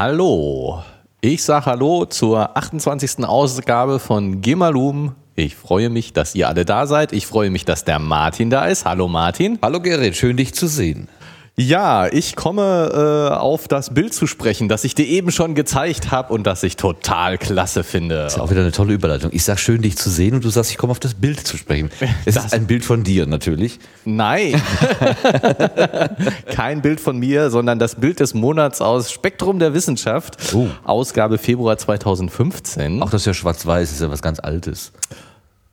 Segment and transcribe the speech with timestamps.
[0.00, 0.84] Hallo.
[1.20, 3.24] Ich sage Hallo zur 28.
[3.24, 5.16] Ausgabe von Gemalum.
[5.34, 7.12] Ich freue mich, dass ihr alle da seid.
[7.12, 8.84] Ich freue mich, dass der Martin da ist.
[8.84, 9.58] Hallo Martin.
[9.60, 11.08] Hallo Gerrit, schön dich zu sehen.
[11.60, 16.12] Ja, ich komme äh, auf das Bild zu sprechen, das ich dir eben schon gezeigt
[16.12, 18.14] habe und das ich total klasse finde.
[18.14, 19.32] Das ist auch wieder eine tolle Überleitung.
[19.34, 21.56] Ich sag schön, dich zu sehen und du sagst, ich komme auf das Bild zu
[21.56, 21.90] sprechen.
[22.24, 23.80] Es das ist ein Bild von dir natürlich.
[24.04, 24.62] Nein.
[26.52, 30.54] Kein Bild von mir, sondern das Bild des Monats aus Spektrum der Wissenschaft.
[30.54, 30.68] Oh.
[30.84, 33.02] Ausgabe Februar 2015.
[33.02, 34.92] Auch das ist ja schwarz-weiß, ist ja was ganz Altes.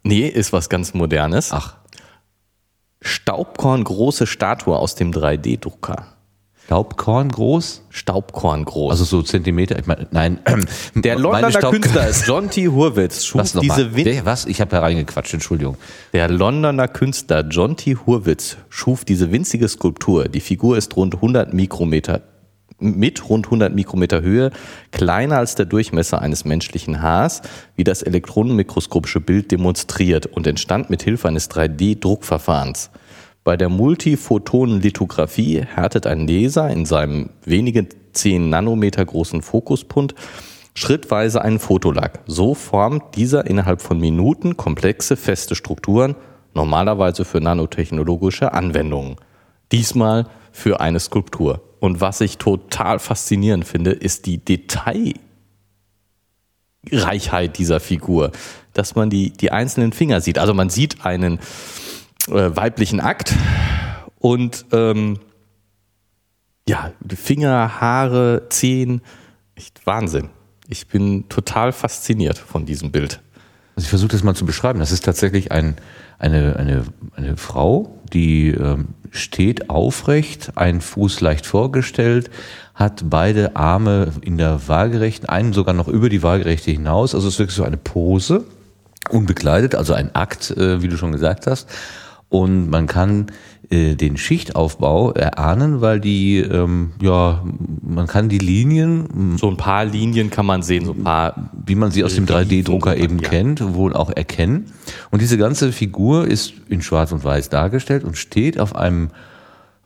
[0.02, 1.52] Nee, ist was ganz Modernes.
[1.52, 1.76] Ach.
[3.06, 6.08] Staubkorn große Statue aus dem 3D-Drucker.
[6.66, 7.84] Staubkorn groß?
[7.92, 8.90] Staubkorn groß.
[8.90, 10.40] Also so Zentimeter, ich meine, nein.
[10.96, 12.68] Der Londoner Künstler ist John T.
[12.68, 14.48] Hurwitz schuf was diese Der, was?
[14.48, 15.78] Ich habe reingequatscht, Entschuldigung.
[16.14, 17.96] Der Londoner Künstler John T.
[17.96, 20.28] Hurwitz schuf diese winzige Skulptur.
[20.28, 22.22] Die Figur ist rund 100 Mikrometer
[22.80, 24.52] mit rund 100 Mikrometer Höhe,
[24.92, 27.42] kleiner als der Durchmesser eines menschlichen Haars,
[27.76, 32.90] wie das elektronenmikroskopische Bild demonstriert und entstand mit Hilfe eines 3D-Druckverfahrens.
[33.44, 40.16] Bei der Multiphotonenlithografie härtet ein Laser in seinem wenigen 10 Nanometer großen Fokuspunkt
[40.74, 42.20] schrittweise einen Fotolack.
[42.26, 46.16] So formt dieser innerhalb von Minuten komplexe feste Strukturen,
[46.54, 49.16] normalerweise für nanotechnologische Anwendungen.
[49.72, 51.62] Diesmal für eine Skulptur.
[51.86, 55.20] Und was ich total faszinierend finde, ist die Detailreichheit
[57.60, 58.32] dieser Figur,
[58.74, 60.40] dass man die, die einzelnen Finger sieht.
[60.40, 61.38] Also man sieht einen
[62.28, 63.36] äh, weiblichen Akt
[64.18, 65.20] und ähm,
[66.68, 69.02] ja, Finger, Haare, Zehen,
[69.54, 70.30] echt Wahnsinn.
[70.68, 73.22] Ich bin total fasziniert von diesem Bild.
[73.76, 74.80] Also ich versuche das mal zu beschreiben.
[74.80, 75.76] Das ist tatsächlich ein,
[76.18, 82.30] eine, eine, eine Frau, die ähm, steht aufrecht, einen Fuß leicht vorgestellt,
[82.74, 87.16] hat beide Arme in der Waagerechten, einen sogar noch über die Waagerechte hinaus.
[87.16, 88.44] Also es ist wirklich so eine Pose,
[89.10, 91.70] unbekleidet, also ein Akt, äh, wie du schon gesagt hast.
[92.30, 93.28] Und man kann
[93.70, 97.44] äh, den Schichtaufbau erahnen, weil die, ähm, ja,
[97.82, 99.38] man kann die Linien.
[99.38, 101.50] So ein paar Linien kann man sehen, so ein paar.
[101.66, 103.30] Wie man sie aus dem 3D-Drucker eben ja.
[103.30, 104.66] kennt, wohl auch erkennen.
[105.12, 109.10] Und diese ganze Figur ist in Schwarz und Weiß dargestellt und steht auf einem,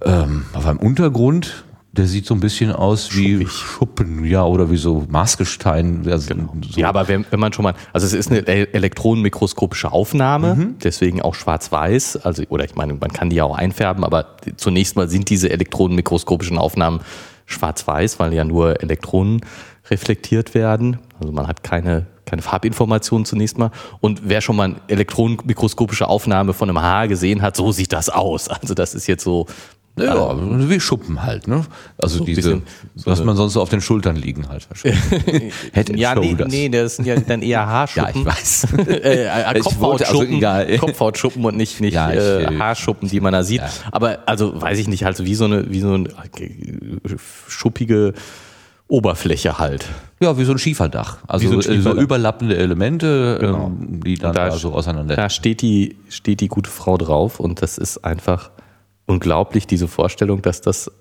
[0.03, 3.49] ähm, auf einem Untergrund, der sieht so ein bisschen aus wie Schuppig.
[3.49, 6.07] Schuppen, ja, oder wie so Maßgestein.
[6.07, 6.53] Also genau.
[6.61, 6.79] so.
[6.79, 10.75] Ja, aber wenn, wenn man schon mal, also es ist eine elektronenmikroskopische Aufnahme, mhm.
[10.83, 14.95] deswegen auch schwarz-weiß, also, oder ich meine, man kann die ja auch einfärben, aber zunächst
[14.95, 16.99] mal sind diese elektronenmikroskopischen Aufnahmen
[17.47, 19.41] schwarz-weiß, weil ja nur Elektronen
[19.89, 20.99] reflektiert werden.
[21.19, 23.71] Also man hat keine, keine Farbinformationen zunächst mal.
[23.99, 28.09] Und wer schon mal eine elektronenmikroskopische Aufnahme von einem Haar gesehen hat, so sieht das
[28.09, 28.47] aus.
[28.47, 29.47] Also das ist jetzt so
[30.05, 31.65] ja, also, wie Schuppen halt, ne?
[31.97, 32.61] Also so diese,
[32.95, 34.67] so was man sonst so auf den Schultern liegen halt.
[35.73, 38.13] Head ja, nee, nee, das sind ja dann eher Haarschuppen.
[38.13, 38.67] ja, ich weiß.
[38.87, 43.43] äh, äh, Kopfhautschuppen, also Kopfhautschuppen und nicht, nicht ja, ich, äh, Haarschuppen, die man da
[43.43, 43.61] sieht.
[43.61, 43.69] Ja.
[43.91, 46.09] Aber also weiß ich nicht, halt so wie so eine, wie so eine
[47.47, 48.13] schuppige
[48.89, 49.85] Oberfläche halt.
[50.19, 51.19] Ja, wie so ein Schieferdach.
[51.27, 53.67] Also so, so, überlappende Elemente, genau.
[53.67, 55.15] ähm, die dann da, da so auseinander.
[55.15, 58.49] Da steht die, steht die gute Frau drauf und das ist einfach
[59.09, 60.91] unglaublich, diese Vorstellung, dass das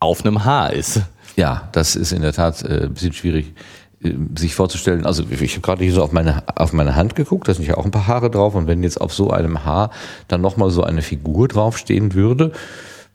[0.00, 1.02] auf einem Haar ist.
[1.36, 3.54] Ja, das ist in der Tat äh, ein bisschen schwierig
[4.02, 5.06] äh, sich vorzustellen.
[5.06, 7.76] Also ich habe gerade hier so auf meine, auf meine Hand geguckt, da sind ja
[7.76, 9.90] auch ein paar Haare drauf und wenn jetzt auf so einem Haar
[10.26, 12.52] dann nochmal so eine Figur draufstehen würde,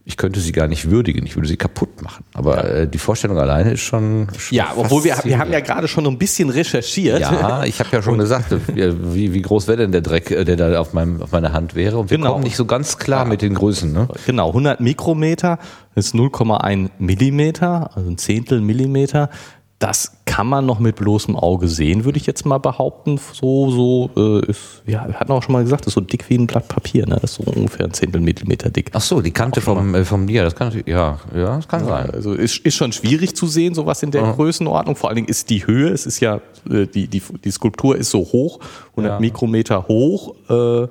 [0.07, 2.23] ich könnte sie gar nicht würdigen, ich würde sie kaputt machen.
[2.33, 4.27] Aber äh, die Vorstellung alleine ist schon.
[4.37, 7.19] schon ja, obwohl wir, wir haben ja gerade schon ein bisschen recherchiert.
[7.19, 10.57] Ja, ich habe ja schon gesagt, wie, wie groß wäre denn der Dreck, äh, der
[10.57, 11.97] da auf, meinem, auf meiner Hand wäre.
[11.97, 12.33] Und wir genau.
[12.33, 13.29] kommen nicht so ganz klar ja.
[13.29, 13.91] mit den Größen.
[13.91, 14.07] Ne?
[14.27, 15.57] Genau, 100 Mikrometer
[15.95, 19.31] ist 0,1 Millimeter, also ein Zehntel Millimeter.
[19.77, 23.19] Das kann man noch mit bloßem Auge sehen, würde ich jetzt mal behaupten.
[23.33, 26.29] So, so äh, ist, ja, wir hatten auch schon mal gesagt, das ist so dick
[26.29, 27.17] wie ein Blatt Papier, ne?
[27.21, 28.91] Das ist so ungefähr ein Zehntel Millimeter dick.
[28.93, 31.87] Ach so, die Kante vom, äh, vom Bier, das kann ja, ja, das kann ja,
[31.87, 32.09] sein.
[32.09, 34.31] Also ist, ist schon schwierig zu sehen, sowas in der ja.
[34.31, 34.95] Größenordnung.
[34.95, 36.39] Vor allen Dingen ist die Höhe, es ist ja,
[36.69, 38.59] äh, die, die, die Skulptur ist so hoch,
[38.91, 39.19] 100 ja.
[39.19, 40.87] Mikrometer hoch, äh,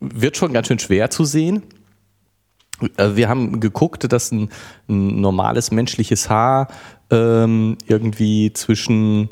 [0.00, 1.62] wird schon ganz schön schwer zu sehen.
[2.96, 4.50] Äh, wir haben geguckt, dass ein,
[4.88, 6.68] ein normales menschliches Haar
[7.10, 9.30] ähm, irgendwie zwischen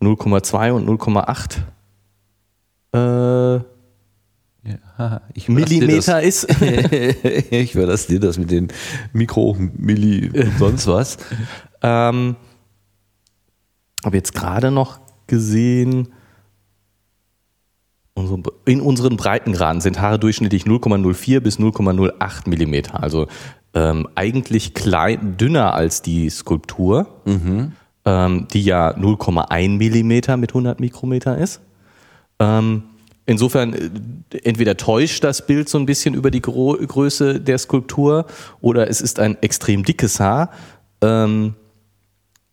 [0.00, 1.58] 0,2 und 0,8
[2.96, 3.60] äh,
[4.68, 6.46] ja, Millimeter ist.
[6.60, 8.68] ich überlasse dir das mit den
[9.12, 11.18] Mikro, Milli und sonst was.
[11.82, 12.36] ähm,
[14.04, 16.08] habe jetzt gerade noch gesehen,
[18.64, 23.02] in unseren Breitengraden sind Haare durchschnittlich 0,04 bis 0,08 Millimeter.
[23.02, 23.26] Also
[23.76, 27.06] ähm, eigentlich klein, dünner als die Skulptur.
[27.26, 27.72] Mhm.
[28.06, 31.60] ähm, die ja 0,1 Millimeter mit 100 Mikrometer ist.
[32.38, 32.84] Ähm,
[33.26, 38.26] insofern, äh, entweder täuscht das Bild so ein bisschen über die Gro Größe der Skulptur
[38.60, 40.50] oder es ist ein extrem dickes Haar.
[41.02, 41.54] Ähm,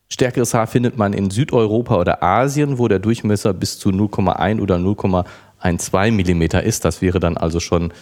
[0.10, 4.78] stärkeres Haar findet man in Südeuropa oder Asien, wo der Durchmesser bis zu 0,1 oder
[4.78, 6.84] 0,12 Millimeter ist.
[6.84, 7.94] Das wäre dann also schon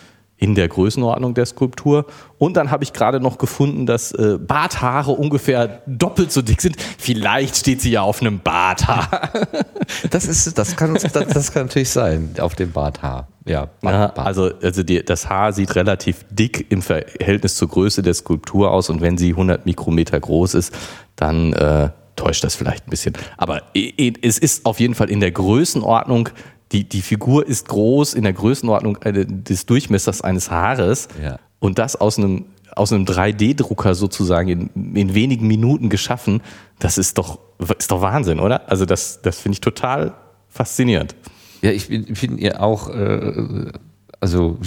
[0.42, 2.08] in der Größenordnung der Skulptur.
[2.40, 6.78] Und dann habe ich gerade noch gefunden, dass äh, Barthaare ungefähr doppelt so dick sind.
[6.98, 9.32] Vielleicht steht sie ja auf einem Barthaar.
[10.10, 13.28] Das ist, das kann, das, das kann natürlich sein, auf dem Barthaar.
[13.46, 18.14] Ja, ja also, also die, das Haar sieht relativ dick im Verhältnis zur Größe der
[18.14, 20.74] Skulptur aus und wenn sie 100 Mikrometer groß ist,
[21.18, 23.14] dann äh, täuscht das vielleicht ein bisschen.
[23.38, 26.30] Aber es ist auf jeden Fall in der Größenordnung
[26.72, 31.40] die, die Figur ist groß in der Größenordnung des Durchmessers eines Haares ja.
[31.60, 32.46] und das aus einem,
[32.76, 36.42] aus einem 3D-Drucker sozusagen in, in wenigen Minuten geschaffen,
[36.80, 37.40] das ist doch,
[37.78, 38.70] ist doch Wahnsinn, oder?
[38.70, 40.14] Also das, das finde ich total
[40.48, 41.16] faszinierend.
[41.62, 43.72] Ja, ich finde ja auch, äh,
[44.20, 44.58] also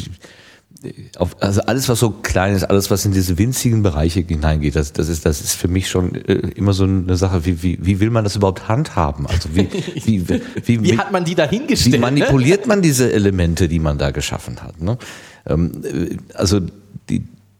[1.16, 4.92] auf, also alles, was so klein ist, alles, was in diese winzigen Bereiche hineingeht, das,
[4.92, 8.00] das, ist, das ist für mich schon äh, immer so eine Sache, wie, wie, wie
[8.00, 9.26] will man das überhaupt handhaben?
[9.26, 11.94] Also wie, wie, wie, wie, wie hat man die da hingestellt?
[11.94, 14.81] Wie manipuliert man diese Elemente, die man da geschaffen hat?
[14.81, 14.98] Ne?
[15.46, 16.60] Ähm, äh, also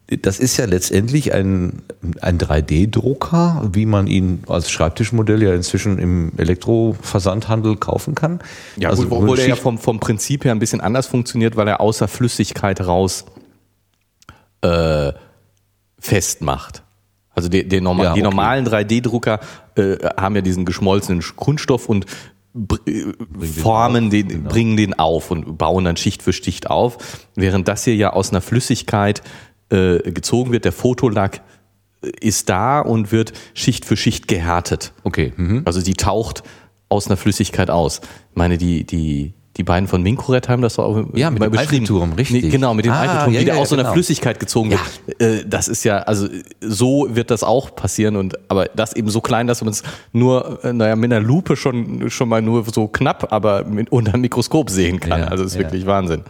[0.07, 1.81] das ist ja letztendlich ein,
[2.21, 8.39] ein 3D-Drucker, wie man ihn als Schreibtischmodell ja inzwischen im Elektroversandhandel kaufen kann.
[8.77, 11.67] Ja, also, gut, obwohl er ja vom, vom Prinzip her ein bisschen anders funktioniert, weil
[11.67, 13.25] er außer Flüssigkeit raus
[14.61, 15.11] äh,
[15.99, 16.83] festmacht.
[17.33, 18.19] Also die, die, norma ja, okay.
[18.19, 19.39] die normalen 3D-Drucker
[19.75, 22.05] äh, haben ja diesen geschmolzenen Kunststoff und
[22.87, 24.49] äh, formen den, genau.
[24.49, 28.29] bringen den auf und bauen dann Schicht für Schicht auf, während das hier ja aus
[28.29, 29.23] einer Flüssigkeit
[29.69, 30.65] äh, gezogen wird.
[30.65, 31.41] Der Fotolack
[32.01, 34.93] äh, ist da und wird Schicht für Schicht gehärtet.
[35.03, 35.33] Okay.
[35.35, 35.63] Mhm.
[35.65, 36.43] Also die taucht
[36.89, 38.01] aus einer Flüssigkeit aus.
[38.31, 42.13] Ich meine, die, die, die beiden von Minkoret haben das auch ja, mit dem Eiffelturm,
[42.13, 42.43] richtig.
[42.43, 43.93] Nee, genau, mit dem ah, Eiffelturm, ja, wie der ja, aus so einer genau.
[43.93, 44.79] Flüssigkeit gezogen ja.
[45.07, 45.21] wird.
[45.21, 46.27] Äh, das ist ja, also
[46.61, 49.81] so wird das auch passieren und aber das eben so klein, dass man es
[50.11, 54.13] nur, äh, naja, mit einer Lupe schon, schon mal nur so knapp, aber mit, unter
[54.13, 55.23] einem Mikroskop sehen kann.
[55.23, 56.23] also ist wirklich Wahnsinn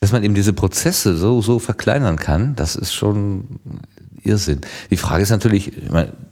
[0.00, 3.60] dass man eben diese Prozesse so, so verkleinern kann, das ist schon
[4.22, 4.60] Irrsinn.
[4.90, 5.72] Die Frage ist natürlich,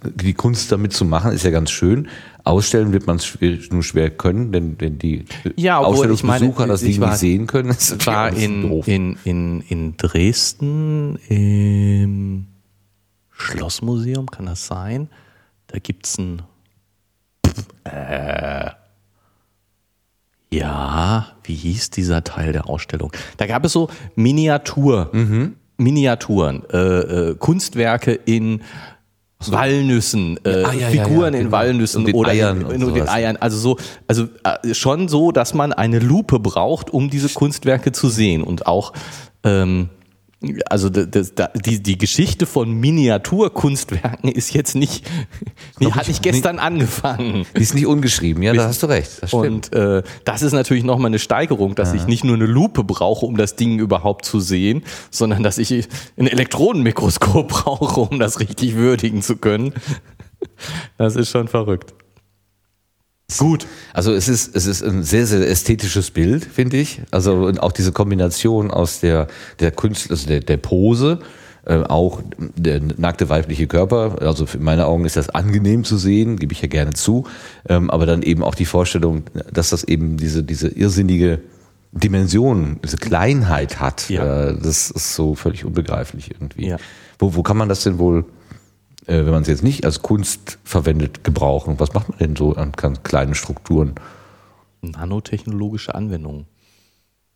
[0.02, 2.08] die Kunst damit zu machen, ist ja ganz schön.
[2.42, 3.38] Ausstellen wird man es
[3.70, 5.24] nur schwer können, denn wenn die
[5.56, 11.16] ja, Ausstellungsbesucher das Ding nicht sehen können, ist das war in, in, in, in Dresden
[11.28, 12.46] im
[13.30, 15.08] Schlossmuseum, kann das sein?
[15.68, 16.42] Da gibt's ein
[17.84, 18.70] äh,
[20.58, 23.12] ja, wie hieß dieser Teil der Ausstellung?
[23.36, 25.56] Da gab es so Miniatur, mhm.
[25.76, 28.62] Miniaturen, äh, äh, Kunstwerke in
[29.46, 31.52] Walnüssen, äh, ja, ah, ja, Figuren ja, in genau.
[31.52, 33.36] Walnüssen oder Eiern in, in den Eiern.
[33.36, 38.08] Also so, also äh, schon so, dass man eine Lupe braucht, um diese Kunstwerke zu
[38.08, 38.92] sehen und auch
[39.42, 39.90] ähm,
[40.68, 45.04] also das, das, die, die Geschichte von Miniaturkunstwerken ist jetzt nicht,
[45.80, 47.46] die hat nicht gestern angefangen.
[47.56, 49.22] Die ist nicht ungeschrieben, ja, da hast du recht.
[49.22, 51.96] Das Und äh, das ist natürlich nochmal eine Steigerung, dass ja.
[51.96, 55.88] ich nicht nur eine Lupe brauche, um das Ding überhaupt zu sehen, sondern dass ich
[56.16, 59.74] ein Elektronenmikroskop brauche, um das richtig würdigen zu können.
[60.98, 61.94] Das ist schon verrückt.
[63.38, 63.66] Gut.
[63.92, 67.00] Also es ist, es ist ein sehr, sehr ästhetisches Bild, finde ich.
[67.10, 69.28] Also auch diese Kombination aus der,
[69.60, 71.20] der Künstler, also der, der Pose,
[71.64, 74.18] äh, auch der nackte weibliche Körper.
[74.20, 77.26] Also in meinen Augen ist das angenehm zu sehen, gebe ich ja gerne zu.
[77.66, 81.40] Ähm, aber dann eben auch die Vorstellung, dass das eben diese, diese irrsinnige
[81.92, 84.10] Dimension, diese Kleinheit hat.
[84.10, 84.50] Ja.
[84.50, 86.68] Äh, das ist so völlig unbegreiflich irgendwie.
[86.68, 86.76] Ja.
[87.18, 88.26] Wo, wo kann man das denn wohl
[89.06, 91.78] wenn man es jetzt nicht als Kunst verwendet, gebrauchen?
[91.78, 93.94] Was macht man denn so an ganz kleinen Strukturen?
[94.80, 96.46] Nanotechnologische Anwendungen.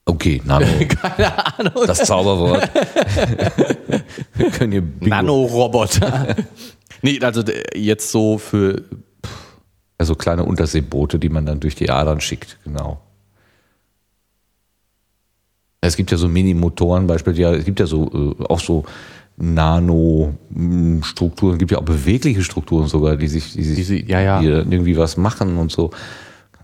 [0.09, 0.67] Okay, Nano.
[0.89, 1.87] Keine Ahnung.
[1.87, 2.71] Das Zauberwort.
[4.35, 6.35] Wir können hier Nanoroboter.
[7.03, 7.43] nee, also
[7.75, 8.83] jetzt so für.
[9.99, 13.01] Also kleine Unterseeboote, die man dann durch die Adern schickt, genau.
[15.81, 18.85] Es gibt ja so Mini-Motoren, beispielsweise, es gibt ja so äh, auch so
[19.38, 24.40] Nano-Strukturen, es gibt ja auch bewegliche Strukturen sogar, die sich, die sich Diese, ja, ja.
[24.40, 25.90] irgendwie was machen und so.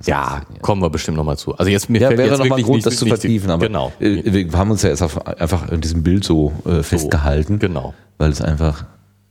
[0.04, 1.56] Ja, kommen wir bestimmt nochmal zu.
[1.56, 3.50] Also jetzt mir ja, fällt wäre jetzt noch mal ein Grund, nicht, das zu vertiefen,
[3.50, 3.92] aber genau.
[4.00, 7.54] Äh, wir haben uns ja jetzt einfach in diesem Bild so äh, festgehalten.
[7.54, 7.94] So, genau.
[8.18, 8.84] Weil es einfach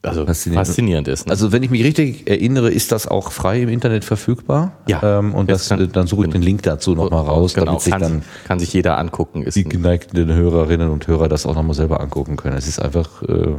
[0.03, 1.27] also faszinierend, faszinierend ist.
[1.27, 1.31] Ne?
[1.31, 4.73] Also wenn ich mich richtig erinnere, ist das auch frei im Internet verfügbar.
[4.85, 5.19] Ja.
[5.19, 7.95] Ähm, und das, kann, dann suche ich den Link dazu nochmal raus, genau, damit sich
[7.95, 9.43] dann kann sich jeder angucken.
[9.43, 12.57] Ist die geneigten Hörerinnen und Hörer das auch nochmal selber angucken können.
[12.57, 13.55] Es ist einfach äh,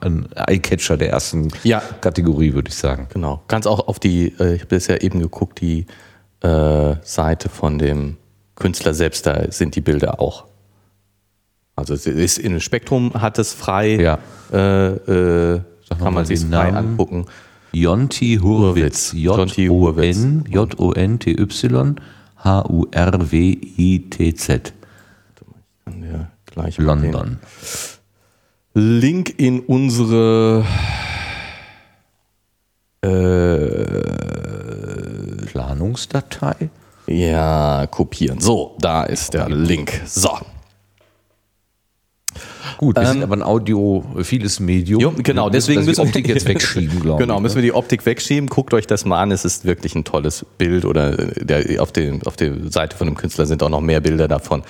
[0.00, 1.82] ein, Eyecatcher der ersten ja.
[2.00, 3.08] Kategorie, würde ich sagen.
[3.12, 3.42] Genau.
[3.48, 5.86] Ganz auch auf die, äh, ich habe ja eben geguckt, die
[6.42, 8.16] äh, Seite von dem
[8.54, 10.44] Künstler selbst, da sind die Bilder auch.
[11.74, 13.96] Also es ist in Spektrum hat es frei.
[13.96, 14.18] Ja.
[14.52, 15.60] Äh, äh,
[15.98, 17.26] kann man sich frei angucken.
[17.72, 19.12] Jonti Hurwitz.
[19.12, 21.94] J-O-N, J-O-N-T-Y,
[22.44, 23.52] H-U-R-W-I-T-Z.
[26.78, 27.38] London.
[28.74, 30.64] Link in unsere
[33.02, 33.08] äh,
[35.46, 36.70] Planungsdatei.
[37.06, 38.40] Ja, kopieren.
[38.40, 40.00] So, da ist der Link.
[40.06, 40.38] So.
[42.80, 45.02] Gut, wir ähm, sind aber ein audiophiles Medium.
[45.02, 48.06] Jo, genau, deswegen müssen wir die Optik jetzt wegschieben, glaube Genau, müssen wir die Optik
[48.06, 48.48] wegschieben.
[48.48, 52.26] Guckt euch das mal an, es ist wirklich ein tolles Bild oder der, auf, den,
[52.26, 54.62] auf der Seite von dem Künstler sind auch noch mehr Bilder davon.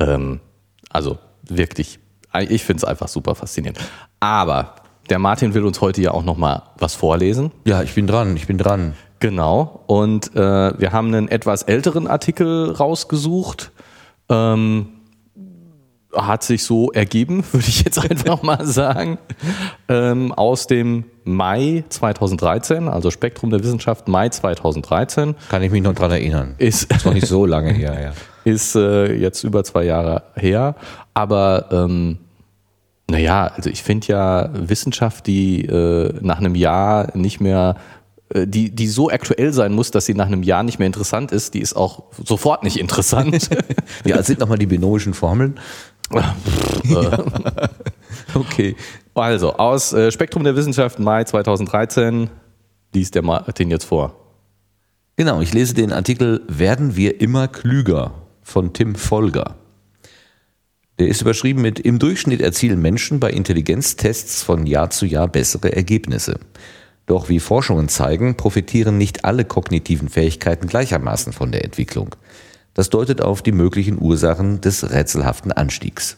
[0.00, 0.40] Ähm,
[0.88, 1.98] also wirklich,
[2.48, 3.78] ich finde es einfach super faszinierend.
[4.18, 4.76] Aber
[5.10, 7.50] der Martin will uns heute ja auch noch mal was vorlesen.
[7.66, 8.94] Ja, ich bin dran, ich bin dran.
[9.20, 9.84] Genau.
[9.88, 10.38] Und äh,
[10.80, 13.72] wir haben einen etwas älteren Artikel rausgesucht.
[14.30, 14.88] Ähm,
[16.14, 19.18] hat sich so ergeben, würde ich jetzt einfach mal sagen,
[19.88, 25.34] ähm, aus dem Mai 2013, also Spektrum der Wissenschaft Mai 2013.
[25.48, 26.54] Kann ich mich noch dran erinnern.
[26.58, 28.12] Ist, ist noch nicht so lange her, ja.
[28.44, 30.74] Ist äh, jetzt über zwei Jahre her,
[31.14, 32.18] aber ähm,
[33.08, 37.76] naja, also ich finde ja Wissenschaft, die äh, nach einem Jahr nicht mehr
[38.34, 41.32] äh, die, die so aktuell sein muss, dass sie nach einem Jahr nicht mehr interessant
[41.32, 43.50] ist, die ist auch sofort nicht interessant.
[44.04, 45.58] ja, es sind nochmal die binomischen Formeln.
[48.34, 48.76] Okay.
[49.14, 52.30] Also, aus äh, Spektrum der Wissenschaft Mai 2013
[52.94, 54.16] liest der Martin jetzt vor.
[55.16, 59.56] Genau, ich lese den Artikel Werden wir immer klüger von Tim Folger.
[60.98, 65.74] Der ist überschrieben mit Im Durchschnitt erzielen Menschen bei Intelligenztests von Jahr zu Jahr bessere
[65.74, 66.38] Ergebnisse.
[67.06, 72.14] Doch wie Forschungen zeigen, profitieren nicht alle kognitiven Fähigkeiten gleichermaßen von der Entwicklung.
[72.74, 76.16] Das deutet auf die möglichen Ursachen des rätselhaften Anstiegs.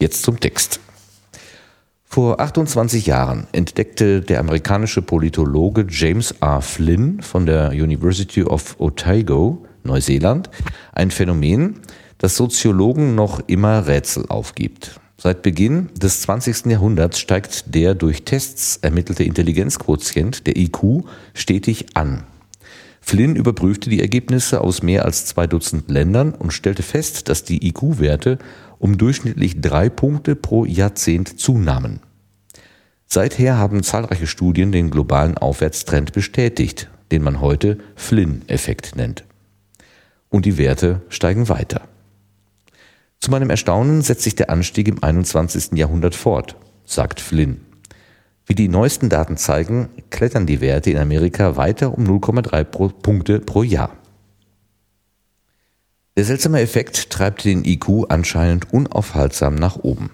[0.00, 0.80] Jetzt zum Text.
[2.04, 6.62] Vor 28 Jahren entdeckte der amerikanische Politologe James R.
[6.62, 10.48] Flynn von der University of Otago, Neuseeland,
[10.92, 11.80] ein Phänomen,
[12.18, 14.98] das Soziologen noch immer Rätsel aufgibt.
[15.18, 16.66] Seit Beginn des 20.
[16.66, 22.24] Jahrhunderts steigt der durch Tests ermittelte Intelligenzquotient, der IQ, stetig an.
[23.08, 27.68] Flynn überprüfte die Ergebnisse aus mehr als zwei Dutzend Ländern und stellte fest, dass die
[27.68, 28.36] IQ-Werte
[28.80, 32.00] um durchschnittlich drei Punkte pro Jahrzehnt zunahmen.
[33.06, 39.22] Seither haben zahlreiche Studien den globalen Aufwärtstrend bestätigt, den man heute Flynn-Effekt nennt.
[40.28, 41.82] Und die Werte steigen weiter.
[43.20, 45.78] Zu meinem Erstaunen setzt sich der Anstieg im 21.
[45.78, 47.60] Jahrhundert fort, sagt Flynn.
[48.46, 53.64] Wie die neuesten Daten zeigen, klettern die Werte in Amerika weiter um 0,3 Punkte pro
[53.64, 53.90] Jahr.
[56.16, 60.10] Der seltsame Effekt treibt den IQ anscheinend unaufhaltsam nach oben.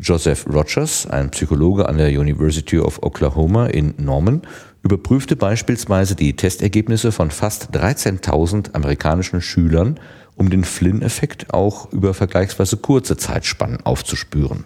[0.00, 4.42] Joseph Rogers, ein Psychologe an der University of Oklahoma in Norman,
[4.82, 10.00] überprüfte beispielsweise die Testergebnisse von fast 13.000 amerikanischen Schülern,
[10.36, 14.64] um den Flynn-Effekt auch über vergleichsweise kurze Zeitspannen aufzuspüren.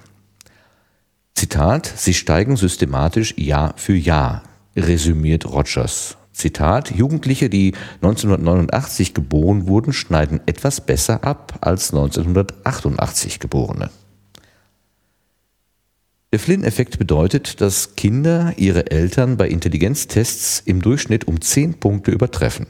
[1.35, 4.43] Zitat, sie steigen systematisch Jahr für Jahr,
[4.77, 6.17] resümiert Rogers.
[6.33, 13.91] Zitat, Jugendliche, die 1989 geboren wurden, schneiden etwas besser ab als 1988 Geborene.
[16.33, 22.67] Der Flynn-Effekt bedeutet, dass Kinder ihre Eltern bei Intelligenztests im Durchschnitt um 10 Punkte übertreffen.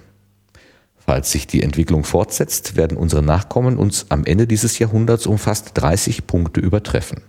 [0.97, 5.71] Falls sich die Entwicklung fortsetzt, werden unsere Nachkommen uns am Ende dieses Jahrhunderts um fast
[5.75, 7.23] 30 Punkte übertreffen.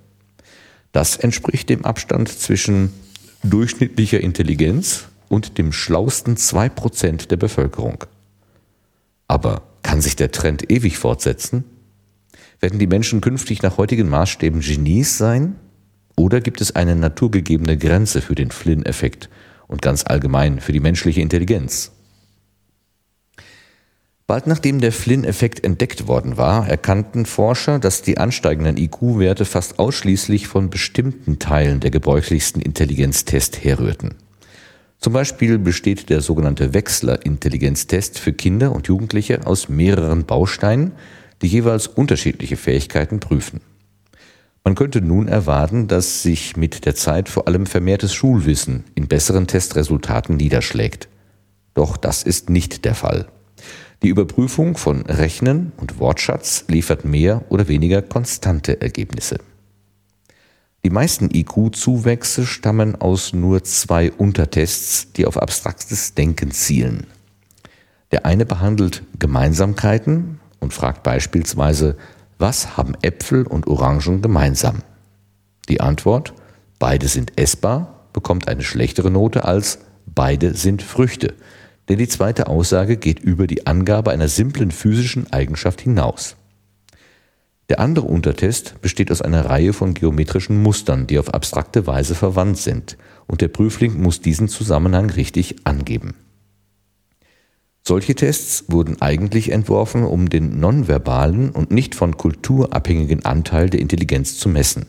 [0.96, 2.94] Das entspricht dem Abstand zwischen
[3.44, 8.06] durchschnittlicher Intelligenz und dem schlausten 2% der Bevölkerung.
[9.28, 11.66] Aber kann sich der Trend ewig fortsetzen?
[12.62, 15.58] Werden die Menschen künftig nach heutigen Maßstäben Genies sein?
[16.16, 19.30] Oder gibt es eine naturgegebene Grenze für den Flynn-Effekt
[19.68, 21.92] und ganz allgemein für die menschliche Intelligenz?
[24.28, 30.48] Bald nachdem der Flynn-Effekt entdeckt worden war, erkannten Forscher, dass die ansteigenden IQ-Werte fast ausschließlich
[30.48, 34.16] von bestimmten Teilen der gebräuchlichsten Intelligenztest herrührten.
[34.98, 40.94] Zum Beispiel besteht der sogenannte Wechsler-Intelligenztest für Kinder und Jugendliche aus mehreren Bausteinen,
[41.44, 43.62] die jeweils unterschiedliche Fähigkeiten prüfen.
[44.64, 49.46] Man könnte nun erwarten, dass sich mit der Zeit vor allem vermehrtes Schulwissen in besseren
[49.46, 51.10] Testresultaten niederschlägt.
[51.76, 53.28] Doch das ist nicht der Fall.
[54.04, 59.40] Die Überprüfung von Rechnen und Wortschatz liefert mehr oder weniger konstante Ergebnisse.
[60.84, 67.08] Die meisten IQ-Zuwächse stammen aus nur zwei Untertests, die auf abstraktes Denken zielen.
[68.12, 71.98] Der eine behandelt Gemeinsamkeiten und fragt beispielsweise,
[72.38, 74.84] was haben Äpfel und Orangen gemeinsam?
[75.70, 76.34] Die Antwort,
[76.78, 81.34] beide sind essbar, bekommt eine schlechtere Note als beide sind Früchte,
[81.90, 86.36] denn die zweite Aussage geht über die Angabe einer simplen physischen Eigenschaft hinaus.
[87.70, 92.58] Der andere Untertest besteht aus einer Reihe von geometrischen Mustern, die auf abstrakte Weise verwandt
[92.58, 96.14] sind, und der Prüfling muss diesen Zusammenhang richtig angeben.
[97.88, 103.80] Solche Tests wurden eigentlich entworfen, um den nonverbalen und nicht von Kultur abhängigen Anteil der
[103.80, 104.88] Intelligenz zu messen,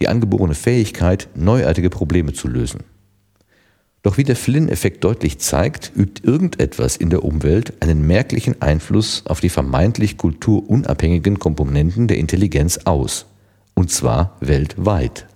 [0.00, 2.80] die angeborene Fähigkeit, neuartige Probleme zu lösen.
[4.04, 9.40] Doch wie der Flynn-Effekt deutlich zeigt, übt irgendetwas in der Umwelt einen merklichen Einfluss auf
[9.40, 13.24] die vermeintlich kulturunabhängigen Komponenten der Intelligenz aus,
[13.72, 15.26] und zwar weltweit.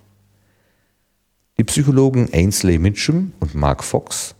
[1.57, 4.35] Die Psychologen Ainsley Mitchum und Mark Fox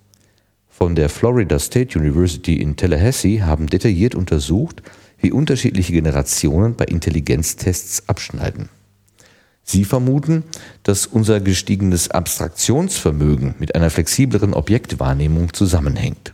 [0.69, 4.83] von der Florida State University in Tallahassee haben detailliert untersucht,
[5.17, 8.69] wie unterschiedliche Generationen bei Intelligenztests abschneiden.
[9.69, 10.45] Sie vermuten,
[10.81, 16.33] dass unser gestiegenes Abstraktionsvermögen mit einer flexibleren Objektwahrnehmung zusammenhängt.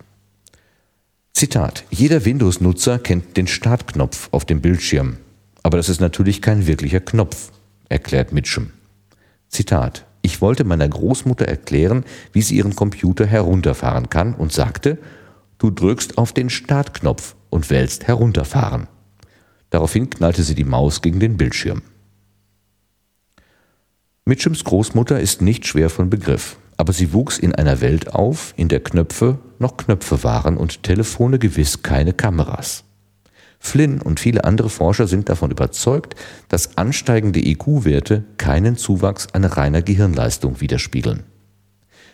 [1.34, 5.18] Zitat: Jeder Windows-Nutzer kennt den Startknopf auf dem Bildschirm,
[5.64, 7.52] aber das ist natürlich kein wirklicher Knopf,
[7.90, 8.70] erklärt Mitchum.
[9.50, 14.98] Zitat: ich wollte meiner Großmutter erklären, wie sie ihren Computer herunterfahren kann und sagte,
[15.58, 18.88] du drückst auf den Startknopf und wählst herunterfahren.
[19.72, 21.82] Daraufhin knallte sie die Maus gegen den Bildschirm.
[24.28, 28.70] Mitchums Großmutter ist nicht schwer von Begriff, aber sie wuchs in einer Welt auf, in
[28.70, 32.86] der Knöpfe noch Knöpfe waren und Telefone gewiss keine Kameras.
[33.60, 36.16] Flynn und viele andere Forscher sind davon überzeugt,
[36.50, 41.22] dass ansteigende IQ-Werte keinen Zuwachs an reiner Gehirnleistung widerspiegeln.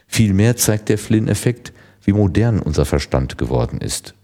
[0.05, 1.71] Vielmehr zeigt der Flynn-Effekt,
[2.03, 4.15] wie modern unser Verstand geworden ist.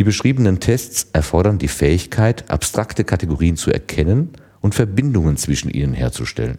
[0.00, 6.58] Die beschriebenen Tests erfordern die Fähigkeit, abstrakte Kategorien zu erkennen und Verbindungen zwischen ihnen herzustellen.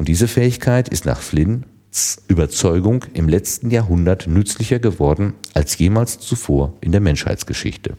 [0.00, 6.72] Und diese Fähigkeit ist nach Flynns Überzeugung im letzten Jahrhundert nützlicher geworden als jemals zuvor
[6.80, 7.98] in der Menschheitsgeschichte.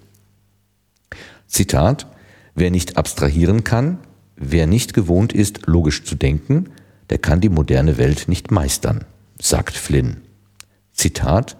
[1.45, 2.07] Zitat,
[2.55, 3.99] wer nicht abstrahieren kann,
[4.35, 6.71] wer nicht gewohnt ist, logisch zu denken,
[7.11, 9.05] der kann die moderne Welt nicht meistern,
[9.39, 10.21] sagt Flynn.
[10.93, 11.55] Zitat,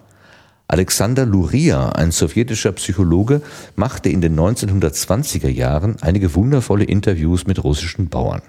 [0.66, 3.42] Alexander Luria, ein sowjetischer Psychologe,
[3.76, 8.42] machte in den 1920er Jahren einige wundervolle Interviews mit russischen Bauern.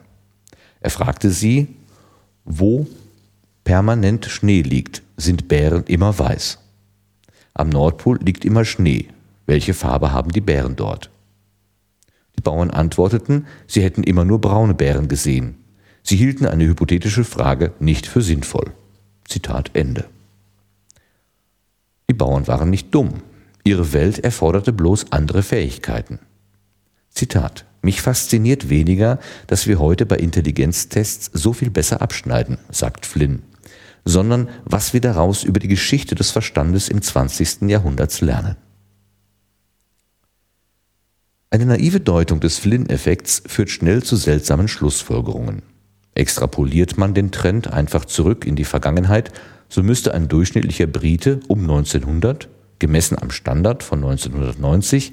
[0.80, 1.76] Er fragte sie,
[2.46, 2.88] wo
[3.64, 6.60] permanent Schnee liegt, sind Bären immer weiß.
[7.54, 9.08] Am Nordpol liegt immer Schnee.
[9.46, 11.10] Welche Farbe haben die Bären dort?
[12.38, 15.56] Die Bauern antworteten, sie hätten immer nur braune Bären gesehen.
[16.02, 18.72] Sie hielten eine hypothetische Frage nicht für sinnvoll.
[19.26, 20.06] Zitat Ende.
[22.10, 23.22] Die Bauern waren nicht dumm.
[23.64, 26.20] Ihre Welt erforderte bloß andere Fähigkeiten.
[27.10, 27.66] Zitat.
[27.84, 33.44] Mich fasziniert weniger, dass wir heute bei Intelligenztests so viel besser abschneiden, sagt Flynn,
[34.06, 37.64] sondern was wir daraus über die Geschichte des Verstandes im 20.
[37.64, 38.56] Jahrhunderts lernen.
[41.50, 45.62] Eine naive Deutung des Flynn-Effekts führt schnell zu seltsamen Schlussfolgerungen.
[46.16, 49.34] Extrapoliert man den Trend einfach zurück in die Vergangenheit,
[49.68, 52.48] so müsste ein durchschnittlicher Brite um 1900,
[52.80, 55.12] gemessen am Standard von 1990,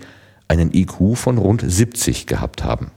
[0.51, 2.91] einen IQ von rund 70 gehabt haben.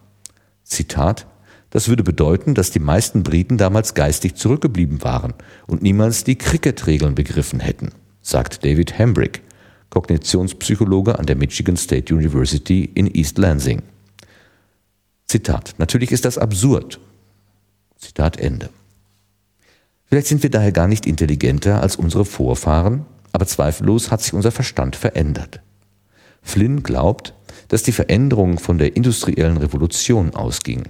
[0.64, 1.28] Zitat
[1.74, 5.34] das würde bedeuten, dass die meisten Briten damals geistig zurückgeblieben waren
[5.66, 7.90] und niemals die Cricket-Regeln begriffen hätten,
[8.22, 9.42] sagt David Hambrick,
[9.90, 13.82] Kognitionspsychologe an der Michigan State University in East Lansing.
[15.26, 15.74] Zitat.
[15.80, 17.00] Natürlich ist das absurd.
[17.98, 18.70] Zitat Ende.
[20.06, 24.52] Vielleicht sind wir daher gar nicht intelligenter als unsere Vorfahren, aber zweifellos hat sich unser
[24.52, 25.60] Verstand verändert.
[26.44, 27.34] Flynn glaubt,
[27.68, 30.84] dass die Veränderung von der industriellen Revolution ausging.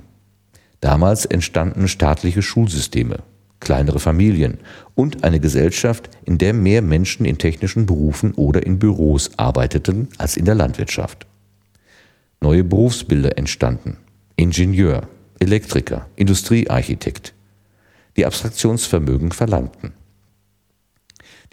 [0.79, 3.19] Damals entstanden staatliche Schulsysteme,
[3.59, 4.57] kleinere Familien
[4.95, 10.35] und eine Gesellschaft, in der mehr Menschen in technischen Berufen oder in Büros arbeiteten als
[10.35, 11.25] in der Landwirtschaft.
[12.41, 13.97] Neue Berufsbilder entstanden.
[14.35, 15.07] Ingenieur,
[15.39, 17.33] Elektriker, Industriearchitekt.
[18.17, 19.93] Die Abstraktionsvermögen verlangten.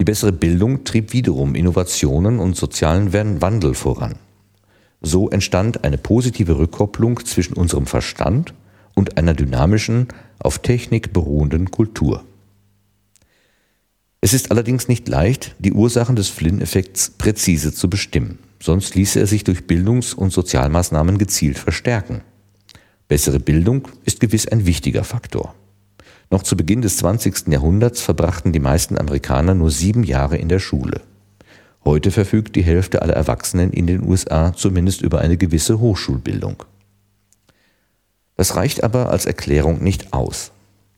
[0.00, 4.16] Die bessere Bildung trieb wiederum Innovationen und sozialen Wandel voran.
[5.00, 8.54] So entstand eine positive Rückkopplung zwischen unserem Verstand
[8.94, 10.08] und einer dynamischen,
[10.38, 12.24] auf Technik beruhenden Kultur.
[14.22, 19.26] Es ist allerdings nicht leicht, die Ursachen des Flynn-Effekts präzise zu bestimmen, sonst ließe er
[19.26, 22.20] sich durch Bildungs- und Sozialmaßnahmen gezielt verstärken.
[23.08, 25.54] Bessere Bildung ist gewiss ein wichtiger Faktor.
[26.30, 27.48] Noch zu Beginn des 20.
[27.48, 31.00] Jahrhunderts verbrachten die meisten Amerikaner nur sieben Jahre in der Schule.
[31.84, 36.64] Heute verfügt die Hälfte aller Erwachsenen in den USA zumindest über eine gewisse Hochschulbildung.
[38.36, 40.52] Das reicht aber als Erklärung nicht aus.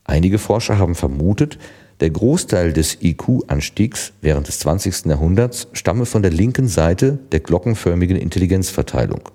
[0.04, 1.58] Einige Forscher haben vermutet,
[2.00, 5.06] der Großteil des IQ-Anstiegs während des 20.
[5.06, 9.28] Jahrhunderts stamme von der linken Seite der glockenförmigen Intelligenzverteilung,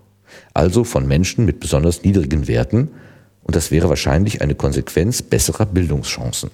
[0.54, 2.90] also von Menschen mit besonders niedrigen Werten,
[3.44, 6.52] und das wäre wahrscheinlich eine Konsequenz besserer Bildungschancen.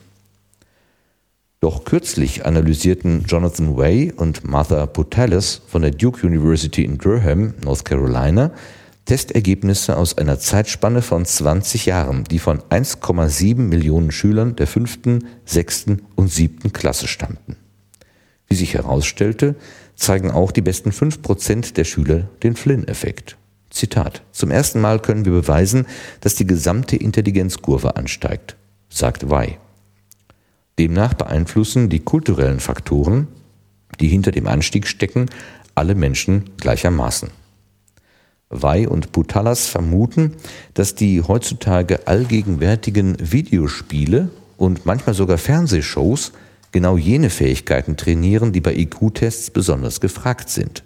[1.64, 7.86] Doch kürzlich analysierten Jonathan Way und Martha Putalis von der Duke University in Durham, North
[7.86, 8.52] Carolina,
[9.06, 16.02] Testergebnisse aus einer Zeitspanne von 20 Jahren, die von 1,7 Millionen Schülern der fünften, sechsten
[16.16, 17.56] und siebten Klasse stammten.
[18.48, 19.56] Wie sich herausstellte,
[19.96, 23.38] zeigen auch die besten 5% der Schüler den Flynn-Effekt.
[23.70, 24.22] Zitat.
[24.34, 25.86] Zum ersten Mal können wir beweisen,
[26.20, 28.58] dass die gesamte Intelligenzkurve ansteigt,
[28.90, 29.60] sagt Wei.
[30.80, 33.28] Demnach beeinflussen die kulturellen Faktoren,
[34.00, 35.28] die hinter dem Anstieg stecken,
[35.76, 37.30] alle Menschen gleichermaßen.
[38.50, 40.36] Wei und Butalas vermuten,
[40.74, 46.32] dass die heutzutage allgegenwärtigen Videospiele und manchmal sogar Fernsehshows
[46.72, 50.84] genau jene Fähigkeiten trainieren, die bei IQ-Tests besonders gefragt sind.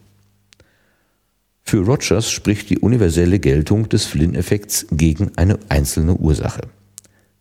[1.64, 6.62] Für Rogers spricht die universelle Geltung des Flynn-Effekts gegen eine einzelne Ursache.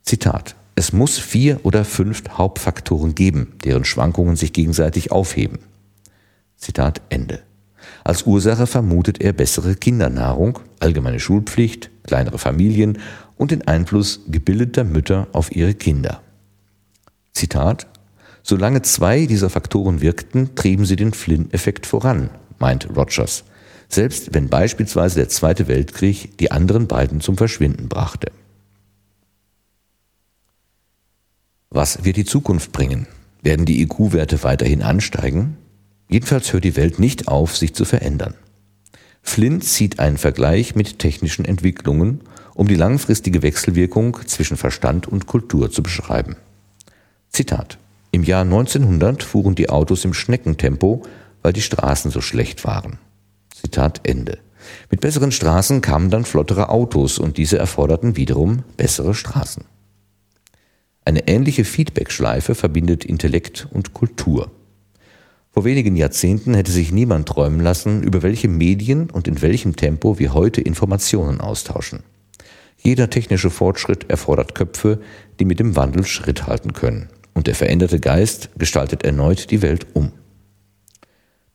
[0.03, 5.59] Zitat es muss vier oder fünf Hauptfaktoren geben, deren Schwankungen sich gegenseitig aufheben.
[6.59, 7.41] Zitat Ende.
[8.05, 12.99] Als Ursache vermutet er bessere Kindernahrung, allgemeine Schulpflicht, kleinere Familien
[13.37, 16.21] und den Einfluss gebildeter Mütter auf ihre Kinder.
[17.33, 17.87] Zitat
[18.43, 23.45] Solange zwei dieser Faktoren wirkten, trieben sie den Flynn-Effekt voran, meint Rogers,
[23.89, 28.31] selbst wenn beispielsweise der Zweite Weltkrieg die anderen beiden zum Verschwinden brachte.
[31.77, 33.07] Was wird die Zukunft bringen?
[33.43, 35.59] Werden die IQ-Werte weiterhin ansteigen?
[36.09, 38.33] Jedenfalls hört die Welt nicht auf, sich zu verändern.
[39.21, 42.23] Flint zieht einen Vergleich mit technischen Entwicklungen,
[42.55, 46.37] um die langfristige Wechselwirkung zwischen Verstand und Kultur zu beschreiben.
[47.29, 47.77] Zitat.
[48.11, 51.03] Im Jahr 1900 fuhren die Autos im Schneckentempo,
[51.43, 52.99] weil die Straßen so schlecht waren.
[53.55, 54.39] Zitat Ende.
[54.91, 59.65] Mit besseren Straßen kamen dann flottere Autos und diese erforderten wiederum bessere Straßen.
[61.07, 64.51] Eine ähnliche Feedback-Schleife verbindet Intellekt und Kultur.
[65.53, 70.19] Vor wenigen Jahrzehnten hätte sich niemand träumen lassen, über welche Medien und in welchem Tempo
[70.19, 72.01] wir heute Informationen austauschen.
[72.77, 75.01] Jeder technische Fortschritt erfordert Köpfe,
[75.39, 77.09] die mit dem Wandel Schritt halten können.
[77.35, 80.11] Und der veränderte Geist gestaltet erneut die Welt um.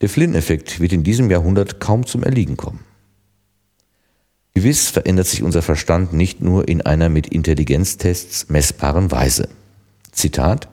[0.00, 2.80] Der Flynn-Effekt wird in diesem Jahrhundert kaum zum Erliegen kommen.
[4.54, 9.48] Gewiss verändert sich unser Verstand nicht nur in einer mit Intelligenztests messbaren Weise.
[10.12, 10.68] Zitat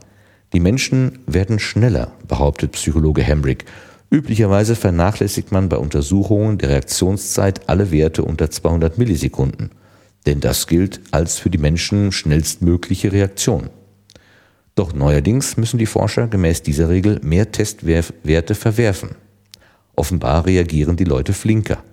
[0.52, 3.64] Die Menschen werden schneller, behauptet Psychologe Hembrick.
[4.12, 9.72] Üblicherweise vernachlässigt man bei Untersuchungen der Reaktionszeit alle Werte unter 200 Millisekunden,
[10.26, 13.70] denn das gilt als für die Menschen schnellstmögliche Reaktion.
[14.76, 19.12] Doch neuerdings müssen die Forscher gemäß dieser Regel mehr Testwerte verwerfen.
[19.96, 21.84] Offenbar reagieren die Leute flinker.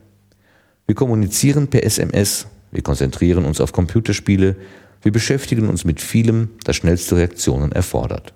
[0.87, 4.55] Wir kommunizieren per SMS, wir konzentrieren uns auf Computerspiele,
[5.03, 8.33] wir beschäftigen uns mit vielem, das schnellste Reaktionen erfordert.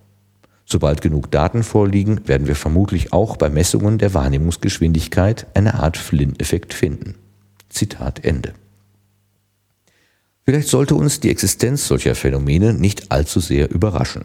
[0.65, 6.75] Sobald genug Daten vorliegen, werden wir vermutlich auch bei Messungen der Wahrnehmungsgeschwindigkeit eine Art Flynn-Effekt
[6.75, 7.15] finden.
[7.69, 8.53] Zitat Ende.
[10.45, 14.25] Vielleicht sollte uns die Existenz solcher Phänomene nicht allzu sehr überraschen.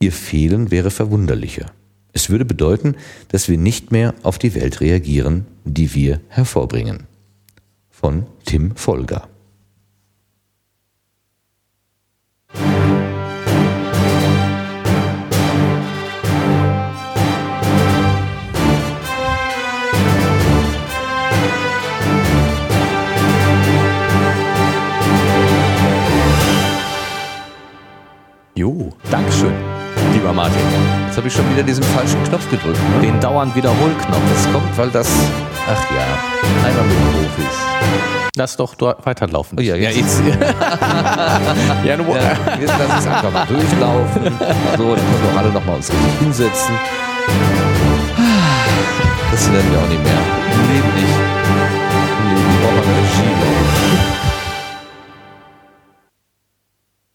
[0.00, 1.66] Ihr Fehlen wäre verwunderlicher.
[2.12, 2.96] Es würde bedeuten,
[3.28, 7.06] dass wir nicht mehr auf die Welt reagieren, die wir hervorbringen
[8.02, 9.28] von Tim Folger.
[28.54, 29.52] Jo, Dankeschön,
[30.12, 30.58] lieber Martin.
[31.06, 32.78] Jetzt habe ich schon wieder diesen falschen Knopf gedrückt.
[32.96, 33.02] Ne?
[33.02, 34.22] Den dauernd Wiederholknopf.
[34.28, 35.08] Das kommt, weil das,
[35.68, 37.56] ach ja, einmal mit Profis.
[38.34, 39.58] Lass doch weiterlaufen.
[39.58, 39.94] Oh ja, jetzt.
[39.94, 40.22] Ja, jetzt.
[41.84, 44.24] ja, du, ja, jetzt lass es einfach mal durchlaufen.
[44.76, 46.74] So, dann können wir auch alle nochmal uns richtig hinsetzen.
[49.30, 50.12] Das werden wir auch nicht mehr.
[50.52, 51.14] Im Leben nicht.
[52.20, 54.12] Im Leben brauchen wir eine ich.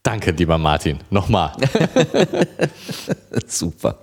[0.04, 1.00] Danke, lieber Martin.
[1.10, 1.52] Nochmal.
[3.46, 3.98] Super.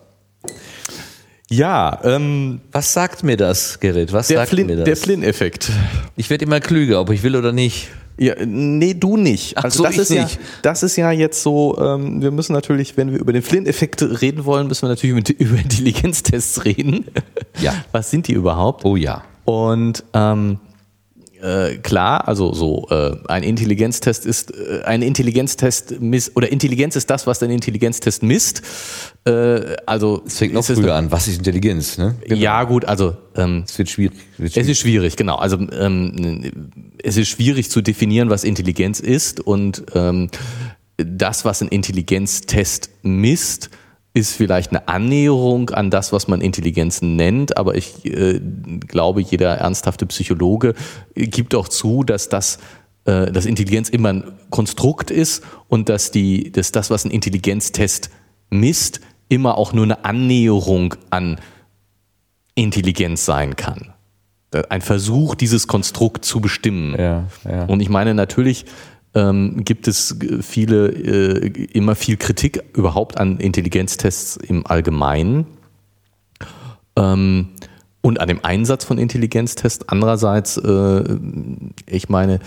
[1.50, 4.12] Ja, ähm, Was sagt mir das, Gerrit?
[4.14, 4.86] Was sagt mir Flynn- das?
[4.86, 5.72] der Flynn-Effekt.
[6.16, 7.90] ich werde immer klüger, ob ich will oder nicht.
[8.18, 9.58] Ja, nee, du nicht.
[9.58, 10.40] Ach Also so, das ist ja, nicht.
[10.62, 14.46] das ist ja jetzt so, ähm, wir müssen natürlich, wenn wir über den Flynn-Effekt reden
[14.46, 17.06] wollen, müssen wir natürlich mit, über Intelligenztests reden.
[17.62, 17.74] Ja.
[17.92, 18.86] Was sind die überhaupt?
[18.86, 19.24] Oh ja.
[19.44, 20.60] Und ähm,
[21.46, 27.10] äh, klar, also so äh, ein Intelligenztest ist äh, ein Intelligenztest misst oder Intelligenz ist
[27.10, 28.64] das, was ein Intelligenztest misst.
[29.26, 31.12] Äh, also Es fängt noch es früher an.
[31.12, 32.00] Was ist Intelligenz?
[32.00, 32.16] Ne?
[32.28, 34.18] Ja gut, also ähm, Es wird schwierig.
[34.38, 34.70] Wird es schwierig.
[34.70, 35.36] ist schwierig, genau.
[35.36, 36.52] Also ähm,
[37.04, 40.30] es ist schwierig zu definieren, was Intelligenz ist und ähm,
[40.98, 43.70] das, was ein Intelligenztest misst,
[44.16, 48.40] ist vielleicht eine Annäherung an das, was man Intelligenz nennt, aber ich äh,
[48.88, 50.74] glaube, jeder ernsthafte Psychologe
[51.16, 52.60] äh, gibt auch zu, dass das
[53.04, 58.10] äh, dass Intelligenz immer ein Konstrukt ist und dass die dass das, was ein Intelligenztest
[58.50, 61.38] misst, immer auch nur eine Annäherung an
[62.56, 63.92] Intelligenz sein kann.
[64.70, 66.96] Ein Versuch, dieses Konstrukt zu bestimmen.
[66.98, 67.66] Ja, ja.
[67.66, 68.66] Und ich meine, natürlich
[69.16, 75.46] ähm, gibt es äh, viele, äh, immer viel Kritik überhaupt an Intelligenztests im Allgemeinen
[76.98, 77.50] ähm,
[78.02, 79.88] und an dem Einsatz von Intelligenztests.
[79.88, 81.18] Andererseits, äh,
[81.88, 82.40] ich meine,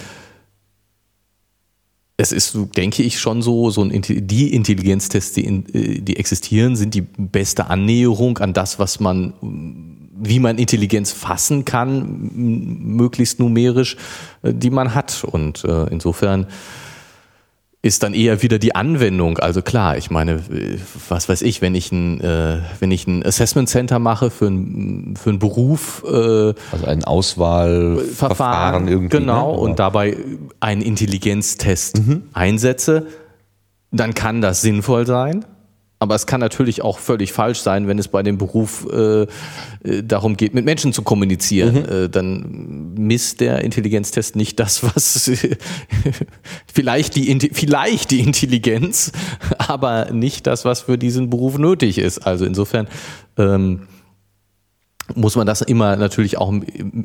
[2.20, 6.76] es ist, denke ich, schon so, so ein, die Intelligenztests, die, in, äh, die existieren,
[6.76, 9.32] sind die beste Annäherung an das, was man,
[10.20, 13.96] wie man Intelligenz fassen kann, möglichst numerisch,
[14.42, 15.24] äh, die man hat.
[15.24, 16.46] Und äh, insofern
[17.80, 19.38] ist dann eher wieder die Anwendung.
[19.38, 20.78] Also klar, ich meine, äh,
[21.08, 25.14] was weiß ich, wenn ich ein, äh, wenn ich ein Assessment Center mache für, ein,
[25.16, 29.18] für einen Beruf, äh, Also ein Auswahlverfahren Verfahren, irgendwie.
[29.18, 29.58] genau, ne?
[29.60, 30.16] und dabei
[30.58, 32.02] einen Intelligenztest
[32.32, 33.06] einsetze,
[33.92, 35.44] dann kann das sinnvoll sein.
[36.00, 39.26] Aber es kann natürlich auch völlig falsch sein, wenn es bei dem Beruf äh, äh,
[40.04, 41.84] darum geht, mit Menschen zu kommunizieren.
[41.84, 45.28] Äh, dann misst der Intelligenztest nicht das, was
[46.72, 49.10] vielleicht, die, vielleicht die Intelligenz,
[49.58, 52.18] aber nicht das, was für diesen Beruf nötig ist.
[52.20, 52.86] Also insofern
[53.36, 53.88] ähm,
[55.14, 56.52] muss man das immer natürlich auch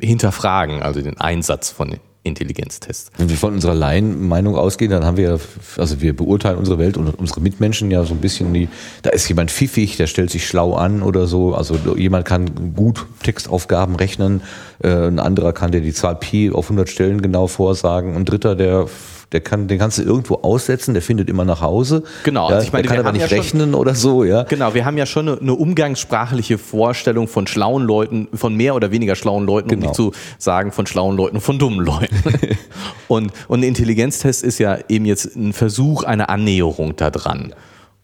[0.00, 3.10] hinterfragen, also den Einsatz von Intelligenztests.
[3.18, 5.38] Wenn wir von unserer Laienmeinung ausgehen, dann haben wir,
[5.76, 8.68] also wir beurteilen unsere Welt und unsere Mitmenschen ja so ein bisschen die,
[9.02, 11.54] da ist jemand pfiffig, der stellt sich schlau an oder so.
[11.54, 14.40] Also jemand kann gut Textaufgaben rechnen,
[14.82, 18.56] äh, ein anderer kann dir die Zahl Pi auf 100 Stellen genau vorsagen, ein dritter,
[18.56, 18.86] der
[19.32, 22.02] der kann, den kannst du irgendwo aussetzen, der findet immer nach Hause.
[22.22, 24.44] Genau, ja, also ich meine, der kann aber nicht ja schon- rechnen oder so, ja.
[24.44, 28.90] Genau, wir haben ja schon eine, eine umgangssprachliche Vorstellung von schlauen Leuten, von mehr oder
[28.90, 29.86] weniger schlauen Leuten, um Genau.
[29.88, 32.16] nicht zu sagen von schlauen Leuten von dummen Leuten.
[33.08, 37.54] und, und ein Intelligenztest ist ja eben jetzt ein Versuch einer Annäherung daran.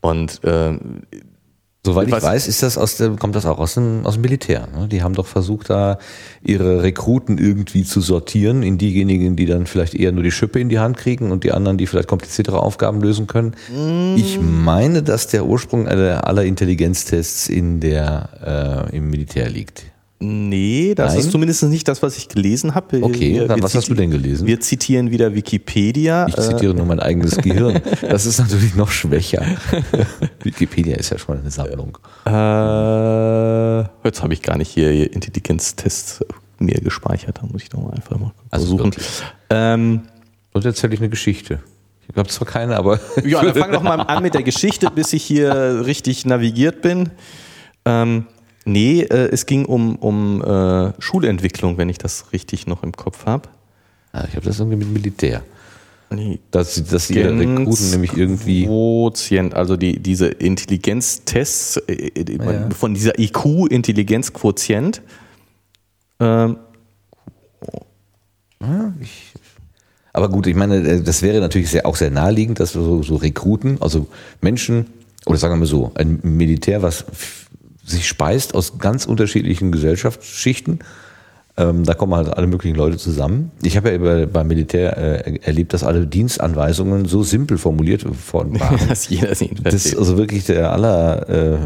[0.00, 0.78] Und äh,
[1.82, 4.20] Soweit ich Was- weiß, ist das aus dem, kommt das auch aus dem, aus dem
[4.20, 4.68] Militär.
[4.76, 4.86] Ne?
[4.86, 5.98] Die haben doch versucht, da
[6.42, 10.68] ihre Rekruten irgendwie zu sortieren in diejenigen, die dann vielleicht eher nur die Schippe in
[10.68, 13.54] die Hand kriegen und die anderen, die vielleicht kompliziertere Aufgaben lösen können.
[14.16, 19.84] Ich meine, dass der Ursprung aller, aller Intelligenztests in der, äh, im Militär liegt.
[20.20, 21.20] Nee, das Nein?
[21.20, 23.02] ist zumindest nicht das, was ich gelesen habe.
[23.02, 24.46] Okay, Wir- dann was hast du denn gelesen?
[24.46, 26.26] Wir zitieren wieder Wikipedia.
[26.28, 27.80] Ich zitiere nur mein eigenes Gehirn.
[28.02, 29.44] Das ist natürlich noch schwächer.
[30.42, 31.98] Wikipedia ist ja schon eine Sammlung.
[32.26, 36.24] Äh, jetzt habe ich gar nicht hier, Intelligenztests
[36.58, 37.38] mir gespeichert.
[37.40, 38.84] Da muss ich doch mal einfach mal Also versuchen.
[38.92, 39.06] wirklich.
[39.50, 40.02] Ähm,
[40.52, 41.60] Und erzähle ich eine Geschichte.
[42.10, 45.12] Ich habe zwar keine, aber ja, dann fang doch mal an mit der Geschichte, bis
[45.12, 47.08] ich hier richtig navigiert bin.
[47.84, 48.26] Ähm,
[48.64, 53.26] nee, äh, es ging um, um äh, Schulentwicklung, wenn ich das richtig noch im Kopf
[53.26, 53.48] habe.
[54.12, 55.42] Ah, ich habe das irgendwie mit Militär.
[56.12, 56.40] Nee.
[56.50, 58.66] Dass, dass die Rekruten nämlich irgendwie.
[58.66, 62.68] Quotient, also die, diese Intelligenztests äh, die- Ja.
[62.70, 65.02] von dieser IQ-Intelligenzquotient.
[66.18, 66.56] Ähm,
[69.00, 69.32] Ich,
[70.12, 73.16] aber gut, ich meine, äh, das wäre natürlich sehr, auch sehr naheliegend, dass so, so
[73.16, 74.06] Rekruten, also
[74.42, 74.86] Menschen,
[75.26, 77.04] oder sagen wir mal so, ein Militär, was
[77.90, 80.80] sich speist aus ganz unterschiedlichen Gesellschaftsschichten.
[81.56, 83.50] Ähm, da kommen halt alle möglichen Leute zusammen.
[83.62, 88.58] Ich habe ja bei, beim Militär äh, erlebt, dass alle Dienstanweisungen so simpel formuliert worden
[88.60, 88.78] waren.
[88.88, 91.58] dass jeder sie Das ist also wirklich der aller äh,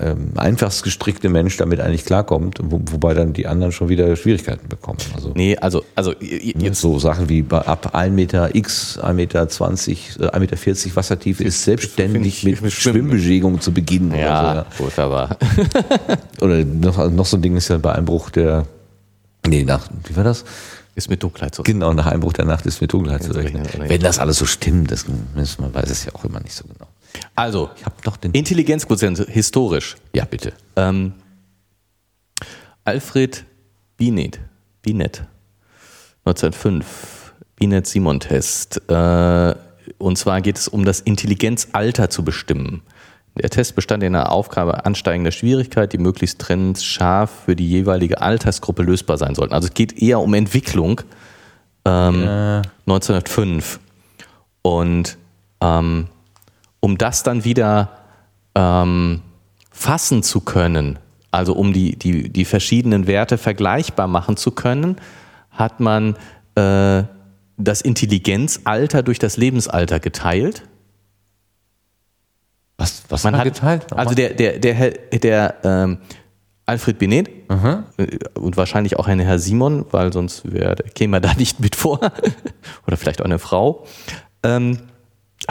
[0.00, 4.68] ähm, einfachst gestrickte Mensch damit eigentlich klarkommt, wo, wobei dann die anderen schon wieder Schwierigkeiten
[4.68, 4.98] bekommen.
[5.14, 9.48] Also Nee, also, also y- jetzt so Sachen wie ab 1 Meter X, 1 Meter
[9.48, 12.96] 20, äh, 1 Meter 40 Wassertiefe ist selbstständig ich- mit mit Schwimmen.
[13.10, 14.14] Schwimmbewegung zu beginnen.
[14.14, 15.36] ja, so, ja.
[16.40, 18.66] oder noch, noch so ein Ding ist ja bei Einbruch der,
[19.46, 20.44] nee, nach, wie war das?
[20.96, 21.80] ist mit Dunkelheit zu rechnen.
[21.80, 23.62] Genau, nach Einbruch der Nacht ist mit Dunkelheit zu rechnen.
[23.78, 25.06] Wenn das alles so stimmt, das,
[25.58, 26.89] man weiß es ja auch immer nicht so genau.
[27.34, 28.32] Also, Ich habe noch den.
[28.32, 29.96] Intelligenzquotient historisch.
[30.12, 30.52] Ja, bitte.
[30.76, 31.14] Ähm,
[32.84, 33.44] Alfred
[33.96, 34.40] Binet,
[34.82, 35.24] Binet,
[36.24, 38.90] 1905, Binet-Simon-Test.
[38.90, 39.54] Äh,
[39.98, 42.82] und zwar geht es um das Intelligenzalter zu bestimmen.
[43.36, 48.82] Der Test bestand in einer Aufgabe ansteigender Schwierigkeit, die möglichst trennscharf für die jeweilige Altersgruppe
[48.82, 49.54] lösbar sein sollten.
[49.54, 51.02] Also es geht eher um Entwicklung.
[51.84, 53.80] Ähm, 1905.
[54.62, 55.16] Und
[55.60, 56.08] ähm,
[56.80, 57.90] um das dann wieder
[58.54, 59.22] ähm,
[59.70, 60.98] fassen zu können,
[61.30, 64.96] also um die, die, die verschiedenen Werte vergleichbar machen zu können,
[65.50, 66.16] hat man
[66.54, 67.04] äh,
[67.56, 70.62] das Intelligenzalter durch das Lebensalter geteilt.
[72.78, 73.92] Was, was Man hat geteilt?
[73.92, 75.98] Also der, der, der, der ähm,
[76.64, 77.84] Alfred Binet Aha.
[77.98, 81.76] äh, und wahrscheinlich auch ein Herr Simon, weil sonst wär, käme er da nicht mit
[81.76, 82.00] vor,
[82.86, 83.86] oder vielleicht auch eine Frau,
[84.42, 84.78] ähm,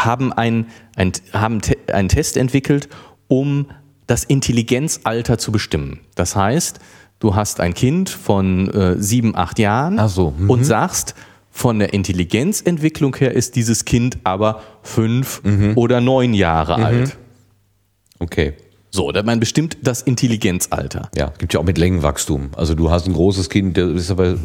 [0.05, 2.89] haben, ein, ein, haben te einen Test entwickelt,
[3.27, 3.67] um
[4.07, 5.99] das Intelligenzalter zu bestimmen.
[6.15, 6.79] Das heißt,
[7.19, 10.49] du hast ein Kind von äh, sieben, acht Jahren so, mhm.
[10.49, 11.15] und sagst,
[11.51, 15.73] von der Intelligenzentwicklung her ist dieses Kind aber fünf Mhm.
[15.75, 17.17] oder neun Jahre alt.
[18.19, 18.53] Okay.
[18.91, 21.09] So, man bestimmt das Intelligenzalter.
[21.15, 22.49] Ja, gibt ja auch mit Längenwachstum.
[22.55, 24.35] Also du hast ein großes Kind, der ist aber äh,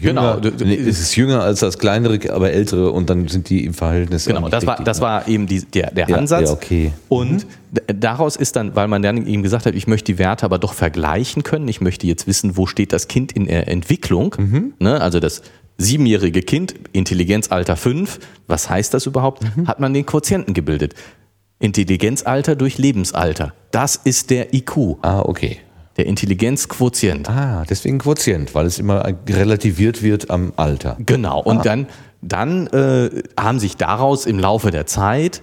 [0.00, 0.36] Genau.
[0.38, 3.74] jünger, nee, es ist jünger als das kleinere, aber ältere und dann sind die im
[3.74, 4.26] Verhältnis.
[4.26, 6.48] Genau, das war, das war eben die, der, der Ja, Ansatz.
[6.48, 6.92] ja, okay.
[7.08, 10.44] Und d- daraus ist dann, weil man dann ihm gesagt hat, ich möchte die Werte
[10.44, 14.34] aber doch vergleichen können, ich möchte jetzt wissen, wo steht das Kind in der Entwicklung.
[14.38, 14.74] Mhm.
[14.78, 15.42] Ne, also das
[15.76, 19.42] siebenjährige Kind, Intelligenzalter 5, was heißt das überhaupt?
[19.56, 19.66] Mhm.
[19.68, 20.94] Hat man den Quotienten gebildet.
[21.60, 23.52] Intelligenzalter durch Lebensalter.
[23.70, 25.58] Das ist der IQ, Ah, okay.
[25.96, 27.28] der Intelligenzquotient.
[27.28, 30.96] Ah, deswegen Quotient, weil es immer relativiert wird am Alter.
[31.04, 31.42] Genau.
[31.42, 31.86] Und dann,
[32.22, 35.42] dann äh, haben sich daraus im Laufe der Zeit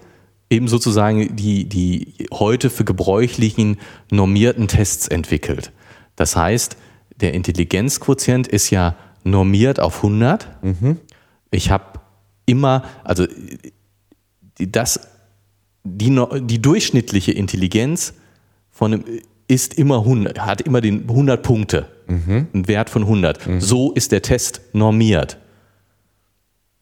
[0.49, 3.77] eben sozusagen die, die heute für gebräuchlichen
[4.11, 5.71] normierten Tests entwickelt.
[6.15, 6.77] Das heißt,
[7.19, 10.47] der Intelligenzquotient ist ja normiert auf 100.
[11.51, 11.99] Ich habe
[12.45, 13.25] immer, also
[14.59, 14.99] das,
[15.85, 18.13] die, die durchschnittliche Intelligenz
[18.71, 19.03] von einem,
[19.47, 23.39] ist immer 100, hat immer den 100 Punkte, einen Wert von 100.
[23.59, 25.37] So ist der Test normiert.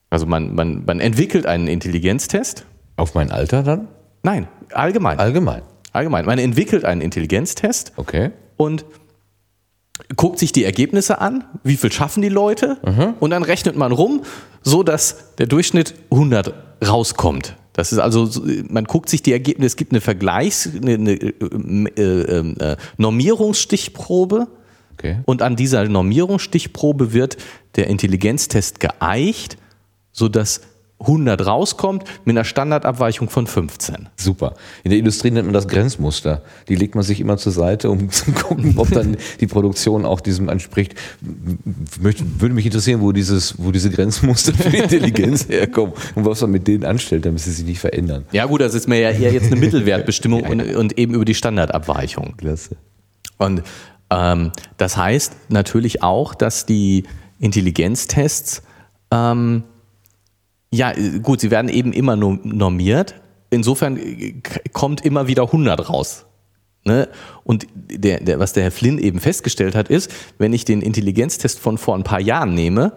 [0.10, 2.66] Also man, man, man entwickelt einen Intelligenztest.
[2.96, 3.88] Auf mein Alter dann?
[4.24, 5.20] Nein, allgemein.
[5.20, 5.62] Allgemein.
[5.92, 6.26] allgemein.
[6.26, 8.32] Man entwickelt einen Intelligenztest Okay.
[8.58, 8.86] und
[10.16, 12.78] guckt sich die Ergebnisse an, wie viel schaffen die Leute
[13.20, 14.24] und dann rechnet man rum,
[14.62, 16.54] so dass der Durchschnitt 100
[16.88, 17.56] rauskommt.
[17.74, 21.14] Das ist also, so- man guckt sich die Ergebnisse, es gibt eine Vergleichs-, eine, eine
[21.14, 24.48] äh, äh, äh, Normierungsstichprobe
[24.94, 25.18] Okay.
[25.26, 27.38] und an dieser Normierungsstichprobe wird
[27.76, 29.58] der Intelligenztest geeicht,
[30.12, 30.62] sodass
[31.04, 34.10] 100 rauskommt mit einer Standardabweichung von 15.
[34.16, 34.56] Super.
[34.84, 36.42] In der Industrie nennt man das Grenzmuster.
[36.68, 40.22] Die legt man sich immer zur Seite, um zu gucken, ob dann die Produktion auch
[40.22, 40.96] diesem entspricht.
[42.02, 46.42] Möchte, würde mich interessieren, wo dieses, wo diese Grenzmuster für die Intelligenz herkommen und was
[46.42, 48.26] man mit denen anstellt, damit sie sich nicht verändern.
[48.32, 51.36] Ja gut, das ist mir ja eher jetzt eine Mittelwertbestimmung Und, und eben über die
[51.36, 52.36] Standardabweichung.
[52.38, 52.76] Klasse.
[53.38, 53.64] Und
[54.10, 57.04] ähm, das heißt natürlich auch, dass die
[57.40, 58.64] Intelligenztests,
[59.12, 59.64] ähm,
[60.74, 63.16] ja äh, gut, sie werden eben immer nur normiert.
[63.50, 64.42] Insofern äh,
[64.74, 66.26] kommt immer wieder 100 raus.
[66.86, 67.08] Ne?
[67.44, 71.60] Und der, der, was der Herr Flynn eben festgestellt hat, ist, wenn ich den Intelligenztest
[71.60, 72.94] von vor ein paar Jahren nehme,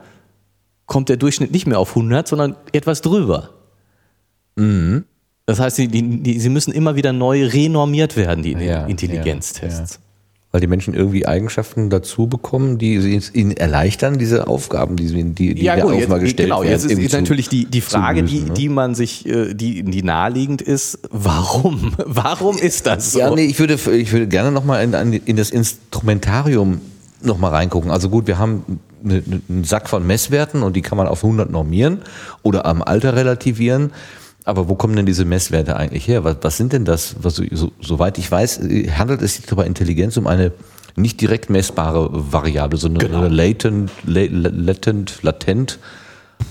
[0.86, 3.50] kommt der Durchschnitt nicht mehr auf 100, sondern etwas drüber.
[5.44, 10.00] Das heißt, sie, die, die, sie müssen immer wieder neu renormiert werden, die Ja, Intelligenztests.
[10.56, 15.22] Weil die Menschen irgendwie Eigenschaften dazu bekommen, die sie ihnen erleichtern, diese Aufgaben, die, sie,
[15.22, 16.72] die, die Ja, der gut, jetzt, Aufgabe gestellt genau, werden.
[16.72, 18.54] jetzt ist, ist natürlich die, die Frage, lösen, die, ne?
[18.54, 21.92] die man sich, äh, die, die naheliegend ist, warum?
[22.06, 23.18] Warum ist das so?
[23.18, 26.80] Ja, nee, ich würde, ich würde gerne nochmal in, in, das Instrumentarium
[27.20, 27.90] nochmal reingucken.
[27.90, 31.50] Also gut, wir haben eine, einen Sack von Messwerten und die kann man auf 100
[31.50, 31.98] normieren
[32.42, 33.92] oder am Alter relativieren.
[34.46, 36.24] Aber wo kommen denn diese Messwerte eigentlich her?
[36.24, 37.16] Was, was sind denn das?
[37.20, 38.60] Was, so, soweit ich weiß,
[38.96, 40.52] handelt es sich bei Intelligenz um eine
[40.94, 43.18] nicht direkt messbare Variable, sondern Genau.
[43.24, 45.78] eine latent, la- la- latent, latent.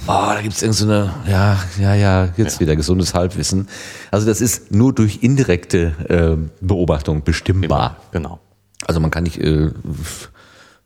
[0.08, 3.68] Oh, da gibt's irgend so eine, ja, ja, ja, jetzt wieder gesundes Halbwissen.
[4.12, 7.98] Also das ist nur durch indirekte äh, Beobachtung bestimmbar.
[8.12, 8.40] Genau.
[8.86, 9.72] Also man kann nicht äh,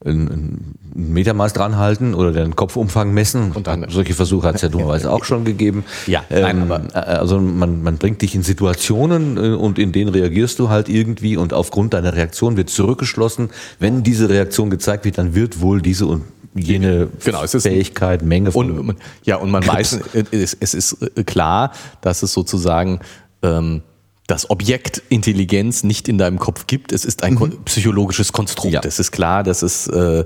[0.06, 0.76] ein, ein
[1.14, 3.52] Metermaß dran halten oder den Kopfumfang messen.
[3.52, 5.84] Und dann- Solche Versuche hat es ja dummerweise auch schon gegeben.
[6.08, 9.92] Ja, ähm, nein, aber- äh, also man, man bringt dich in Situationen äh, und in
[9.92, 13.50] denen reagierst du halt irgendwie und aufgrund deiner Reaktion wird zurückgeschlossen.
[13.80, 16.24] Wenn diese Reaktion gezeigt wird, dann wird wohl diese und
[16.56, 20.00] jene Genau, Fähigkeit, Menge von Und ja, und man weiß,
[20.32, 20.98] es, es ist
[21.28, 21.72] klar,
[22.02, 23.02] dass es sozusagen
[23.44, 23.82] ähm,
[24.30, 26.92] das Objekt Intelligenz nicht in deinem Kopf gibt.
[26.92, 28.74] Es ist ein kon- psychologisches Konstrukt.
[28.74, 28.82] Ja.
[28.84, 30.24] Es ist klar, dass es äh,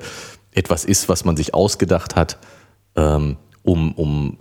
[0.51, 2.37] etwas ist, was man sich ausgedacht hat,
[2.97, 4.37] ähm, um, um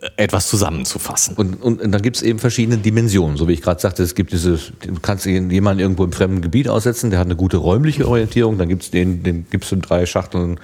[0.00, 1.34] äh, etwas zusammenzufassen.
[1.34, 3.36] Und, und, und dann gibt es eben verschiedene Dimensionen.
[3.36, 6.68] So wie ich gerade sagte, es gibt diese, du kannst jemanden irgendwo im fremden Gebiet
[6.68, 10.60] aussetzen, der hat eine gute räumliche Orientierung, dann gibt's den, den gibst du drei Schachteln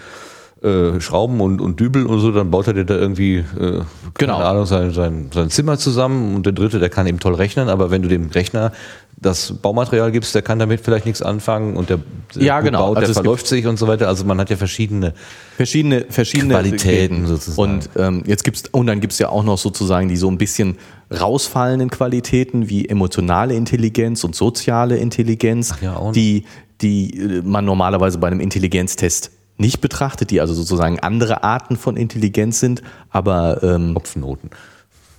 [0.63, 3.85] äh, Schrauben und, und Dübel und so, dann baut er dir da irgendwie, äh, keine
[4.19, 4.37] Genau.
[4.39, 7.91] Ahnung, sein, sein, sein Zimmer zusammen und der dritte, der kann eben toll rechnen, aber
[7.91, 8.73] wenn du dem Rechner
[9.17, 12.01] das Baumaterial gibst, der kann damit vielleicht nichts anfangen und der,
[12.35, 12.87] der Ja, genau.
[12.87, 14.09] baut, der Also verläuft sich und so weiter.
[14.09, 15.15] Also man hat ja verschiedene
[15.57, 17.73] verschiedene verschiedene Qualitäten sozusagen.
[17.75, 20.77] Und ähm, jetzt gibt's und dann gibt's ja auch noch sozusagen die so ein bisschen
[21.11, 26.45] rausfallenden Qualitäten wie emotionale Intelligenz und soziale Intelligenz, ja, die
[26.81, 31.97] die äh, man normalerweise bei einem Intelligenztest nicht betrachtet, die also sozusagen andere Arten von
[31.97, 34.51] Intelligenz sind, aber ähm, Kopfnoten.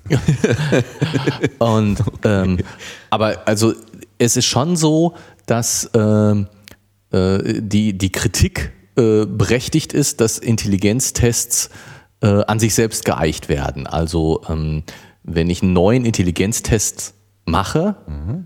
[1.60, 2.60] und ähm,
[3.10, 3.74] aber also
[4.18, 5.14] es ist schon so,
[5.46, 6.48] dass ähm,
[7.12, 11.70] äh, die, die Kritik äh, berechtigt ist, dass Intelligenztests
[12.22, 13.88] äh, an sich selbst geeicht werden.
[13.88, 14.84] Also ähm,
[15.24, 17.14] wenn ich einen neuen Intelligenztest
[17.46, 17.96] mache,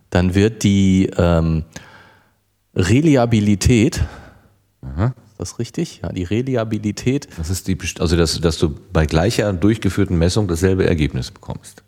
[0.10, 1.66] dann wird die ähm,
[2.76, 4.04] Reliabilität,
[4.82, 6.02] ist das richtig?
[6.04, 10.86] Ja, die Reliabilität Das ist die, also dass, dass du bei gleicher durchgeführten Messung dasselbe
[10.88, 11.84] Ergebnis bekommst.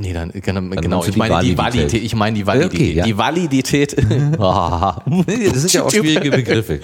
[0.00, 2.02] Nee, dann, genau, meinst genau ich meine die Validität.
[2.04, 2.80] Ich meine die Validität.
[2.80, 3.04] Okay, ja.
[3.04, 3.96] Die Validität.
[4.38, 6.78] Das sind ja auch schwierige Begriffe.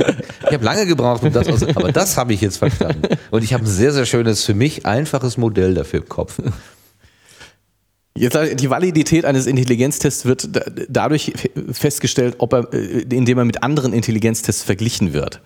[0.46, 3.16] Ich habe lange gebraucht, um das aus, aber das habe ich jetzt verstanden.
[3.30, 6.40] Und ich habe ein sehr, sehr schönes, für mich einfaches Modell dafür im Kopf.
[8.16, 11.32] Jetzt, die Validität eines Intelligenztests wird da- dadurch
[11.72, 15.40] festgestellt, ob er, äh, indem er mit anderen Intelligenztests verglichen wird.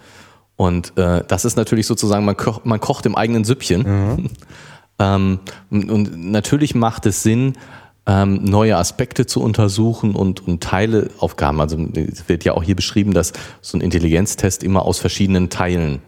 [0.58, 4.28] Und äh, das ist natürlich sozusagen, man, koch, man kocht im eigenen Süppchen.
[4.98, 5.38] ähm,
[5.70, 7.52] und, und natürlich macht es Sinn,
[8.06, 11.60] ähm, neue Aspekte zu untersuchen und, und Teileaufgaben.
[11.60, 16.00] Also es wird ja auch hier beschrieben, dass so ein Intelligenztest immer aus verschiedenen Teilen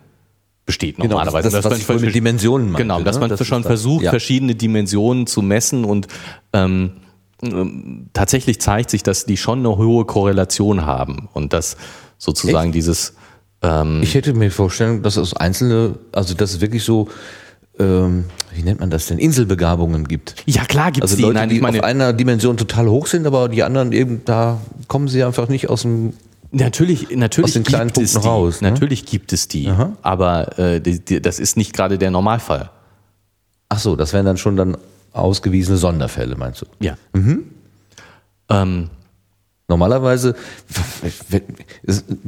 [0.67, 1.49] besteht normalerweise.
[1.49, 3.21] Genau, das, Dass was man ich mit Dimensionen meinte, Genau, dass ne?
[3.21, 3.69] man Das schon das.
[3.69, 4.11] versucht, Ja.
[4.11, 6.09] verschiedene Dimensionen zu messen und
[6.53, 6.95] ähm,
[7.43, 11.77] ähm, tatsächlich zeigt sich, dass die schon eine hohe Korrelation haben und dass
[12.19, 13.15] sozusagen dieses
[13.63, 17.09] ähm, Ich hätte mir vorstellen, dass es einzelne, also dass es wirklich so,
[17.79, 20.35] ähm, wie nennt man das denn, Inselbegabungen gibt.
[20.47, 23.07] ja klar gibt es Also die, Leute, nein, die meine auf einer Dimension total hoch
[23.07, 26.15] sind, aber die anderen eben, da kommen sie einfach nicht aus dem
[26.53, 28.71] natürlich natürlich aus den kleinen gibt es die, Punkten raus, ne?
[28.71, 32.71] natürlich gibt es die, aber äh, die, die, das ist nicht gerade der Normalfall.
[33.69, 34.77] Ach so, das wären dann schon dann
[35.13, 36.67] ausgewiesene Sonderfälle, meinst du?
[36.81, 36.97] Ja.
[37.13, 37.45] Mhm.
[38.49, 38.91] Ähm,
[39.71, 40.35] Normalerweise,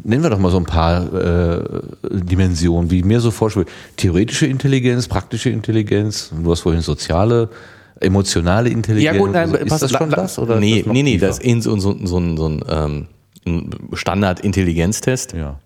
[0.05, 1.65] nennen wir doch mal so ein paar äh,
[2.09, 3.69] Dimensionen, wie mir so vorschwebt.
[3.97, 7.49] Theoretische Intelligenz, praktische Intelligenz, du hast vorhin soziale,
[8.01, 9.15] emotionale Intelligenz.
[9.17, 10.39] Ja gut, nein, Also, ist pass- das schon das?
[10.39, 11.27] Oder nee, das nee, nee, tiefer?
[11.27, 13.07] das ist so, so, so, ein- so ein, ähm,
[13.45, 15.33] ein Standard-Intelligenztest.
[15.35, 15.59] Ja.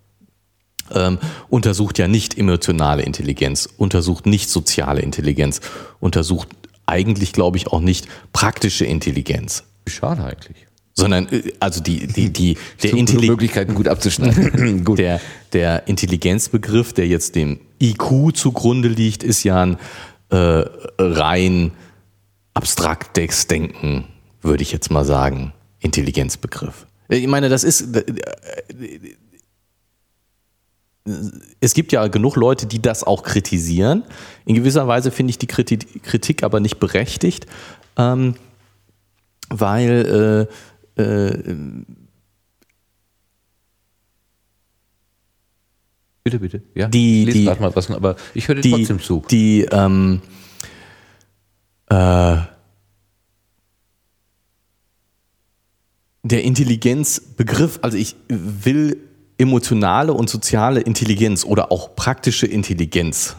[0.95, 1.19] ähm,
[1.51, 5.61] untersucht ja nicht emotionale Intelligenz, untersucht nicht soziale Intelligenz,
[6.01, 6.49] untersucht
[6.87, 10.66] eigentlich, glaube ich, auch nicht praktische Intelligenz, Schade eigentlich.
[10.97, 14.85] Sondern äh, also die die die der Intelligenz Möglichkeiten gut abzuschneiden.
[14.85, 14.99] gut.
[14.99, 15.21] der,
[15.53, 19.79] der Intelligenzbegriff, der jetzt dem IQ zugrunde liegt, ist ja ein
[20.31, 20.65] äh,
[20.99, 21.73] rein
[22.55, 24.07] abstraktes Denken,
[24.41, 26.87] würde ich jetzt mal sagen, Intelligenzbegriff.
[27.09, 27.95] Ich meine, das ist.
[27.95, 28.05] äh,
[31.61, 34.03] Es gibt ja genug Leute, die das auch kritisieren.
[34.45, 37.47] In gewisser Weise finde ich die Kritik, Kritik aber nicht berechtigt,
[37.97, 38.35] ähm,
[39.49, 40.53] weil äh,
[40.97, 41.55] äh,
[46.25, 46.63] Bitte, bitte.
[46.75, 49.23] Ja, Die- ich lese die- grad mal was, aber ich höre dir die, trotzdem zu.
[49.31, 50.21] die ähm,
[51.89, 52.37] äh,
[56.25, 58.99] der Intelligenzbegriff, also ich will
[59.39, 63.37] emotionale und soziale Intelligenz oder auch praktische Intelligenz,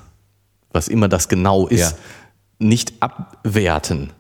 [0.72, 1.98] was immer das genau ist, Ja.
[2.60, 4.14] nicht abwerten,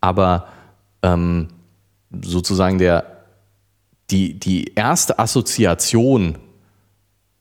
[0.00, 0.46] aber
[1.02, 1.48] ähm,
[2.10, 3.24] sozusagen der
[4.10, 6.38] die, die erste Assoziation,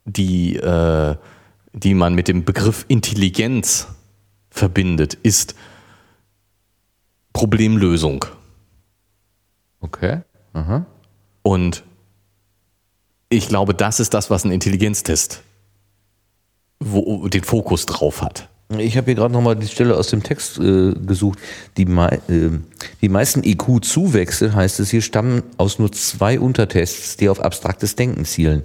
[0.05, 1.15] die, äh,
[1.72, 3.88] die man mit dem Begriff Intelligenz
[4.49, 5.55] verbindet, ist
[7.32, 8.26] Problemlösung.
[9.80, 10.24] Okay.
[10.53, 10.86] Aha.
[11.41, 11.84] Und
[13.30, 15.43] ich glaube, das ist das, was ein Intelligenztest
[16.80, 18.49] wo, den Fokus drauf hat.
[18.78, 21.39] Ich habe hier gerade nochmal die Stelle aus dem Text äh, gesucht.
[21.78, 22.49] Die, mei äh,
[23.01, 28.26] die meisten IQ-Zuwächse, heißt es hier, stammen aus nur zwei Untertests, die auf abstraktes Denken
[28.26, 28.63] zielen.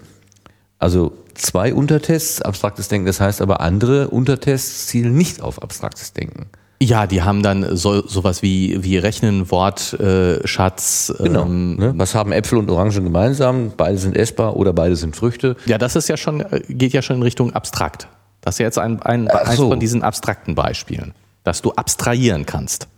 [0.80, 3.07] Also zwei Untertests, abstraktes Denken.
[3.07, 6.46] Das heißt aber, andere Untertests zielen nicht auf abstraktes Denken.
[6.82, 11.14] Ja, die haben dann so, sowas wie, wie Rechnen, Wortschatz.
[11.16, 11.44] Äh, Genau.
[11.44, 11.94] Ähm, ne?
[11.96, 13.72] Was haben Äpfel und Orangen gemeinsam?
[13.76, 15.55] Beide sind essbar oder beide sind Früchte.
[15.66, 18.09] ja, das ist ja schon, äh, geht ja schon in Richtung abstrakt.
[18.43, 19.70] Das ist ja jetzt ein, ein, Ach eins so.
[19.70, 21.14] von diesen abstrakten Beispielen,
[21.45, 22.88] dass du abstrahieren kannst.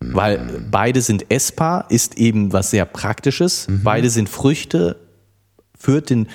[0.00, 3.66] Weil beide sind essbar, ist eben was sehr Praktisches.
[3.84, 4.96] Beide sind Früchte,
[5.78, 6.26] führt den,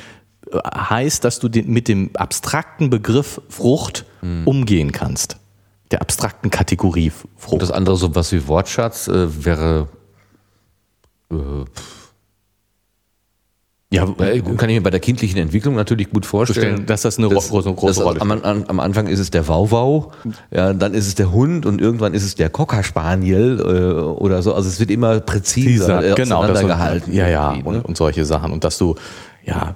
[0.52, 4.06] äh, heißt, dass du den, mit dem abstrakten Begriff Frucht
[4.46, 5.38] umgehen kannst.
[5.92, 7.62] Der abstrakten Kategorie Frucht.
[7.62, 9.88] Das andere, so was wie Wortschatz, äh, wäre.
[11.32, 11.36] Äh,
[13.90, 16.86] ja, äh, kann ich mir bei der kindlichen Entwicklung natürlich gut vorstellen.
[16.86, 18.46] dass das eine ro- große, große das, Rolle am, spielt.
[18.46, 20.12] am, am Anfang ist es der Wauwau,
[20.52, 24.42] ja, dann ist es der Hund und irgendwann ist es der Cocker Spaniel äh, oder
[24.42, 24.54] so.
[24.54, 27.14] Also es wird immer präziser äh, genau, das auseinandergehalten.
[27.14, 27.84] ja, ja, irgendwie, und, ne?
[27.84, 28.52] und solche Sachen.
[28.52, 28.96] Und dass du,
[29.46, 29.76] ja,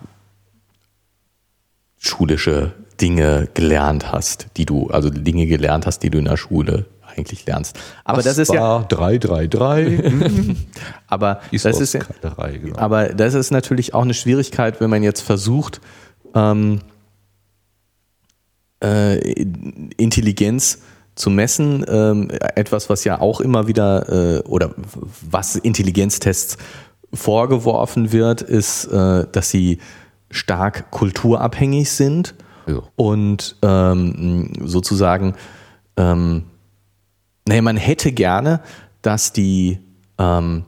[1.97, 6.85] schulische Dinge gelernt hast, die du, also Dinge gelernt hast, die du in der Schule
[7.15, 7.77] eigentlich lernst.
[8.03, 10.57] Aber das ist ja, 333.
[11.07, 12.77] aber Ist das ist genau.
[12.77, 15.81] aber das ist natürlich auch eine Schwierigkeit, wenn man jetzt versucht,
[16.33, 16.81] ähm,
[18.83, 19.17] äh,
[19.97, 20.79] Intelligenz
[21.15, 21.85] zu messen.
[21.87, 24.71] Ähm, etwas, was ja auch immer wieder äh, oder
[25.29, 26.57] was Intelligenztests
[27.13, 29.79] vorgeworfen wird, ist, äh, dass sie
[30.29, 32.35] stark kulturabhängig sind
[32.67, 32.81] Ja.
[32.95, 35.35] und ähm, sozusagen,
[35.97, 36.45] ähm,
[37.51, 38.61] naja, man hätte gerne,
[39.01, 39.77] dass die
[40.17, 40.63] ähm,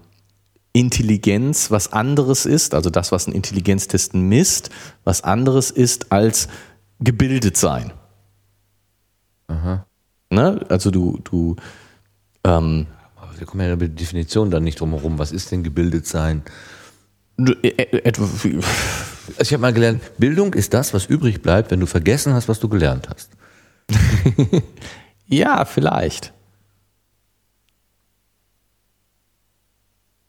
[0.73, 4.69] Intelligenz was anderes ist, also das, was ein Intelligenztest misst,
[5.05, 6.49] was anderes ist als
[6.99, 7.93] gebildet sein.
[10.29, 10.65] Ne?
[10.67, 11.55] Also du, du
[12.43, 15.19] ähm, Aber wir kommen ja mit der Definition dann nicht drum herum.
[15.19, 16.43] Was ist denn gebildet sein?
[17.39, 18.61] äh, äh, etwa- Also
[19.39, 22.59] ich habe mal gelernt, Bildung ist das, was übrig bleibt, wenn du vergessen hast, was
[22.59, 23.29] du gelernt hast.
[25.27, 26.33] ja, vielleicht.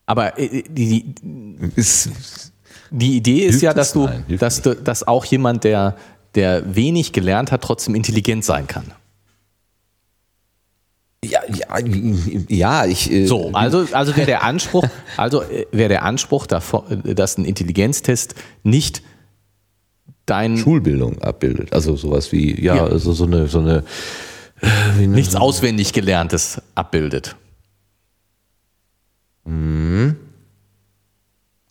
[0.07, 2.11] Aber äh, die, die, Ist,
[2.91, 5.97] Die Idee ist Hilft ja, dass du, dass, du, dass auch jemand, der,
[6.35, 8.93] der wenig gelernt hat, trotzdem intelligent sein kann.
[11.25, 11.79] ja, ja,
[12.49, 13.11] ja, ich.
[13.11, 14.85] äh, So, also, also wäre der Anspruch,
[15.17, 19.03] also äh, wäre der Anspruch, äh, dass ein Intelligenztest nicht
[20.27, 21.73] dein Schulbildung abbildet.
[21.73, 22.85] Also sowas wie, ja, Ja.
[22.85, 23.85] also so eine, so eine.
[24.61, 24.67] äh,
[24.99, 27.37] eine- nichts auswendig Gelerntes abbildet.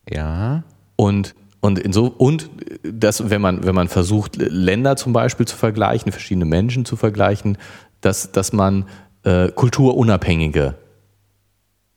[0.10, 0.64] Ja.
[0.96, 2.50] Und, und, inso, und
[2.84, 7.58] das, wenn man, wenn man versucht, Länder zum Beispiel zu vergleichen, verschiedene Menschen zu vergleichen,
[8.02, 8.86] dass, dass man
[9.24, 10.76] äh, kulturunabhängige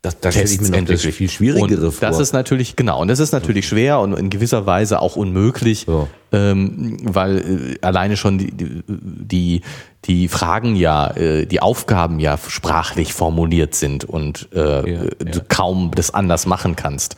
[0.07, 1.14] Das, da stelle ich mir das entwickelt.
[1.16, 2.09] viel schwierigere und vor.
[2.09, 5.86] Das ist natürlich, genau, und das ist natürlich schwer und in gewisser Weise auch unmöglich,
[5.88, 6.07] Ja.
[6.30, 8.52] ähm, weil äh, alleine schon die,
[8.86, 9.62] die,
[10.04, 14.59] die Fragen ja, äh, die Aufgaben ja sprachlich formuliert sind und äh,
[14.92, 15.44] Ja, du ja.
[15.48, 17.16] kaum das anders machen kannst.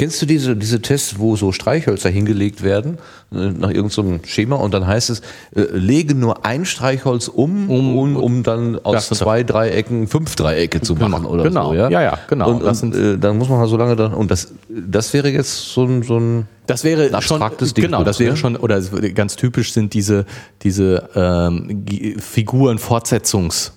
[0.00, 2.96] Kennst du diese, diese Tests, wo so Streichhölzer hingelegt werden,
[3.32, 5.20] äh, nach irgendeinem Schema, und dann heißt es,
[5.54, 10.94] äh, lege nur ein Streichholz um, um, um, dann aus zwei Dreiecken fünf Dreiecke zu
[10.94, 11.68] machen oder genau.
[11.68, 11.74] so.
[11.74, 12.50] Ja, Ja, ja, genau.
[12.50, 15.12] Und, Das und sind- äh, dann muss man halt so lange dann, und das, das
[15.12, 18.80] wäre jetzt so ein, so ein Das wäre schon, Ding genau, das wäre schon, oder
[19.14, 20.24] ganz typisch sind diese,
[20.62, 23.72] diese ähm, G- Figuren-Fortsetzungs-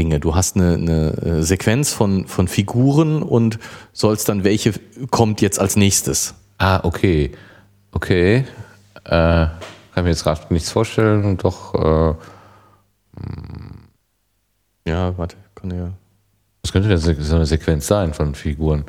[0.00, 0.18] Dinge.
[0.18, 3.58] Du hast eine, eine äh, Sequenz von, von Figuren und
[3.92, 4.72] sollst dann, welche
[5.10, 6.32] kommt jetzt als nächstes.
[6.56, 7.32] Ah, okay.
[7.92, 8.46] Okay.
[9.04, 12.14] Äh, kann mir jetzt gerade nichts vorstellen doch, äh,
[14.88, 15.90] Ja, warte, kann ja.
[16.62, 18.84] was könnte denn so eine Sequenz sein von Figuren?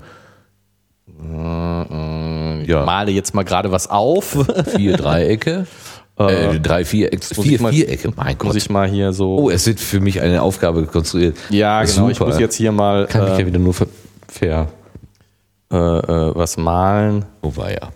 [1.08, 2.86] Ich Ja.
[2.86, 4.38] male jetzt mal gerade was auf.
[4.76, 5.68] Vier Dreiecke,
[6.18, 8.56] äh, drei Vierecke, Muss vier ich mal- Vierecke, mein Muss Gott.
[8.56, 9.38] ich mal hier so.
[9.38, 11.38] Oh, es wird für mich eine Aufgabe konstruiert.
[11.50, 12.10] ja, genau.
[12.10, 12.30] Ich Super.
[12.30, 13.88] muss jetzt hier mal Kann ich äh, ja wieder nur ver...
[14.28, 14.68] ver
[15.72, 17.26] äh, äh, was malen.
[17.42, 17.90] oh, war ja.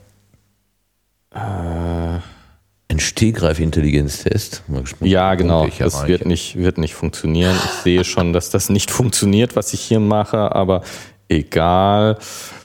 [2.87, 4.63] Ein Stehgreif-Intelligenztest.
[5.01, 5.65] Ja, genau.
[5.67, 7.55] ich Das wird nicht, wird nicht funktionieren.
[7.65, 10.81] Ich sehe schon, dass das nicht funktioniert, was ich hier mache, aber
[11.27, 12.17] egal.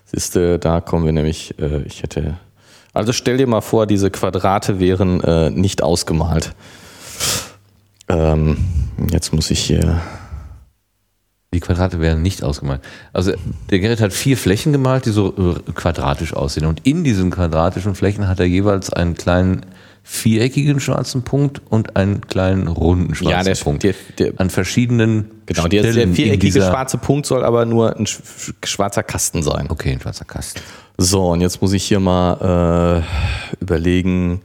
[0.04, 2.34] Siehste, da kommen wir nämlich, äh, ich hätte.
[2.92, 6.52] Also stell dir mal vor, diese Quadrate wären äh, nicht ausgemalt.
[8.08, 8.56] Ähm,
[9.10, 10.00] jetzt muss ich hier.
[11.52, 12.80] Die Quadrate werden nicht ausgemalt.
[13.12, 13.32] Also
[13.70, 16.66] der Gerrit hat vier Flächen gemalt, die so äh, quadratisch aussehen.
[16.66, 19.66] Und in diesen quadratischen Flächen hat er jeweils einen kleinen
[20.02, 23.82] viereckigen schwarzen Punkt und einen kleinen runden schwarzen Ja, der- Punkt.
[23.82, 28.06] der- der- An verschiedenen Genau, der, der viereckige dieser- schwarze Punkt soll aber nur ein
[28.06, 28.20] sch-
[28.64, 29.66] schwarzer Kasten sein.
[29.68, 30.60] Okay, ein schwarzer Kasten.
[31.02, 34.42] So, und jetzt muss ich hier mal äh, überlegen.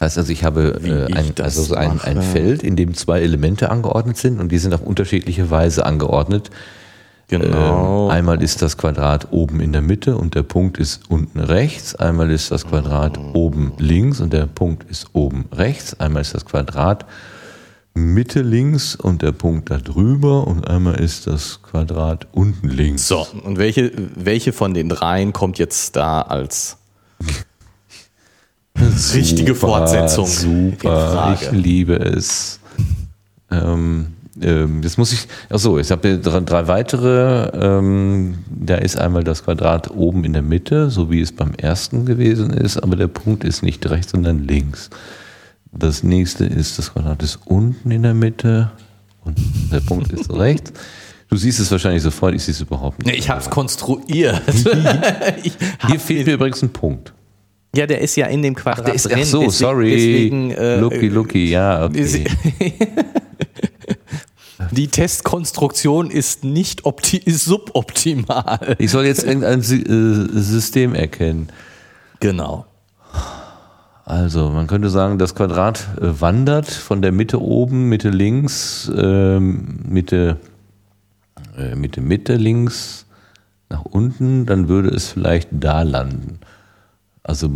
[0.00, 2.22] Heißt also, ich habe äh, ich ein, das also so ein, ein.
[2.22, 6.48] Feld, in dem zwei Elemente angeordnet sind und die sind auf unterschiedliche Weise angeordnet.
[7.28, 8.06] Genau.
[8.06, 11.94] Ähm, einmal ist das Quadrat oben in der Mitte und der Punkt ist unten rechts.
[11.94, 16.00] Einmal ist das Quadrat oben links und der Punkt ist oben rechts.
[16.00, 17.04] Einmal ist das Quadrat
[17.96, 23.08] Mitte links und der Punkt da drüber und einmal ist das Quadrat unten links.
[23.08, 26.76] so, und welche, welche von den dreien kommt jetzt da als
[29.14, 31.38] richtige Fortsetzung in Super, Frage?
[31.40, 32.60] ich liebe es.
[33.50, 34.08] Ähm,
[34.42, 37.50] ähm, das muss ich, ach so, ich habe drei, drei weitere.
[37.54, 42.04] Ähm, da ist einmal das Quadrat oben in der Mitte, so wie es beim ersten
[42.04, 44.90] gewesen ist, aber der Punkt ist nicht rechts, sondern links.
[45.72, 48.70] Das nächste ist, das Quadrat ist unten in der Mitte
[49.24, 49.38] und
[49.72, 50.72] der Punkt ist rechts.
[51.28, 53.08] Du siehst es wahrscheinlich sofort, ich sehe es überhaupt nicht.
[53.12, 54.42] Nee, ich habe es konstruiert.
[55.88, 57.12] Hier fehlt mir übrigens ein Punkt.
[57.74, 59.18] ja, der ist ja in dem Quadrat Der ist, drin.
[59.20, 59.90] ach so, deswegen, sorry.
[59.90, 62.24] Deswegen, äh, looky, looky, ja, okay.
[64.70, 66.82] Die Testkonstruktion ist nicht
[67.24, 68.76] ist suboptimal.
[68.78, 71.48] Ich soll jetzt irgendein äh, System erkennen.
[72.20, 72.66] Genau.
[74.08, 79.80] Also, man könnte sagen, das Quadrat äh, wandert von der Mitte oben, Mitte links, ähm,
[79.84, 80.38] Mitte,
[81.58, 83.06] äh, Mitte, Mitte links
[83.68, 86.38] nach unten, dann würde es vielleicht da landen.
[87.24, 87.50] Also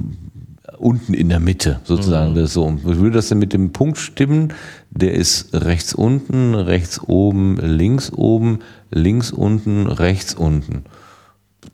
[0.76, 2.34] unten in der Mitte sozusagen.
[2.34, 2.82] Das ist so.
[2.82, 4.52] Würde das denn mit dem Punkt stimmen?
[4.90, 8.58] Der ist rechts unten, rechts oben, links oben,
[8.90, 10.82] links unten, rechts unten.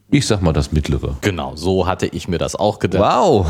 [0.09, 1.17] Ich sag mal das mittlere.
[1.21, 3.03] Genau, so hatte ich mir das auch gedacht.
[3.03, 3.47] Wow!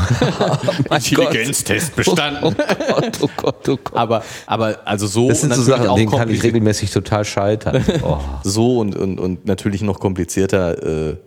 [0.89, 2.43] Intelligenztest bestanden.
[2.43, 3.95] Oh Gott, oh Gott, oh Gott.
[3.95, 7.25] Aber, aber also so Das sind so Sachen, auch an denen kann ich regelmäßig total
[7.25, 7.83] scheitern.
[8.03, 8.19] Oh.
[8.43, 11.17] so und, und, und natürlich noch komplizierter äh,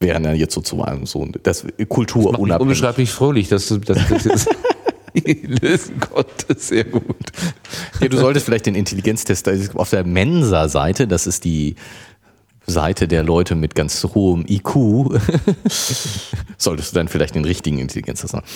[0.00, 2.60] wären ja jetzt sozusagen so das Macht mich kulturunabhängig.
[2.60, 4.48] unbeschreiblich fröhlich, dass du dass du das jetzt
[5.62, 6.68] lösen konntest.
[6.68, 7.04] Sehr gut.
[8.00, 11.74] Ja, du solltest vielleicht den Intelligenztest auf der Mensa-Seite, das ist die
[12.66, 14.74] Seite der Leute mit ganz hohem IQ,
[16.58, 18.46] solltest du dann vielleicht den richtigen Intelligenztest machen.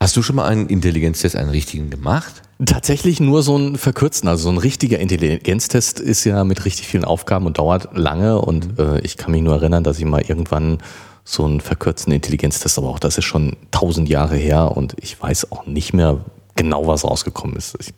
[0.00, 2.42] Hast du schon mal einen Intelligenztest, einen richtigen gemacht?
[2.64, 7.04] Tatsächlich nur so ein verkürzen, also so ein richtiger Intelligenztest ist ja mit richtig vielen
[7.04, 10.78] Aufgaben und dauert lange und äh, ich kann mich nur erinnern, dass ich mal irgendwann
[11.24, 15.52] so einen verkürzten Intelligenztest, aber auch das ist schon tausend Jahre her und ich weiß
[15.52, 16.20] auch nicht mehr
[16.54, 17.76] genau, was rausgekommen ist.
[17.80, 17.94] Ich,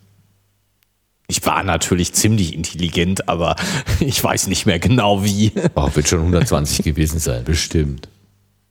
[1.28, 3.56] ich war natürlich ziemlich intelligent, aber
[4.00, 5.52] ich weiß nicht mehr genau wie.
[5.74, 8.08] Oh, wird schon 120 gewesen sein, bestimmt.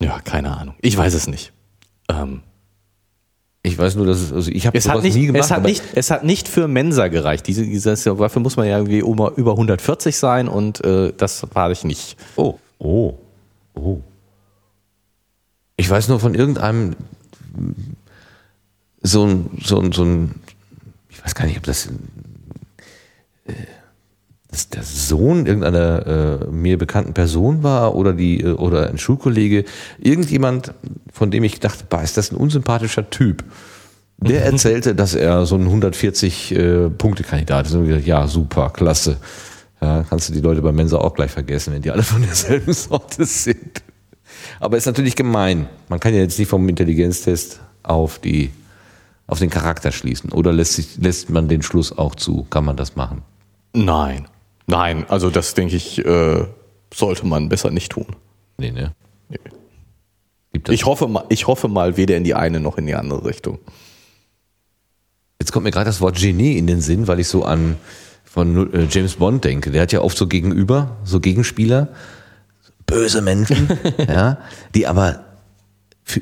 [0.01, 0.75] Ja, keine Ahnung.
[0.81, 1.51] Ich weiß es nicht.
[2.09, 2.41] Ähm,
[3.63, 5.43] Ich weiß nur, dass es, also ich habe Es hat, sowas nicht, nie gemacht.
[5.43, 7.47] es, hat nicht, es hat nicht für Mensa gereicht.
[7.47, 11.71] Diese, dieses, dafür muss man ja irgendwie über, über 140 sein und äh, das war
[11.71, 12.17] ich nicht.
[12.35, 13.15] Oh, oh,
[13.73, 13.99] oh.
[15.77, 16.95] Ich weiß nur von irgendeinem
[19.01, 20.35] so ein, so ein, so ein
[21.09, 21.89] ich weiß gar nicht, ob das,
[23.45, 23.53] äh,
[24.49, 29.65] das der Sohn irgendeiner äh, mir bekannten Person war oder die äh, oder ein Schulkollege,
[29.99, 30.73] irgendjemand,
[31.11, 33.43] von dem ich dachte, bah, ist das ein unsympathischer Typ.
[34.17, 37.73] Der erzählte, dass er so ein 140 äh, Punkte Kandidat ist.
[37.73, 39.17] Und ich gesagt, ja, super, klasse.
[39.81, 42.73] Ja, kannst du die Leute bei Mensa auch gleich vergessen, wenn die alle von derselben
[42.73, 43.83] Sorte sind.
[44.59, 45.67] Aber ist natürlich gemein.
[45.89, 48.51] Man kann ja jetzt nicht vom Intelligenztest auf die
[49.27, 50.31] auf den Charakter schließen.
[50.31, 52.45] Oder lässt, sich, lässt man den Schluss auch zu?
[52.49, 53.23] Kann man das machen?
[53.75, 54.27] Nein.
[54.67, 56.45] Nein, also das denke ich, äh,
[56.93, 58.07] sollte man besser nicht tun.
[58.57, 58.93] Nee, ne?
[60.63, 60.73] Das?
[60.73, 63.59] Ich hoffe, mal, ich hoffe mal weder in die eine noch in die andere Richtung.
[65.39, 67.75] Jetzt kommt mir gerade das Wort Genie in den Sinn, weil ich so an
[68.23, 69.71] von äh, James Bond denke.
[69.71, 71.89] Der hat ja oft so gegenüber, so Gegenspieler,
[72.87, 73.69] böse Menschen,
[74.07, 74.39] ja,
[74.73, 75.25] die aber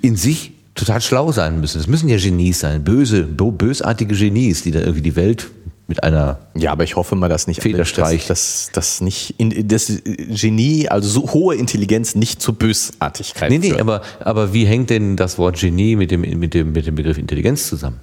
[0.01, 1.77] in sich total schlau sein müssen.
[1.77, 5.51] Das müssen ja Genies sein, böse, bösartige Genies, die da irgendwie die Welt
[5.87, 8.25] mit einer Ja, aber ich hoffe mal, dass nicht Federstreich.
[8.27, 13.57] dass, dass, dass nicht in, das Genie, also so hohe Intelligenz nicht zu Bösartigkeit Nee,
[13.59, 13.81] nee, führt.
[13.81, 17.17] aber, aber wie hängt denn das Wort Genie mit dem, mit dem, mit dem Begriff
[17.17, 17.99] Intelligenz zusammen?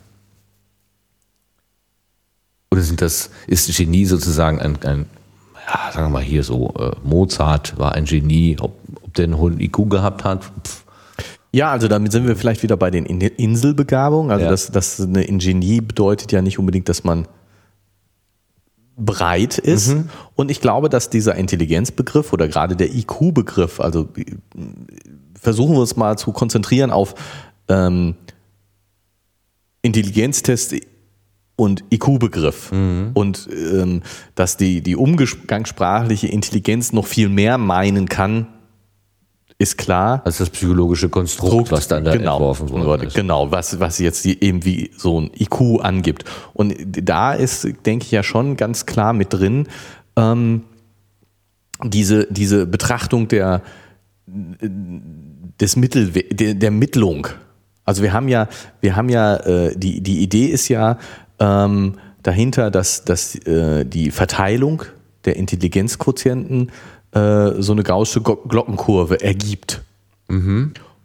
[2.72, 5.06] Oder sind das, ist Genie sozusagen ein, ein
[5.66, 9.38] ja, sagen wir mal hier so, äh, Mozart war ein Genie, ob, ob der einen
[9.38, 10.44] hohen IQ gehabt hat?
[10.66, 10.84] Pff,
[11.52, 14.30] Ja, also damit sind wir vielleicht wieder bei den In- Inselbegabungen.
[14.30, 14.50] Also Ja.
[14.50, 17.26] das, das eine Ingenie bedeutet ja nicht unbedingt, dass man
[19.00, 19.90] breit ist.
[20.36, 24.08] Und ich glaube, dass dieser Intelligenzbegriff oder gerade der IQ-Begriff, also
[25.40, 27.14] versuchen wir uns mal zu konzentrieren auf
[27.68, 28.14] ähm,
[29.82, 30.74] Intelligenztest
[31.56, 32.70] und IQ-Begriff
[33.14, 34.02] und ähm,
[34.34, 38.46] dass die, die umgangssprachliche Intelligenz noch viel mehr meinen kann,
[39.60, 40.22] ist klar.
[40.24, 43.14] Das ist das psychologische Konstrukt, was dann da genau, entworfen worden ist.
[43.14, 46.24] Genau, was, was jetzt die, eben wie so ein IQ angibt.
[46.54, 49.68] Und da ist, denke ich, ja schon ganz klar mit drin,
[50.16, 50.62] ähm,
[51.84, 53.60] diese, diese Betrachtung der,
[54.26, 57.28] des Mittel, der, der Mittlung.
[57.84, 58.48] Also wir haben ja,
[58.80, 60.96] wir haben ja, äh, die, die Idee ist ja
[61.38, 64.84] ähm, dahinter, dass, dass äh, die Verteilung
[65.26, 66.72] der Intelligenzquotienten
[67.12, 69.82] äh, so eine gaußsche Go- Glockenkurve ergibt.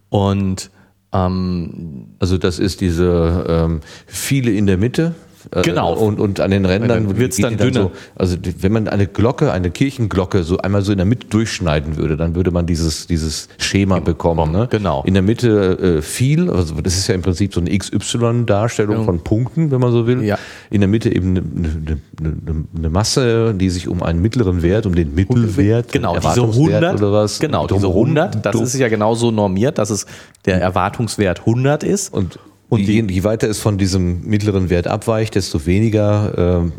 [0.09, 0.69] Und
[1.11, 5.15] ähm, Also das ist diese ähm, viele in der Mitte.
[5.51, 5.93] Äh, Genau.
[5.93, 7.81] Und, und an den Rändern wird's geht dann dünner.
[7.81, 11.97] So, also wenn man eine Glocke, eine Kirchenglocke so einmal so in der Mitte durchschneiden
[11.97, 14.51] würde, dann würde man dieses, dieses Schema bekommen.
[14.51, 14.67] Ne?
[14.69, 15.03] genau.
[15.05, 19.23] In der Mitte äh, viel, also das ist ja im Prinzip so eine XY-Darstellung von
[19.23, 20.23] Punkten, wenn man so will.
[20.23, 20.37] Ja.
[20.69, 24.85] In der Mitte eben eine, eine, eine, eine Masse, die sich um einen mittleren Wert,
[24.85, 27.39] um den Mittelwert, Genau, diese Erwartungswert 100, oder was.
[27.39, 30.05] genau, diese drumherum 100, das ist ja genauso normiert, dass es
[30.45, 32.13] der Erwartungswert 100 ist.
[32.13, 32.39] Und,
[32.75, 36.73] Und je, je weiter es von diesem mittleren Wert abweicht, desto weniger ähm,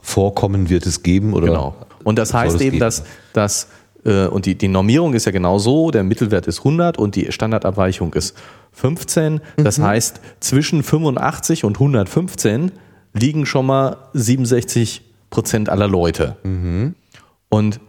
[0.00, 1.34] Vorkommen wird es geben.
[1.34, 1.76] Oder Genau.
[2.04, 2.80] Und das heißt eben, geben.
[2.80, 3.68] dass, dass
[4.04, 7.30] äh, und die, die Normierung ist ja genau so, der Mittelwert ist 100 und die
[7.30, 8.36] Standardabweichung ist
[8.72, 9.40] 15.
[9.56, 12.72] Das heißt, zwischen 85 und 115
[13.12, 16.36] liegen schon mal 67 Prozent aller Leute.
[17.50, 17.80] Und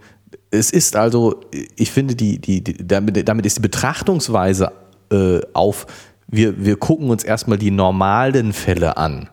[0.50, 1.40] es ist also,
[1.76, 4.72] ich finde, die, die, die, damit, damit ist die Betrachtungsweise
[5.12, 5.86] äh, auf,
[6.30, 9.28] wir, wir gucken uns erstmal die normalen Fälle an.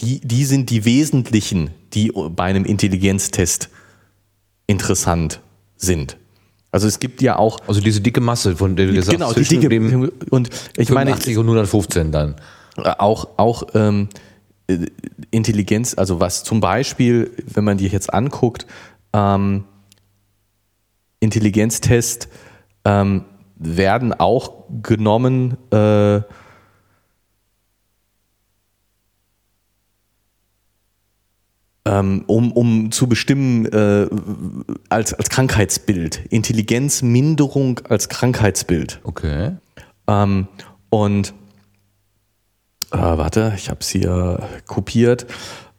[0.00, 3.68] Die, die sind die wesentlichen, die bei einem Intelligenztest
[4.66, 5.40] interessant
[5.76, 6.16] sind.
[6.72, 9.36] Also es gibt ja auch Also diese dicke Masse, von der du gesagt genau hast,
[9.36, 12.34] die zwischen dicke dem und ich meine 85 und 115 dann.
[12.76, 14.08] auch, auch ähm,
[14.66, 14.78] äh,
[15.30, 18.66] Intelligenz, also was zum Beispiel, wenn man die jetzt anguckt,
[19.12, 19.64] ähm,
[21.20, 22.28] Intelligenztest
[22.84, 23.24] ähm,
[23.56, 26.20] werden auch genommen, äh,
[31.86, 34.08] ähm, um, um zu bestimmen äh,
[34.88, 36.26] als, als Krankheitsbild.
[36.30, 39.00] Intelligenzminderung als Krankheitsbild.
[39.04, 39.56] Okay.
[40.06, 40.48] Ähm,
[40.90, 41.34] und
[42.92, 45.26] äh, warte, ich habe es hier kopiert.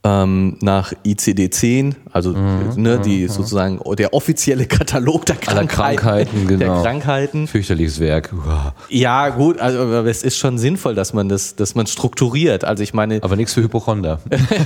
[0.07, 6.73] Ähm, nach ICD-10, also ne, die sozusagen der offizielle Katalog der Mhm, Krankheiten, Krankheiten, genau.
[6.75, 7.47] der Krankheiten.
[7.47, 8.31] Fürchterliches Werk.
[8.31, 8.75] Uah.
[8.89, 12.65] Ja, gut, also aber es ist schon sinnvoll, dass man das, dass man strukturiert.
[12.65, 14.19] Also ich meine, Aber nichts für Hypochonder.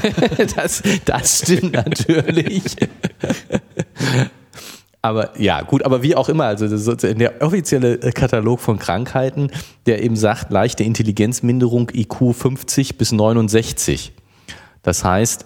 [0.57, 2.75] das, das stimmt natürlich.
[5.01, 9.51] Aber ja, gut, aber wie auch immer, also der offizielle Katalog von Krankheiten,
[9.85, 14.11] der eben sagt, leichte Intelligenzminderung IQ 50 bis 69.
[14.82, 15.45] Das heißt,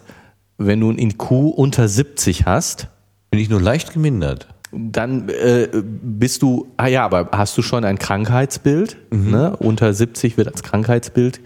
[0.58, 2.88] wenn du ein IQ unter 70 hast,
[3.32, 4.48] Bin ich nur leicht gemindert.
[4.72, 8.98] dann äh, bist du, ah ja, aber hast du schon ein Krankheitsbild?
[9.12, 9.56] Ne?
[9.58, 11.42] Unter 70 wird als Krankheitsbild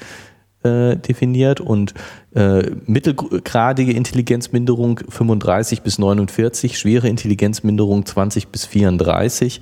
[0.63, 1.93] äh, definiert und
[2.35, 9.61] äh, mittelgradige Intelligenzminderung 35 bis 49, schwere Intelligenzminderung 20 bis 34,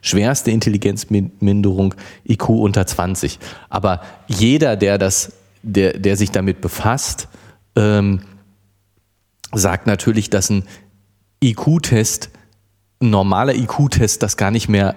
[0.00, 1.94] schwerste Intelligenzminderung
[2.28, 3.38] IQ unter 20.
[3.70, 7.28] Aber jeder, der das, der, der sich damit befasst,
[7.76, 8.20] ähm,
[9.52, 10.64] sagt natürlich, dass ein
[11.42, 12.30] IQ-Test,
[13.00, 14.96] ein normaler IQ-Test das gar nicht mehr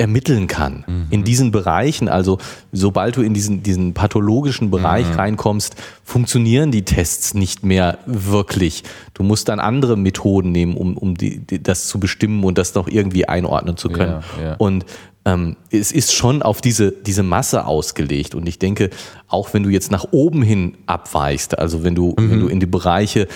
[0.00, 0.84] ermitteln kann.
[1.10, 2.38] In diesen Bereichen, also
[2.70, 5.74] sobald du in diesen, diesen pathologischen Bereich reinkommst,
[6.04, 8.84] funktionieren die Tests nicht mehr wirklich.
[9.12, 12.74] Du musst dann andere Methoden nehmen, um, um die, die, das zu bestimmen und das
[12.74, 14.22] noch irgendwie einordnen zu können.
[14.38, 14.54] Ja, ja.
[14.54, 14.86] Und
[15.28, 18.34] ähm, es ist schon auf diese, diese Masse ausgelegt.
[18.34, 18.90] Und ich denke,
[19.26, 22.66] auch wenn du jetzt nach oben hin abweichst, also wenn du, wenn du in die
[22.66, 23.28] Bereiche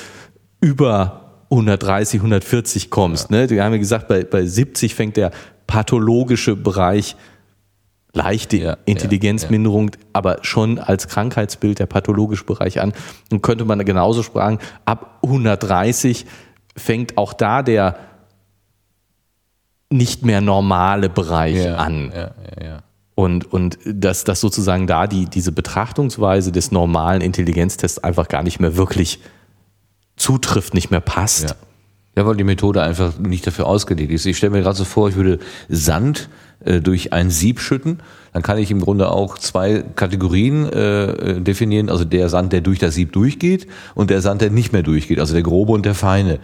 [0.60, 3.50] über 130, 140 kommst, ne?
[3.50, 5.32] Wir haben ja gesagt, bei, bei 70 fängt der
[5.66, 7.16] pathologische Bereich
[8.14, 12.92] leichte Ja, Intelligenzminderung, aber schon als Krankheitsbild der pathologische Bereich an.
[13.30, 16.26] Dann könnte man genauso sagen, ab 130
[16.76, 17.96] fängt auch da der
[19.92, 22.10] nicht mehr normale Bereich an.
[22.14, 22.78] Ja, ja, ja.
[23.14, 28.58] Und, und dass, dass sozusagen da die, diese Betrachtungsweise des normalen Intelligenztests einfach gar nicht
[28.58, 29.20] mehr wirklich
[30.16, 31.50] zutrifft, nicht mehr passt.
[31.50, 31.56] Ja.
[32.14, 34.26] Ja, weil die Methode einfach nicht dafür ausgelegt ist.
[34.26, 35.38] Ich stelle mir gerade so vor, ich würde
[35.70, 36.28] Sand
[36.62, 38.00] äh, durch ein Sieb schütten.
[38.34, 41.88] Dann kann ich im Grunde auch zwei Kategorien äh, definieren.
[41.88, 45.20] Also der Sand, der durch das Sieb durchgeht und der Sand, der nicht mehr durchgeht.
[45.20, 46.38] Also der grobe und der feine.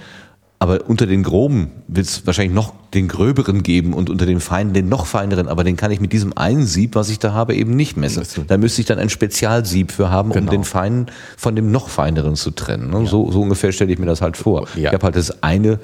[0.61, 4.73] Aber unter den groben wird es wahrscheinlich noch den gröberen geben und unter den feinen
[4.73, 5.47] den noch feineren.
[5.47, 8.25] Aber den kann ich mit diesem einen Sieb, was ich da habe, eben nicht messen.
[8.49, 10.47] Da müsste ich dann ein Spezialsieb für haben, Genau.
[10.47, 11.07] um den feinen
[11.37, 12.91] von dem noch feineren zu trennen.
[12.91, 13.07] ne?
[13.07, 14.67] So, so ungefähr stelle ich mir das halt vor.
[14.75, 14.89] Ja.
[14.89, 15.79] Ich habe halt das eine,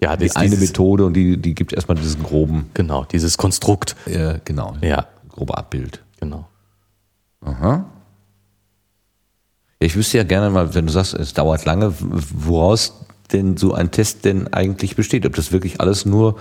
[0.00, 3.96] Ja, die eine Methode und die, die gibt erstmal diesen groben, Genau, dieses Konstrukt.
[4.06, 5.06] äh, genau, Ja.
[5.28, 6.00] grobe Abbild.
[6.20, 6.46] Genau.
[7.40, 7.84] Aha.
[9.80, 13.03] Ja, ich wüsste ja gerne mal, wenn du sagst, es dauert lange, woraus
[13.34, 15.26] denn so ein Test denn eigentlich besteht.
[15.26, 16.36] Ob das wirklich alles nur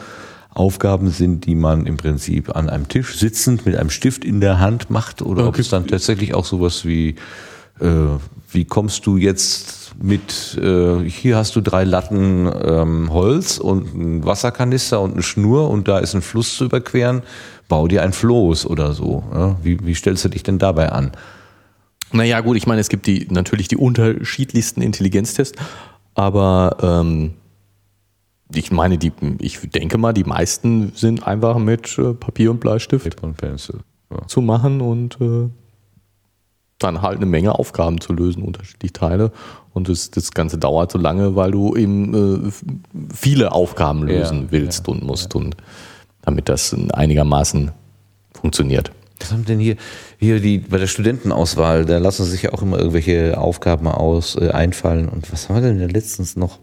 [0.54, 4.60] Aufgaben sind, die man im Prinzip an einem Tisch sitzend mit einem Stift in der
[4.60, 7.16] Hand macht oder ob es dann tatsächlich auch sowas wie,
[7.80, 7.88] äh,
[8.52, 14.26] wie kommst du jetzt mit, äh, hier hast du drei Latten ähm, Holz und ein
[14.26, 17.24] Wasserkanister und eine Schnur und da ist ein Fluss zu überqueren,
[17.68, 19.24] bau dir ein Floß oder so.
[19.34, 19.58] Ja?
[19.64, 21.12] Wie, wie stellst du dich denn dabei an?
[22.12, 25.58] Naja, gut, ich meine, es gibt die natürlich die unterschiedlichsten Intelligenztests,
[26.16, 27.34] aber ähm,
[28.54, 33.04] ich meine, die, ich denke mal, die meisten sind einfach mit äh, Papier und Bleistift
[33.04, 33.80] Paper and Pencil.
[34.12, 34.28] Ja.
[34.28, 35.50] zu machen und äh,
[36.78, 39.32] dann halt eine Menge Aufgaben zu lösen, unterschiedliche Teile.
[39.74, 42.52] Und das, das Ganze dauert so lange, weil du eben äh,
[43.14, 45.56] viele Aufgaben lösen Ja, willst und musst und
[46.22, 47.72] damit das einigermaßen
[48.34, 48.92] funktioniert.
[49.20, 49.78] Was haben denn hier,
[50.18, 54.50] hier die, bei der Studentenauswahl, da lassen sich ja auch immer irgendwelche Aufgaben aus, äh,
[54.50, 55.08] einfallen.
[55.08, 56.60] Und was haben wir denn letztens noch?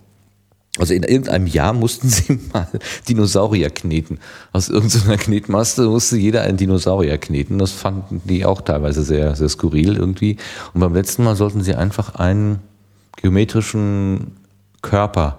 [0.79, 2.69] Also in irgendeinem Jahr mussten sie mal
[3.09, 4.19] Dinosaurier kneten.
[4.53, 7.59] Aus irgendeiner Knetmaste musste jeder einen Dinosaurier kneten.
[7.59, 10.37] Das fanden die auch teilweise sehr, sehr skurril irgendwie.
[10.73, 12.61] Und beim letzten Mal sollten sie einfach einen
[13.17, 14.37] geometrischen
[14.83, 15.39] Körper,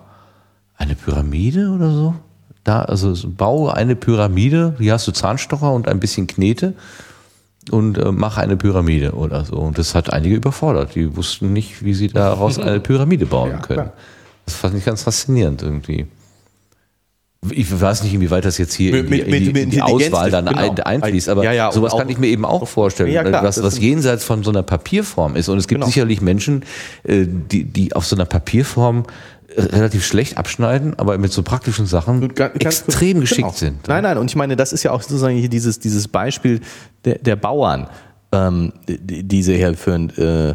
[0.76, 2.16] eine Pyramide oder so?
[2.64, 6.76] Da, also so, baue eine Pyramide, hier hast du Zahnstocher und ein bisschen Knete
[7.72, 9.55] und äh, mache eine Pyramide oder so.
[9.55, 10.95] Und das hat einige überfordert.
[10.95, 13.89] Die wussten nicht, wie sie daraus eine Pyramide bauen Ja, können.
[14.45, 16.07] Das fand ich ganz faszinierend irgendwie.
[17.50, 19.82] Ich weiß nicht, inwieweit das jetzt hier Mit- in die, mit- in die, in die
[19.82, 20.60] Auswahl dann genau.
[20.62, 23.44] ein, einfließt, aber Ja, ja, sowas auch- kann ich mir eben auch vorstellen, Ja, klar,
[23.44, 25.50] was, was jenseits von so einer Papierform ist.
[25.50, 25.88] Und es gibt Genau.
[25.88, 26.64] sicherlich Menschen,
[27.04, 29.06] äh, die, die auf so einer Papierform
[29.56, 33.52] äh, relativ schlecht abschneiden, aber mit so praktischen Sachen Ga- ganz- extrem geschickt genau.
[33.54, 33.88] sind.
[33.88, 36.62] Nein, nein, und ich meine, das ist ja auch sozusagen hier dieses, dieses Beispiel
[37.06, 37.88] der, der Bauern,
[38.32, 40.54] ähm, die, diese hier führen, äh,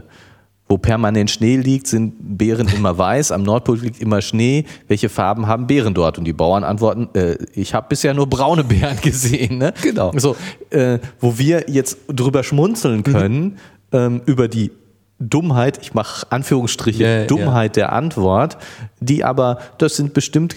[0.68, 4.64] wo permanent Schnee liegt, sind Beeren immer weiß, am Nordpol liegt immer Schnee.
[4.88, 6.18] Welche Farben haben Beeren dort?
[6.18, 9.58] Und die Bauern antworten, äh, ich habe bisher nur braune Beeren gesehen.
[9.58, 9.72] Ne?
[9.82, 10.12] Genau.
[10.16, 10.34] So,
[10.70, 13.58] äh, wo wir jetzt drüber schmunzeln können,
[13.92, 14.72] ähm, über die
[15.20, 17.24] Dummheit, ich mache Anführungsstriche, ja.
[17.26, 18.58] Dummheit der Antwort,
[19.00, 20.56] die aber, das sind bestimmt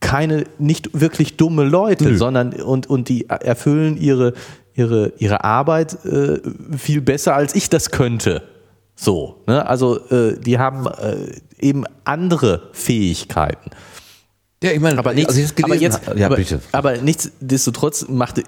[0.00, 4.34] keine nicht wirklich dumme Leute, sondern und, und die erfüllen ihre,
[4.74, 6.40] ihre, ihre Arbeit äh,
[6.76, 8.42] viel besser, als ich das könnte.
[8.96, 9.66] So, ne?
[9.66, 13.70] Also äh, die haben äh, eben andere Fähigkeiten.
[14.62, 16.60] Ja, ich meine, Aber nichts, also ich aber jetzt, ja, aber, bitte.
[16.72, 18.42] aber nichtsdestotrotz macht,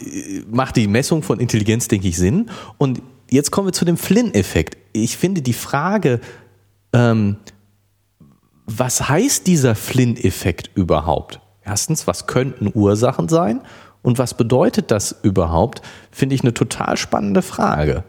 [0.50, 2.50] macht die Messung von Intelligenz, denke ich, Sinn.
[2.78, 4.78] Und jetzt kommen wir zu dem Flynn-Effekt.
[4.94, 6.20] Ich finde die Frage,
[6.94, 7.36] ähm,
[8.64, 11.40] was heißt dieser Flynn-Effekt überhaupt?
[11.62, 13.60] Erstens, was könnten Ursachen sein?
[14.00, 15.82] Und was bedeutet das überhaupt?
[16.10, 18.04] Finde ich eine total spannende Frage.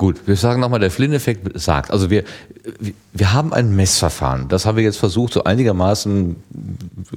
[0.00, 2.22] Gut, wir sagen nochmal, der Flynn-Effekt sagt, also wir,
[3.12, 4.46] wir- haben ein Messverfahren.
[4.48, 6.36] Das haben wir jetzt versucht, so einigermaßen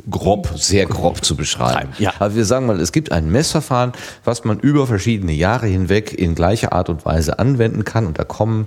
[0.09, 1.93] grob, sehr grob zu beschreiben.
[1.99, 2.13] Ja.
[2.17, 3.91] Aber wir sagen mal, es gibt ein Messverfahren,
[4.23, 8.07] was man über verschiedene Jahre hinweg in gleicher Art und Weise anwenden kann.
[8.07, 8.65] Und da kommen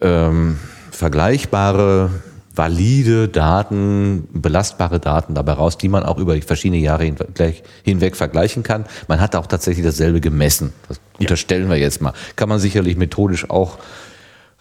[0.00, 0.58] ähm,
[0.90, 2.10] vergleichbare,
[2.54, 7.12] valide Daten, belastbare Daten dabei raus, die man auch über verschiedene Jahre
[7.82, 8.84] hinweg, vergleichen kann.
[9.08, 10.72] Man hat auch tatsächlich dasselbe gemessen.
[10.88, 12.12] Das unterstellen wir jetzt mal.
[12.36, 13.78] Kann man sicherlich methodisch auch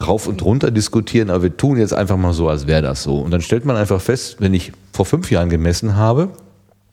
[0.01, 3.19] rauf und runter diskutieren, aber wir tun jetzt einfach mal so, als wäre das so.
[3.19, 6.29] Und dann stellt man einfach fest, wenn ich vor fünf Jahren gemessen habe,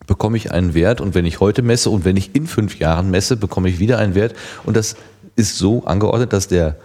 [0.06, 3.10] bekomme ich einen Wert und wenn ich heute messe und wenn ich in fünf Jahren
[3.10, 4.34] messe, bekomme ich wieder einen Wert
[4.64, 4.96] und das
[5.36, 6.76] ist so angeordnet, dass der,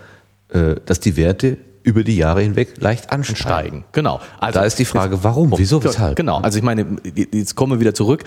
[0.49, 3.37] äh, dass die Werte über die Jahre hinweg leicht ansteigen.
[3.37, 3.85] Steigen.
[3.91, 4.19] Genau.
[4.39, 6.15] Also, Da ist die Frage, warum, wieso, weshalb?
[6.15, 6.97] Genau, also ich meine,
[7.31, 8.23] jetzt kommen wir wieder zurück.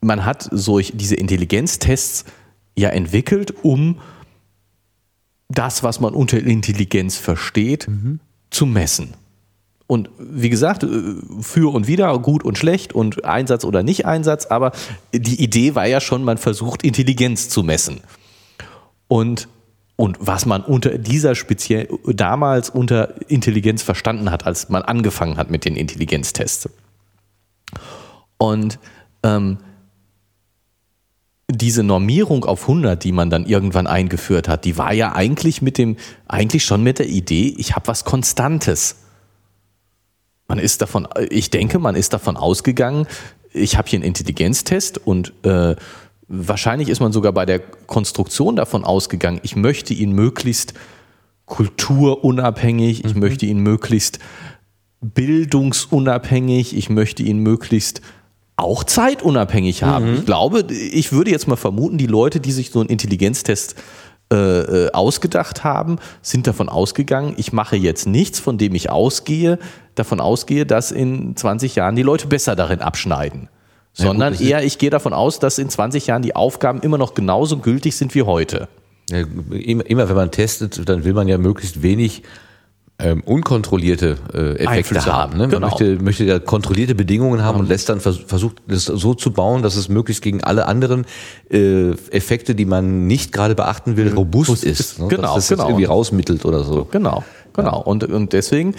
[0.00, 2.24] Man hat solch diese Intelligenztests
[2.76, 4.00] ja entwickelt, um
[5.48, 7.88] das, was man unter Intelligenz versteht,
[8.50, 9.14] zu messen.
[9.86, 10.88] Und wie gesagt, äh,
[11.40, 14.72] für und wieder, gut und schlecht und Einsatz oder nicht Einsatz, aber
[15.12, 18.00] die Idee war ja schon, man versucht Intelligenz zu messen.
[19.08, 19.48] Und,
[19.96, 25.50] und was man unter dieser speziell damals unter Intelligenz verstanden hat, als man angefangen hat
[25.50, 26.68] mit den Intelligenztests.
[28.36, 28.78] Und
[29.22, 29.58] ähm,
[31.48, 35.78] diese Normierung auf 100, die man dann irgendwann eingeführt hat, die war ja eigentlich mit
[35.78, 35.96] dem,
[36.28, 38.96] eigentlich schon mit der Idee, ich habe was Konstantes.
[40.48, 43.06] Man ist davon, ich denke, man ist davon ausgegangen,
[43.52, 45.76] ich habe hier einen Intelligenztest und äh,
[46.28, 50.74] wahrscheinlich ist man sogar bei der Konstruktion davon ausgegangen, ich möchte ihn möglichst
[51.46, 53.20] kulturunabhängig, ich mhm.
[53.20, 54.18] möchte ihn möglichst
[55.00, 58.00] bildungsunabhängig, ich möchte ihn möglichst
[58.56, 60.10] auch zeitunabhängig haben.
[60.10, 60.14] Mhm.
[60.16, 63.76] Ich glaube, ich würde jetzt mal vermuten, die Leute, die sich so einen Intelligenztest
[64.32, 69.58] äh, äh ausgedacht haben, sind davon ausgegangen, ich mache jetzt nichts, von dem ich ausgehe,
[69.94, 73.48] davon ausgehe, dass in 20 Jahren die Leute besser darin abschneiden.
[73.98, 76.98] Sondern ja, gut, eher, ich gehe davon aus, dass in 20 Jahren die Aufgaben immer
[76.98, 78.68] noch genauso gültig sind wie heute.
[79.10, 82.22] Ja, immer, immer wenn man testet, dann will man ja möglichst wenig
[82.98, 85.32] ähm, unkontrollierte äh, Effekte Einflüsse haben.
[85.32, 85.40] Ne?
[85.40, 85.66] Man genau.
[85.68, 87.60] möchte, möchte ja kontrollierte Bedingungen haben mhm.
[87.62, 91.04] und lässt dann vers versucht, das so zu bauen, dass es möglichst gegen alle anderen
[91.50, 94.80] äh, Effekte, die man nicht gerade beachten will, robust ist.
[94.80, 95.08] ist ne?
[95.08, 95.68] Genau, dass das genau.
[95.68, 96.86] irgendwie rausmittelt oder so.
[96.90, 97.22] Genau.
[97.52, 97.80] Genau.
[97.80, 98.74] Und, und deswegen,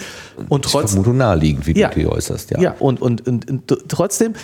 [0.48, 1.02] und trotzdem.
[1.02, 2.60] Vermutung naheliegend, wie ja, du die äußerst, ja.
[2.60, 4.34] Ja, und, und, und, und trotzdem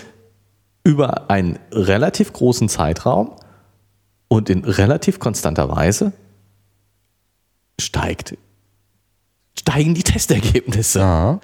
[0.84, 3.32] über einen relativ großen Zeitraum
[4.28, 6.12] und in relativ konstanter Weise
[7.80, 8.36] steigt
[9.58, 10.98] steigen die Testergebnisse.
[10.98, 11.40] Ja.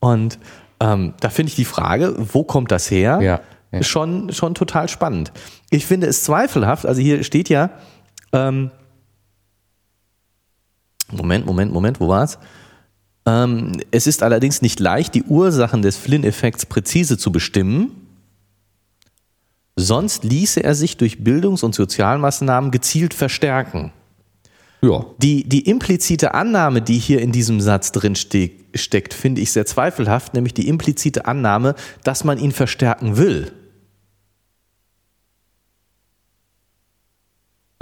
[0.00, 0.38] Und
[0.80, 3.20] ähm, da finde ich die Frage, wo kommt das her?
[3.22, 3.40] Ja,
[3.72, 3.82] ja.
[3.82, 5.32] Schon, schon total spannend.
[5.70, 7.70] Ich finde es zweifelhaft, also hier steht ja,
[8.32, 8.70] ähm,
[11.10, 12.38] Moment, Moment, Moment, wo war es?
[13.26, 18.03] Ähm, es ist allerdings nicht leicht, die Ursachen des Flynn-Effekts präzise zu bestimmen.
[19.76, 23.92] Sonst ließe er sich durch Bildungs- und Sozialmaßnahmen gezielt verstärken.
[24.82, 25.04] Ja.
[25.18, 29.66] Die, die implizite Annahme, die hier in diesem Satz drin ste steckt, finde ich sehr
[29.66, 33.52] zweifelhaft, nämlich die implizite Annahme, dass man ihn verstärken will.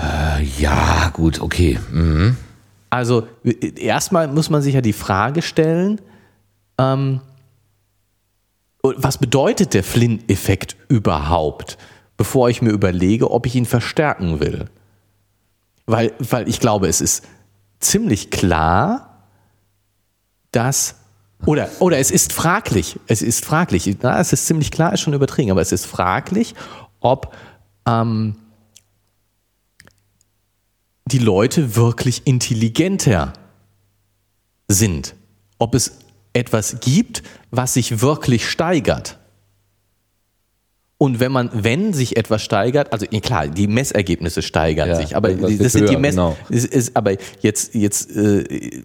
[0.01, 1.79] Äh, ja, gut, okay.
[1.91, 2.37] Mhm.
[2.91, 3.27] Also
[3.77, 6.01] erstmal muss man sich ja die Frage stellen,
[6.79, 7.21] ähm,
[8.83, 11.79] was bedeutet der Flynn-Effekt überhaupt,
[12.17, 14.67] bevor ich mir überlege, ob ich ihn verstärken will?
[15.87, 17.25] Weil, weil ich glaube, es ist
[17.81, 19.29] ziemlich klar,
[20.51, 20.97] dass
[21.45, 25.13] oder, oder es ist fraglich, es ist fraglich, na, es ist ziemlich klar, ist schon
[25.13, 26.55] übertrieben, aber es ist fraglich,
[27.01, 27.35] ob
[27.85, 28.37] ähm,
[31.07, 33.33] die Leute wirklich intelligenter
[34.69, 35.17] sind.
[35.59, 35.99] Ob es
[36.33, 39.19] etwas gibt, was sich wirklich steigert.
[40.99, 45.35] Und wenn man, wenn sich etwas steigert, also klar, die Messergebnisse steigern ja, sich, aber
[45.35, 46.37] das, das sind höher, die Mess, genau.
[46.49, 48.85] ist, ist, aber jetzt, jetzt, äh,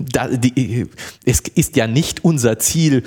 [0.00, 0.86] da, die,
[1.24, 3.04] es ist ja nicht unser Ziel,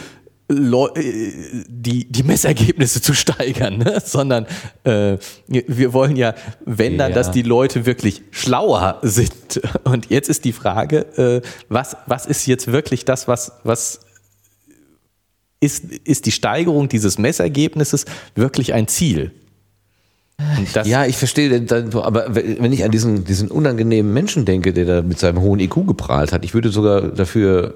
[0.52, 4.02] die, die Messergebnisse zu steigern, ne?
[4.04, 4.46] sondern
[4.84, 6.36] äh, wir wollen ja,
[6.66, 7.16] wenn dann, ja.
[7.16, 9.62] dass die Leute wirklich schlauer sind.
[9.84, 14.02] Und jetzt ist die Frage, äh, was, was ist jetzt wirklich das, was, was
[15.60, 19.32] ist, ist die Steigerung dieses Messergebnisses wirklich ein Ziel?
[20.86, 25.20] ja, ich verstehe, aber wenn ich an diesen, diesen unangenehmen Menschen denke, der da mit
[25.20, 27.76] seinem hohen IQ geprahlt hat, ich würde sogar dafür,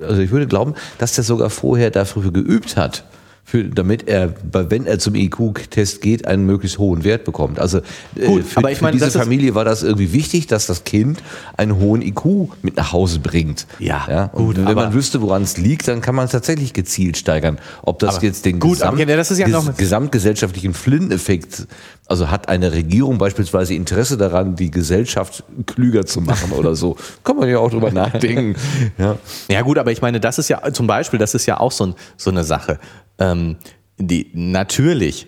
[0.00, 3.04] also ich würde glauben, dass der sogar vorher dafür geübt hat
[3.48, 7.60] für, damit er, wenn er zum IQ-Test geht, einen möglichst hohen Wert bekommt.
[7.60, 7.78] Also
[8.16, 11.22] äh, Gut, für, aber ich meine, diese Familie war das irgendwie wichtig, dass das Kind
[11.56, 13.68] einen hohen IQ mit nach Hause bringt.
[13.78, 14.24] Ja, ja?
[14.32, 17.60] Und gut, wenn man wüsste, woran es liegt, dann kann man es tatsächlich gezielt steigern.
[17.82, 21.68] Ob das jetzt den gut, Gesamt, aber, ja, das ja noch gesamtgesellschaftlichen Flynn-Effekt,
[22.06, 27.36] also hat eine Regierung beispielsweise Interesse daran, die Gesellschaft klüger zu machen oder so, kann
[27.36, 28.56] man ja auch drüber nachdenken.
[28.98, 29.16] Ja.
[29.48, 31.86] ja gut, aber ich meine, das ist ja zum Beispiel, das ist ja auch so,
[31.86, 32.78] ein, so eine Sache.
[33.18, 33.56] Ähm,
[33.98, 35.26] die, natürlich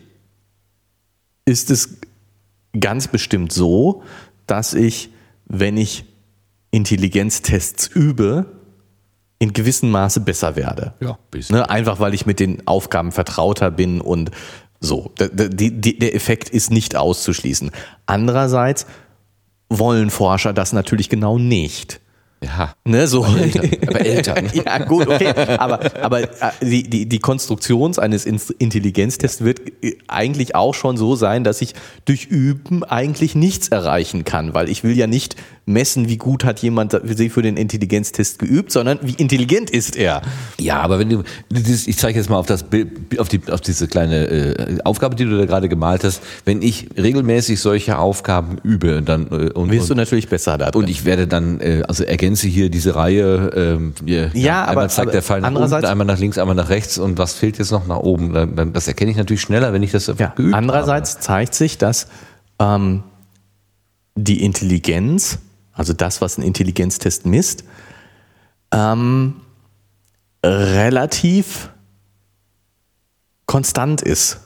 [1.45, 1.99] ist es
[2.79, 4.03] ganz bestimmt so,
[4.47, 5.11] dass ich,
[5.47, 6.05] wenn ich
[6.71, 8.47] Intelligenztests übe,
[9.39, 10.95] in gewissem Maße besser werde.
[11.01, 11.19] Ja,
[11.51, 14.31] ne, einfach weil ich mit den Aufgaben vertrauter bin und
[14.81, 15.13] so.
[15.19, 17.71] Der, der Effekt ist nicht auszuschließen.
[18.07, 18.87] Andererseits
[19.69, 22.01] wollen Forscher das natürlich genau nicht.
[22.41, 22.75] Ja.
[22.85, 23.25] Ne, so.
[23.25, 23.71] Aber Eltern.
[23.89, 24.51] Aber Eltern.
[24.53, 25.33] ja, gut, okay.
[25.59, 31.17] Aber, aber äh, die, die, die Konstruktion eines Intelligenztests wird äh, eigentlich auch schon so
[31.17, 31.75] sein, dass ich
[32.05, 35.37] durch Üben eigentlich nichts erreichen kann, weil ich will ja nicht
[35.69, 40.23] messen, wie gut hat jemand sich für den Intelligenztest geübt, sondern wie intelligent ist er.
[40.59, 43.87] Ja, aber wenn du, ich zeige jetzt mal auf das Bild, auf, die, auf diese
[43.87, 46.23] kleine äh, Aufgabe, die du da gerade gemalt hast.
[46.45, 50.71] Wenn ich regelmäßig solche Aufgaben übe, dann äh, und wirst du natürlich besser da.
[50.75, 53.51] Und ich werde dann, äh, also ergänze hier diese Reihe.
[53.55, 56.71] Ähm, hier, ja, einmal aber zeigt der Fall nach unten, einmal nach links, einmal nach
[56.71, 58.33] rechts und was fehlt jetzt noch nach oben?
[58.33, 61.23] Dann, das erkenne ich natürlich schneller, wenn ich das ja, geübt Andererseits habe.
[61.23, 62.09] zeigt sich, dass
[62.61, 63.03] ähm,
[64.15, 65.39] die Intelligenz,,
[65.79, 67.65] also das, was ein Intelligenztest misst,
[68.73, 69.41] ähm,
[70.45, 71.71] relativ
[73.47, 74.41] konstant ist.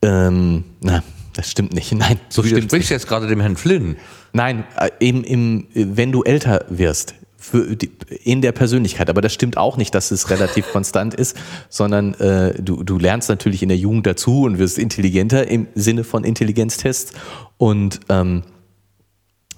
[0.00, 1.02] Ähm, na,
[1.34, 1.92] das stimmt nicht.
[1.92, 3.96] Nein, So stimmt widersprichst du jetzt gerade dem Herrn Flynn.
[4.32, 7.14] Nein, äh, im, im, wenn du älter wirst,
[7.52, 7.90] die,
[8.22, 9.10] in der Persönlichkeit.
[9.10, 11.36] Aber das stimmt auch nicht, dass es relativ konstant ist,
[11.68, 16.04] sondern äh, du, du lernst natürlich in der Jugend dazu und wirst intelligenter im Sinne
[16.04, 17.12] von Intelligenztests
[17.58, 18.44] und ähm,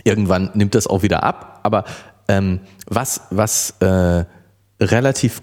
[0.05, 1.61] irgendwann nimmt das auch wieder ab.
[1.63, 1.85] Aber
[2.29, 4.25] ähm, was, was äh,
[4.81, 5.43] relativ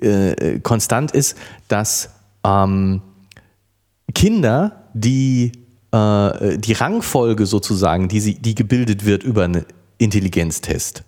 [0.00, 1.36] äh, konstant ist,
[1.68, 2.10] dass
[2.44, 3.02] ähm,
[4.14, 5.52] Kinder, die
[5.92, 9.64] äh, die Rangfolge sozusagen, die, sie, die gebildet wird über einen
[9.98, 11.04] Intelligenztest,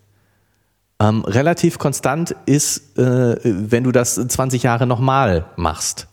[1.00, 6.08] ähm, relativ konstant ist, äh, wenn du das 20 Jahre nochmal machst,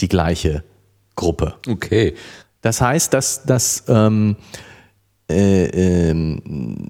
[0.00, 0.64] die gleiche
[1.16, 1.54] Gruppe.
[1.68, 2.14] Okay.
[2.62, 4.36] Das heißt, dass, dass ähm,
[5.30, 6.88] äh, ähm,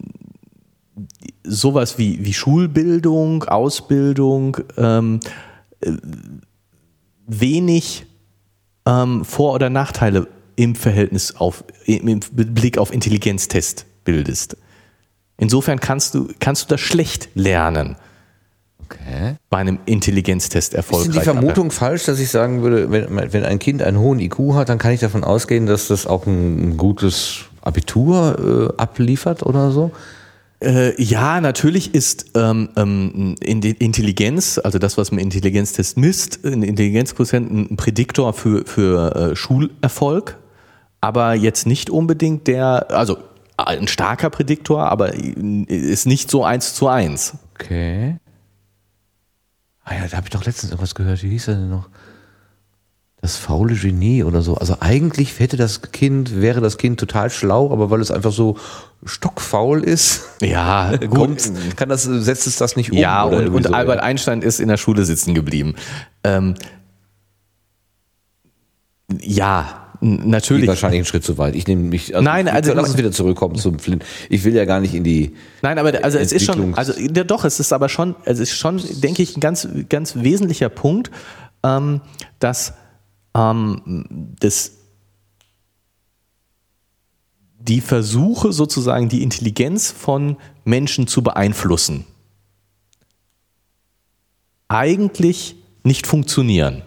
[1.45, 5.21] sowas wie, wie Schulbildung, Ausbildung ähm,
[5.81, 5.93] äh,
[7.27, 8.07] wenig
[8.87, 10.27] ähm, Vor- oder Nachteile
[10.57, 14.57] im Verhältnis auf, im Blick auf Intelligenztest bildest.
[15.37, 17.97] Insofern kannst du, kannst du das schlecht lernen,
[18.85, 19.37] Okay.
[19.49, 21.07] bei einem Intelligenztest Ist erfolgreich.
[21.07, 24.53] denn die Vermutung falsch, dass ich sagen würde, wenn, wenn ein Kind einen hohen IQ
[24.53, 29.71] hat, dann kann ich davon ausgehen, dass das auch ein gutes Abitur äh, abliefert oder
[29.71, 29.93] so?
[30.61, 37.51] Äh, ja, natürlich ist ähm, ähm, Intelligenz, also das, was man Intelligenztest misst, ein Intelligenzquotient
[37.73, 40.39] ein Prädiktor für, für äh, Schulerfolg,
[41.01, 43.19] aber jetzt nicht unbedingt der, also
[43.57, 47.35] ein starker Prädiktor, aber ist nicht so eins zu eins.
[47.55, 48.17] Okay.
[49.85, 51.23] Ah ja, da habe ich doch letztens irgendwas gehört.
[51.23, 51.89] Wie hieß er denn noch?
[53.25, 54.57] Das faule Genie oder so.
[54.57, 58.59] Also eigentlich hätte das Kind, wäre das Kind total schlau, aber weil es einfach so
[59.07, 61.11] stockfaul ist, Ja, gut.
[61.11, 62.99] kommt, kann das, setzt es das nicht um.
[62.99, 64.03] Ja, und, und so, Albert ja.
[64.03, 65.75] Einstein ist in der Schule sitzen geblieben.
[66.23, 66.53] Ähm,
[69.23, 70.69] ja, natürlich.
[70.69, 71.55] wahrscheinlich einen Schritt zu weit.
[71.55, 72.15] Ich nehme mich.
[72.15, 74.05] Also Nein, also- lass uns wieder zurückkommen zum Flint.
[74.29, 75.35] Ich will ja gar nicht in die.
[75.63, 78.55] Nein, aber also es ist schon, also ja, doch, es ist aber schon, es ist
[78.55, 81.11] schon, denke ich, ein ganz, ganz wesentlicher Punkt,
[81.63, 82.03] ähm,
[82.39, 82.75] dass
[83.35, 84.73] ähm, das
[87.59, 92.05] die Versuche sozusagen die Intelligenz von Menschen zu beeinflussen
[94.69, 96.83] eigentlich nicht funktionieren.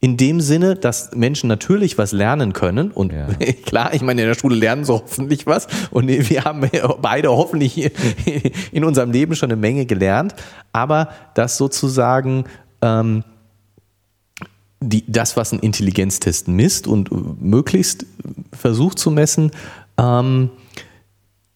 [0.00, 3.26] In dem Sinne, dass Menschen natürlich was lernen können und Ja.
[3.66, 6.68] klar, ich meine, in der Schule lernen sie hoffentlich was und wir haben
[7.00, 7.92] beide hoffentlich
[8.72, 10.34] in unserem Leben schon eine Menge gelernt,
[10.72, 12.44] aber dass sozusagen
[12.80, 13.22] ähm,
[14.82, 18.06] die, das, was ein Intelligenztest misst und möglichst
[18.52, 19.50] versucht zu messen,
[19.98, 20.50] ähm,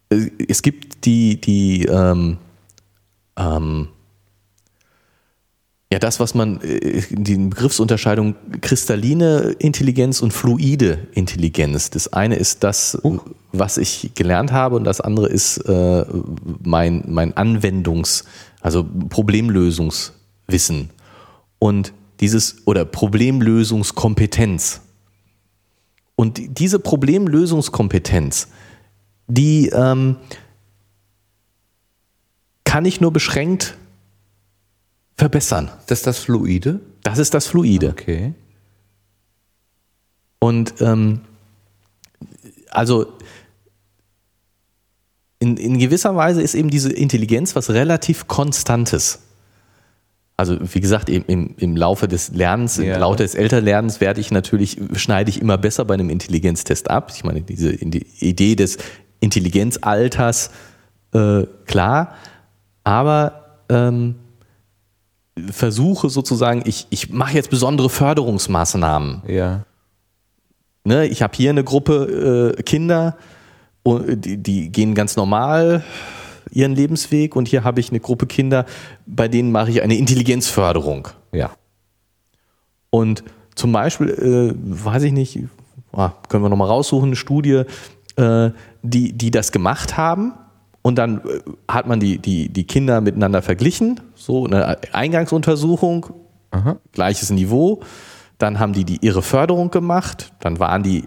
[0.09, 2.37] äh, es gibt die, die ähm,
[3.37, 3.89] ähm,
[5.91, 11.89] ja, das, was man, äh, die Begriffsunterscheidung kristalline Intelligenz und fluide Intelligenz.
[11.89, 12.97] Das eine ist das,
[13.53, 16.05] was ich gelernt habe und das andere ist äh,
[16.61, 18.25] mein, mein Anwendungs-,
[18.59, 20.89] also Problemlösungswissen.
[21.59, 24.81] Und dieses, oder Problemlösungskompetenz.
[26.15, 28.47] Und die- diese Problemlösungskompetenz,
[29.27, 30.17] die ähm,
[32.63, 33.77] kann ich nur beschränkt
[35.15, 35.69] verbessern.
[35.87, 36.79] Das ist das Fluide?
[37.03, 37.89] Das ist das Fluide.
[37.89, 38.33] Okay.
[40.39, 41.21] Und ähm,
[42.69, 43.13] also
[45.39, 49.19] in, in gewisser Weise ist eben diese Intelligenz was relativ Konstantes.
[50.39, 52.93] Also wie gesagt, im, im, im Laufe des Lernens, Ja.
[52.95, 57.11] im Laufe des Älterlernens werde ich natürlich, schneide ich immer besser bei einem Intelligenztest ab.
[57.15, 58.77] Ich meine, diese die Idee des
[59.19, 60.51] Intelligenzalters,
[61.13, 62.13] äh, klar,
[62.83, 64.15] aber ähm,
[65.51, 69.23] versuche sozusagen, ich, ich mache jetzt besondere Förderungsmaßnahmen.
[69.27, 69.65] Ja.
[70.83, 73.17] Ne, ich habe hier eine Gruppe äh, Kinder,
[73.85, 75.83] die, die gehen ganz normal
[76.51, 78.65] ihren Lebensweg und hier habe ich eine Gruppe Kinder,
[79.05, 81.07] bei denen mache ich eine Intelligenzförderung.
[81.31, 81.51] Ja.
[82.89, 83.23] Und
[83.55, 85.39] zum Beispiel, äh, weiß ich nicht,
[85.93, 87.63] ah, können wir nochmal raussuchen, eine Studie,
[88.15, 88.51] äh,
[88.81, 90.33] die, die das gemacht haben.
[90.81, 96.07] Und dann äh, hat man die, die, die Kinder miteinander verglichen, so eine Eingangsuntersuchung,
[96.91, 97.81] gleiches Niveau.
[98.37, 101.03] Dann haben die, die ihre Förderung gemacht, dann waren die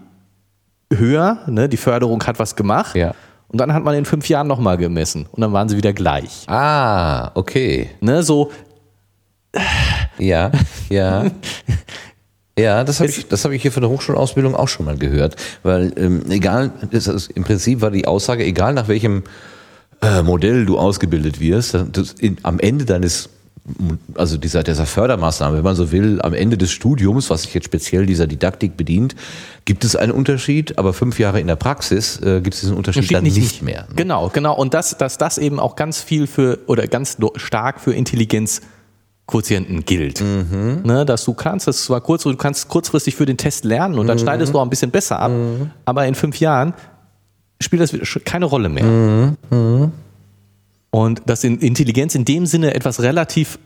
[0.93, 1.69] höher, ne?
[1.69, 2.95] die Förderung hat was gemacht.
[2.97, 3.15] Ja.
[3.51, 6.45] Und dann hat man in fünf Jahren nochmal gemessen und dann waren sie wieder gleich.
[6.49, 7.91] Ah, okay.
[8.01, 8.23] Ne?
[8.23, 8.51] So,
[10.19, 10.51] Ja,
[10.89, 11.27] ja.
[12.59, 15.37] Ja, das habe ich, das habe ich hier von der Hochschulausbildung auch schon mal gehört.
[15.63, 19.23] Weil ähm, egal, das ist, im Prinzip war die Aussage, egal nach welchem
[20.03, 23.31] äh, Modell du ausgebildet wirst, das in, am Ende deines
[24.15, 27.65] also dieser, dieser Fördermaßnahme, wenn man so will, am Ende des Studiums, was sich jetzt
[27.65, 29.15] speziell dieser Didaktik bedient,
[29.65, 33.13] gibt es einen Unterschied, aber fünf Jahre in der Praxis äh, gibt es diesen Unterschied
[33.13, 33.87] dann nicht, nicht mehr.
[33.89, 33.97] Ne?
[33.97, 34.57] Genau, genau.
[34.57, 38.61] Und das, dass das eben auch ganz viel für oder ganz stark für Intelligenz
[39.31, 40.21] Quotienten gilt.
[40.21, 40.81] Mhm.
[40.83, 44.09] Ne, dass du kannst, das war kurz, du kannst kurzfristig für den Test lernen und
[44.09, 44.23] dann mhm.
[44.23, 45.71] schneidest du auch ein bisschen besser ab, mhm.
[45.85, 46.75] aber in fünf Jahren
[47.61, 47.95] spielt das
[48.25, 49.37] keine Rolle mehr.
[50.91, 53.59] Und dass Intelligenz in dem Sinne etwas relativ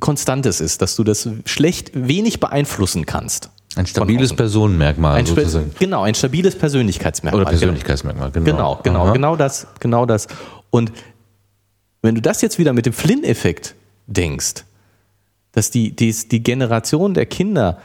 [0.00, 3.50] Konstantes ist, dass du das schlecht wenig beeinflussen kannst.
[3.76, 5.72] Ein stabiles Personenmerkmal ein sozusagen.
[5.78, 7.42] Genau, ein stabiles Persönlichkeitsmerkmal.
[7.42, 8.44] Oder Persönlichkeitsmerkmal, genau.
[8.44, 10.26] Genau, genau, genau das, genau das.
[10.70, 10.92] Und
[12.02, 13.74] wenn du das jetzt wieder mit dem Flynn-Effekt
[14.06, 14.64] denkst,
[15.52, 17.78] dass die, die, die Generation der Kinder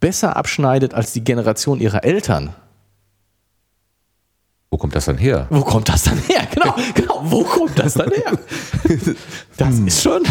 [0.00, 2.54] besser abschneidet als die Generation ihrer Eltern.
[4.70, 5.46] Wo kommt das dann her?
[5.50, 6.46] Wo kommt das dann her?
[6.52, 7.20] Genau, genau.
[7.24, 8.38] Wo kommt das dann her?
[9.56, 9.86] Das hm.
[9.86, 10.22] ist schon,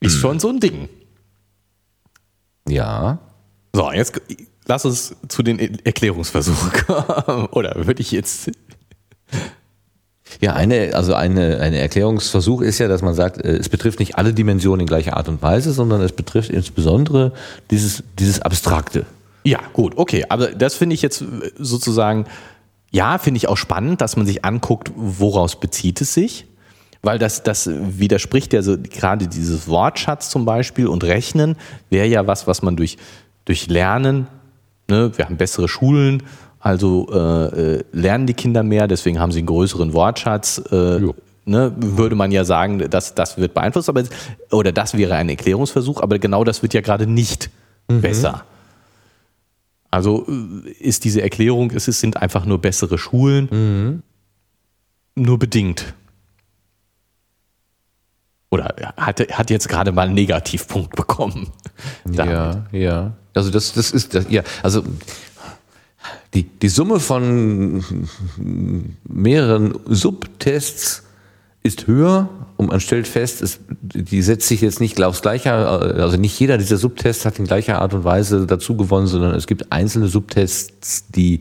[0.00, 0.88] ist schon so ein Ding.
[2.68, 3.18] Ja.
[3.74, 4.20] So, jetzt
[4.66, 7.46] lass uns zu den Erklärungsversuchen kommen.
[7.52, 8.50] Oder würde ich jetzt
[10.40, 14.18] ja, eine, also eine, eine Erklärungsversuch ist ja, dass man sagt, äh, es betrifft nicht
[14.18, 17.32] alle Dimensionen in gleicher Art und Weise, sondern es betrifft insbesondere
[17.70, 19.06] dieses, dieses Abstrakte.
[19.48, 20.26] Ja, gut, okay.
[20.28, 21.24] Aber das finde ich jetzt
[21.56, 22.26] sozusagen,
[22.90, 26.44] ja, finde ich auch spannend, dass man sich anguckt, woraus bezieht es sich.
[27.00, 31.56] Weil das, das widerspricht ja so gerade dieses Wortschatz zum Beispiel und Rechnen
[31.88, 32.98] wäre ja was, was man durch,
[33.46, 34.26] durch Lernen,
[34.90, 36.24] ne, wir haben bessere Schulen,
[36.60, 40.60] also äh, äh, lernen die Kinder mehr, deswegen haben sie einen größeren Wortschatz.
[40.70, 41.00] Äh,
[41.46, 44.02] ne, würde man ja sagen, dass das wird beeinflusst, aber
[44.50, 47.48] oder das wäre ein Erklärungsversuch, aber genau das wird ja gerade nicht
[47.88, 48.02] mhm.
[48.02, 48.44] besser.
[49.90, 54.02] Also äh, ist diese Erklärung, es sind einfach nur bessere Schulen, mhm.
[55.14, 55.94] nur bedingt.
[58.50, 61.52] Oder hat, hat jetzt gerade mal einen Negativpunkt bekommen.
[62.10, 63.12] Ja, ja.
[63.34, 64.82] Also das, das ist, das, ja, also
[66.34, 67.84] die, die Summe von
[69.04, 71.04] mehreren Subtests
[71.62, 76.16] ist höher und man stellt fest, es, die setzt sich jetzt nicht aufs gleiche, also
[76.16, 79.70] nicht jeder dieser Subtests hat in gleicher Art und Weise dazu gewonnen, sondern es gibt
[79.70, 81.40] einzelne Subtests, die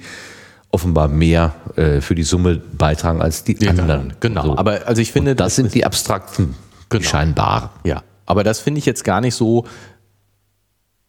[0.70, 4.14] offenbar mehr äh, für die Summe beitragen als die ja, anderen.
[4.20, 4.58] Genau, so.
[4.58, 6.56] aber also ich finde, und das, das sind die abstrakten,
[6.90, 7.02] genau.
[7.02, 7.74] die scheinbar.
[7.84, 9.66] Ja, aber das finde ich jetzt gar nicht so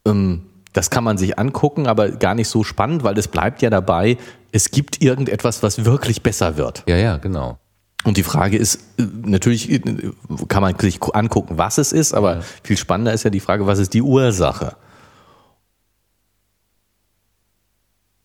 [0.07, 3.71] ähm, das kann man sich angucken, aber gar nicht so spannend, weil es bleibt ja
[3.71, 4.17] dabei,
[4.53, 6.85] es gibt irgendetwas, was wirklich besser wird.
[6.87, 7.59] Ja, ja, genau.
[8.05, 9.81] Und die Frage ist, äh, natürlich äh,
[10.49, 12.43] kann man sich angucken, was es ist, aber ja.
[12.63, 14.77] viel spannender ist ja die Frage, was ist die Ursache?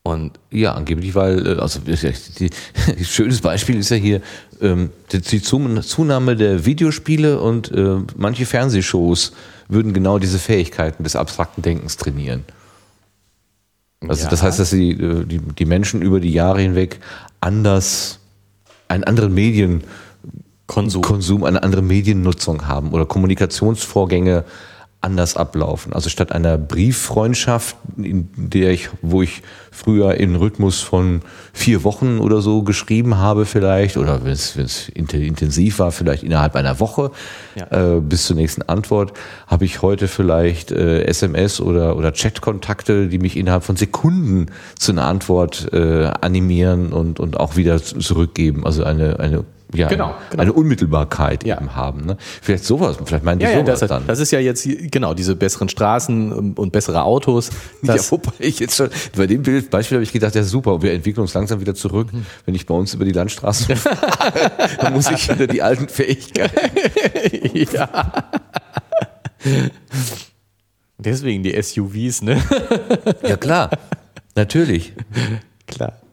[0.06, 1.94] Und ja, angeblich, weil, äh, also die,
[2.98, 4.20] die, schönes Beispiel ist ja hier
[4.60, 9.32] ähm, die, die Zunahme der Videospiele und äh, manche Fernsehshows
[9.68, 12.44] würden genau diese Fähigkeiten des abstrakten Denkens trainieren.
[14.08, 14.30] Also ja.
[14.30, 17.00] das heißt, dass sie äh, die, die Menschen über die Jahre hinweg
[17.40, 18.20] anders,
[18.88, 24.44] einen anderen Medienkonsum, Konsum, eine andere Mediennutzung haben oder Kommunikationsvorgänge
[25.04, 25.92] anders ablaufen.
[25.92, 31.20] Also statt einer Brieffreundschaft, in der ich, wo ich früher in Rhythmus von
[31.52, 36.80] vier Wochen oder so geschrieben habe vielleicht, oder wenn es intensiv war, vielleicht innerhalb einer
[36.80, 37.10] Woche
[37.54, 37.96] ja.
[37.96, 39.12] äh, bis zur nächsten Antwort,
[39.46, 44.46] habe ich heute vielleicht äh, SMS oder, oder Chat-Kontakte, die mich innerhalb von Sekunden
[44.78, 48.64] zu einer Antwort äh, animieren und, und auch wieder zurückgeben.
[48.64, 49.44] Also eine, eine
[49.74, 50.42] ja, genau, genau.
[50.42, 51.56] eine Unmittelbarkeit ja.
[51.56, 52.06] eben haben.
[52.06, 52.16] Ne?
[52.42, 54.06] Vielleicht sowas, vielleicht meinen die ja, sowas ja, das, dann.
[54.06, 57.50] Das ist ja jetzt, genau, diese besseren Straßen und bessere Autos.
[57.82, 60.92] ja, wobei ich jetzt schon, bei dem Bild, Beispiel habe ich gedacht, ja super, wir
[60.92, 62.12] entwickeln uns langsam wieder zurück.
[62.12, 62.26] Mhm.
[62.46, 66.54] Wenn ich bei uns über die Landstraße fahre, dann muss ich wieder die alten Fähigkeiten.
[67.72, 68.12] ja.
[70.98, 72.42] Deswegen die SUVs, ne?
[73.22, 73.70] ja klar,
[74.34, 74.92] natürlich.
[75.66, 76.03] Klar.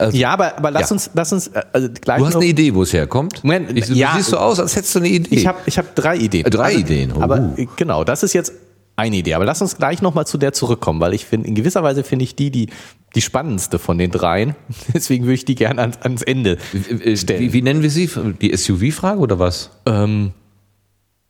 [0.00, 0.94] Also, ja, aber, aber lass ja.
[0.94, 2.18] uns, lass uns äh, also gleich.
[2.18, 3.44] Du hast eine Idee, wo es herkommt?
[3.44, 5.34] Moment, ich, du ja, siehst so aus, als hättest du eine Idee.
[5.34, 6.46] Ich habe ich hab drei Ideen.
[6.46, 7.12] Äh, drei also, Ideen.
[7.14, 7.20] Oh.
[7.20, 8.52] Aber genau, das ist jetzt
[8.96, 9.34] eine Idee.
[9.34, 12.24] Aber lass uns gleich nochmal zu der zurückkommen, weil ich finde, in gewisser Weise finde
[12.24, 12.68] ich die, die
[13.14, 14.54] die spannendste von den dreien.
[14.94, 16.58] Deswegen würde ich die gerne ans, ans Ende
[17.14, 17.40] stellen.
[17.40, 18.08] Wie, wie, nennen wir sie?
[18.40, 19.70] Die SUV-Frage oder was?
[19.86, 20.32] Ähm,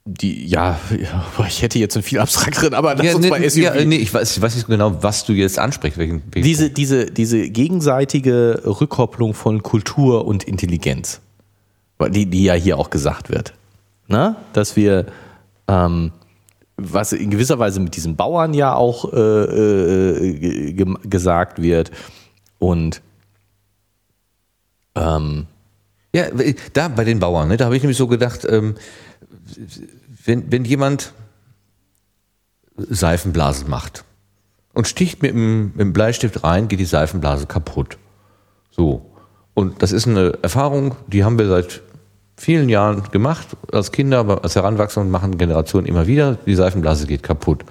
[0.04, 0.78] die, ja,
[1.46, 3.62] ich hätte jetzt einen viel abstrakteren, aber lass ja, uns ne, bei SUV.
[3.62, 5.98] Ja, nee, ich weiß, ich weiß nicht genau, was du jetzt ansprichst.
[5.98, 11.20] Welchen, welchen diese, diese, diese gegenseitige Rückkopplung von Kultur und Intelligenz,
[12.08, 13.54] die, die ja hier auch gesagt wird.
[14.08, 14.36] Na?
[14.52, 15.06] Dass wir,
[15.68, 16.12] ähm,
[16.76, 21.90] was in gewisser Weise mit diesen Bauern ja auch äh, äh, gesagt wird
[22.58, 23.02] und
[24.94, 25.46] ähm,
[26.12, 26.24] Ja,
[26.72, 28.74] da bei den Bauern, ne, da habe ich nämlich so gedacht, ähm,
[30.24, 31.12] wenn, wenn jemand
[32.76, 34.04] Seifenblasen macht
[34.72, 37.98] und sticht mit dem, mit dem Bleistift rein, geht die Seifenblase kaputt.
[38.70, 39.06] So.
[39.54, 41.82] Und das ist eine Erfahrung, die haben wir seit
[42.36, 47.64] vielen Jahren gemacht, als Kinder, als Heranwachsende machen Generationen immer wieder, die Seifenblase geht kaputt.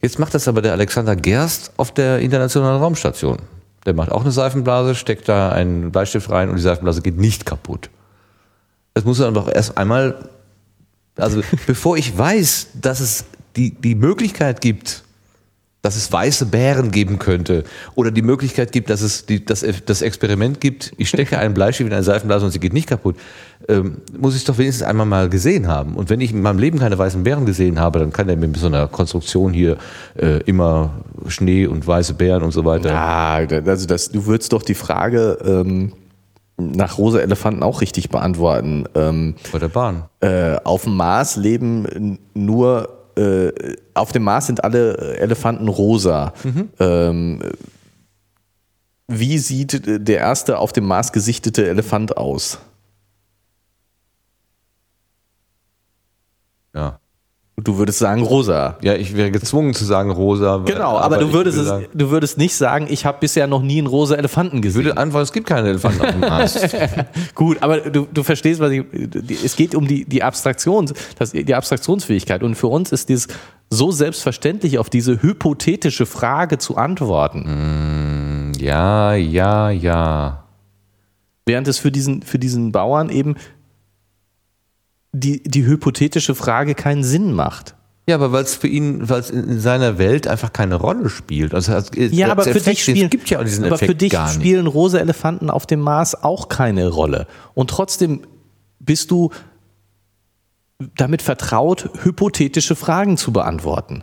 [0.00, 3.38] Jetzt macht das aber der Alexander Gerst auf der Internationalen Raumstation.
[3.84, 7.44] Der macht auch eine Seifenblase, steckt da einen Bleistift rein und die Seifenblase geht nicht
[7.44, 7.90] kaputt.
[8.94, 10.28] Das muss man doch erst einmal,
[11.16, 13.24] also bevor ich weiß, dass es
[13.56, 15.04] die, die Möglichkeit gibt,
[15.82, 17.64] dass es weiße Bären geben könnte
[17.96, 21.88] oder die Möglichkeit gibt, dass es die, dass das Experiment gibt, ich stecke einen Bleistift
[21.88, 23.16] in eine Seifenblase und sie geht nicht kaputt,
[23.68, 25.96] ähm, muss ich es doch wenigstens einmal mal gesehen haben.
[25.96, 28.46] Und wenn ich in meinem Leben keine weißen Bären gesehen habe, dann kann er mir
[28.46, 29.76] mit so einer Konstruktion hier
[30.16, 32.90] äh, immer Schnee und weiße Bären und so weiter.
[32.90, 33.34] Ja,
[33.66, 35.92] also das, du würdest doch die Frage ähm,
[36.70, 38.84] nach rosa Elefanten auch richtig beantworten.
[38.94, 40.04] Ähm, Bei der Bahn.
[40.20, 43.52] Äh, auf dem Mars leben nur äh,
[43.94, 46.32] auf dem Mars sind alle Elefanten rosa.
[46.44, 46.70] Mhm.
[46.78, 47.40] Ähm,
[49.08, 52.58] wie sieht der erste auf dem Mars gesichtete Elefant aus?
[56.74, 56.98] Ja.
[57.64, 58.76] Du würdest sagen rosa.
[58.82, 60.62] Ja, ich wäre gezwungen zu sagen rosa.
[60.64, 63.62] Genau, aber, aber du würdest es, sagen, du würdest nicht sagen, ich habe bisher noch
[63.62, 64.80] nie einen rosa Elefanten gesehen.
[64.80, 66.58] Ich würde antworten, es gibt keine Elefanten auf dem Mars.
[67.34, 68.84] Gut, aber du, du verstehst, was ich.
[69.44, 72.42] Es geht um die, die Abstraktion, das, die Abstraktionsfähigkeit.
[72.42, 73.28] Und für uns ist dieses
[73.70, 78.50] so selbstverständlich, auf diese hypothetische Frage zu antworten.
[78.50, 80.44] Mm, ja, ja, ja.
[81.46, 83.36] Während es für diesen, für diesen Bauern eben
[85.12, 87.74] die, die hypothetische Frage keinen Sinn macht.
[88.08, 91.54] Ja, aber weil es für ihn, weil es in seiner Welt einfach keine Rolle spielt.
[91.54, 94.66] Also ja, aber für dich spielen, gibt ja auch diesen aber Effekt für dich spielen
[94.66, 97.28] rosa Elefanten auf dem Mars auch keine Rolle.
[97.54, 98.22] Und trotzdem
[98.80, 99.30] bist du
[100.96, 104.02] damit vertraut, hypothetische Fragen zu beantworten.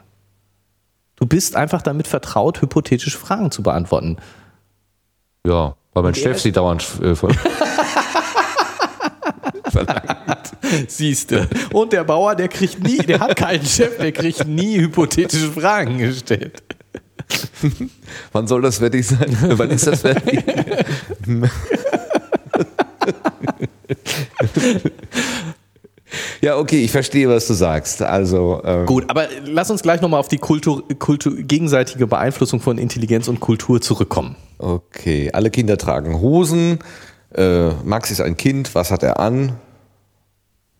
[1.18, 4.15] Du bist einfach damit vertraut, hypothetische Fragen zu beantworten.
[5.45, 7.15] Ja, weil mein Chef sie dauernd äh.
[10.87, 11.47] Siehst du.
[11.73, 15.97] Und der Bauer, der kriegt nie, der hat keinen Chef, der kriegt nie hypothetische Fragen
[15.97, 16.63] gestellt.
[18.31, 19.37] Wann soll das fertig sein?
[19.41, 20.43] Wann ist das fertig?
[26.41, 28.01] Ja, okay, ich verstehe, was du sagst.
[28.01, 32.77] Also ähm gut, aber lass uns gleich nochmal auf die Kultur, Kultur, gegenseitige Beeinflussung von
[32.77, 34.35] Intelligenz und Kultur zurückkommen.
[34.57, 36.79] Okay, alle Kinder tragen Hosen.
[37.35, 38.73] Äh, Max ist ein Kind.
[38.73, 39.59] Was hat er an?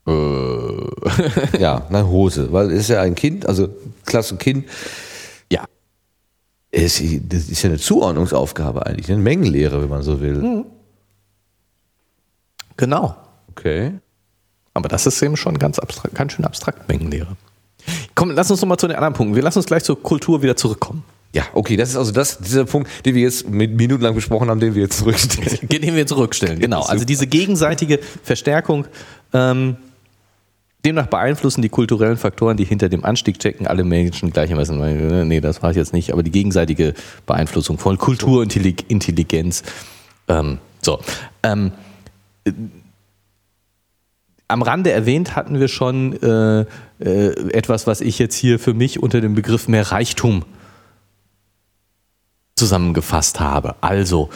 [0.10, 1.58] Äh.
[1.60, 3.70] ja, eine Hose, weil ist ja ein Kind, also
[4.06, 4.66] klasse Kind.
[5.52, 5.66] Ja.
[6.72, 10.36] Es, das ist ja eine Zuordnungsaufgabe eigentlich, eine Mengenlehre, wenn man so will.
[10.36, 10.66] Mhm.
[12.78, 13.16] Genau.
[13.52, 13.94] Okay.
[14.74, 17.36] Aber das ist eben schon ganz, abstrakt, ganz schön abstrakt Mengenlehre.
[18.16, 19.36] Komm, lass uns noch mal zu den anderen Punkten.
[19.36, 21.04] Wir lassen uns gleich zur Kultur wieder zurückkommen.
[21.34, 24.60] Ja, okay, das ist also das, dieser Punkt, den wir jetzt mit minutenlang besprochen haben,
[24.60, 25.68] den wir jetzt zurückstellen.
[25.70, 26.82] den wir zurückstellen, genau.
[26.88, 28.88] Also diese gegenseitige Verstärkung
[29.34, 29.78] ähm,
[30.86, 35.28] Demnach beeinflussen die kulturellen Faktoren, die hinter dem Anstieg checken, alle Menschen gleichermaßen.
[35.28, 36.94] Nee, das war ich jetzt nicht, aber die gegenseitige
[37.26, 39.64] Beeinflussung von Kulturintelligenz.
[40.30, 41.00] Ähm, so.
[41.44, 41.74] Ähm,
[42.46, 42.54] äh,
[44.48, 46.62] am Rande erwähnt hatten wir schon äh,
[47.00, 50.44] äh, etwas, was ich jetzt hier für mich unter dem Begriff mehr Reichtum
[52.56, 53.76] zusammengefasst habe.
[53.82, 54.30] Also,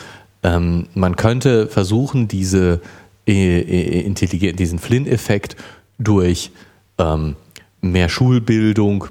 [0.43, 2.81] ähm, man könnte versuchen, diese,
[3.27, 5.55] äh, äh diesen Flynn-Effekt
[5.97, 6.51] durch
[6.97, 7.35] ähm,
[7.81, 9.05] mehr Schulbildung,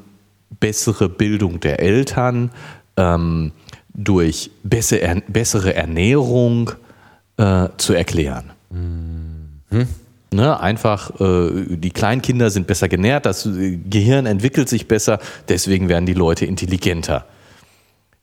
[0.61, 2.51] bessere Bildung der Eltern,
[2.97, 3.53] ähm,
[3.95, 6.73] durch bessere, bessere Ernährung
[7.37, 8.53] äh, zu erklären.
[8.71, 9.89] Mhm.
[10.33, 15.19] Ne, einfach, äh, die Kleinkinder sind besser genährt, das Gehirn entwickelt sich besser,
[15.49, 17.27] deswegen werden die Leute intelligenter.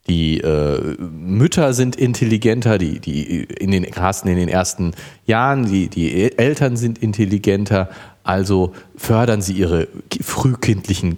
[0.08, 4.94] Die äh, Mütter sind intelligenter, die, die in den, in den ersten
[5.28, 7.90] Jahren, die, die Eltern sind intelligenter,
[8.30, 9.88] also fördern sie ihre
[10.22, 11.18] frühkindlichen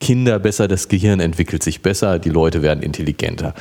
[0.00, 3.54] Kinder besser, das Gehirn entwickelt sich besser, die Leute werden intelligenter.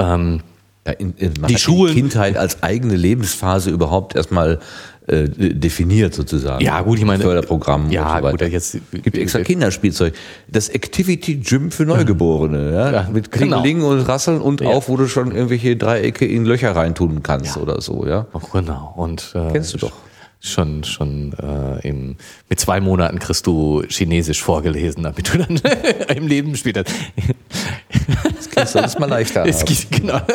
[0.00, 0.40] Ähm,
[0.84, 4.58] ja, in, in, die Schulen, die Kindheit als eigene Lebensphase überhaupt erstmal
[5.06, 6.64] äh, definiert sozusagen.
[6.64, 7.22] Ja, gut, ich meine.
[7.22, 7.88] Förderprogramm.
[7.92, 8.78] Ja, so gut, jetzt.
[8.90, 10.14] Gibt extra Kinderspielzeug.
[10.48, 12.90] Das Activity Gym für Neugeborene, ja.
[12.90, 13.92] ja mit Klingeling genau.
[13.92, 14.70] und Rasseln und ja.
[14.70, 18.26] auch, wo du schon irgendwelche Dreiecke in Löcher reintun kannst oder so, ja.
[18.32, 18.92] Auch genau.
[18.96, 19.92] Und, äh, Kennst du doch
[20.44, 22.16] schon schon äh, im,
[22.48, 25.60] mit zwei Monaten kriegst du Chinesisch vorgelesen, damit du dann
[26.16, 26.84] im Leben später.
[26.84, 29.44] Das kannst du das mal leichter.
[29.54, 30.20] Es geht, genau.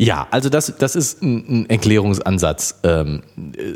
[0.00, 3.24] Ja, also das, das ist ein, ein Erklärungsansatz, ähm,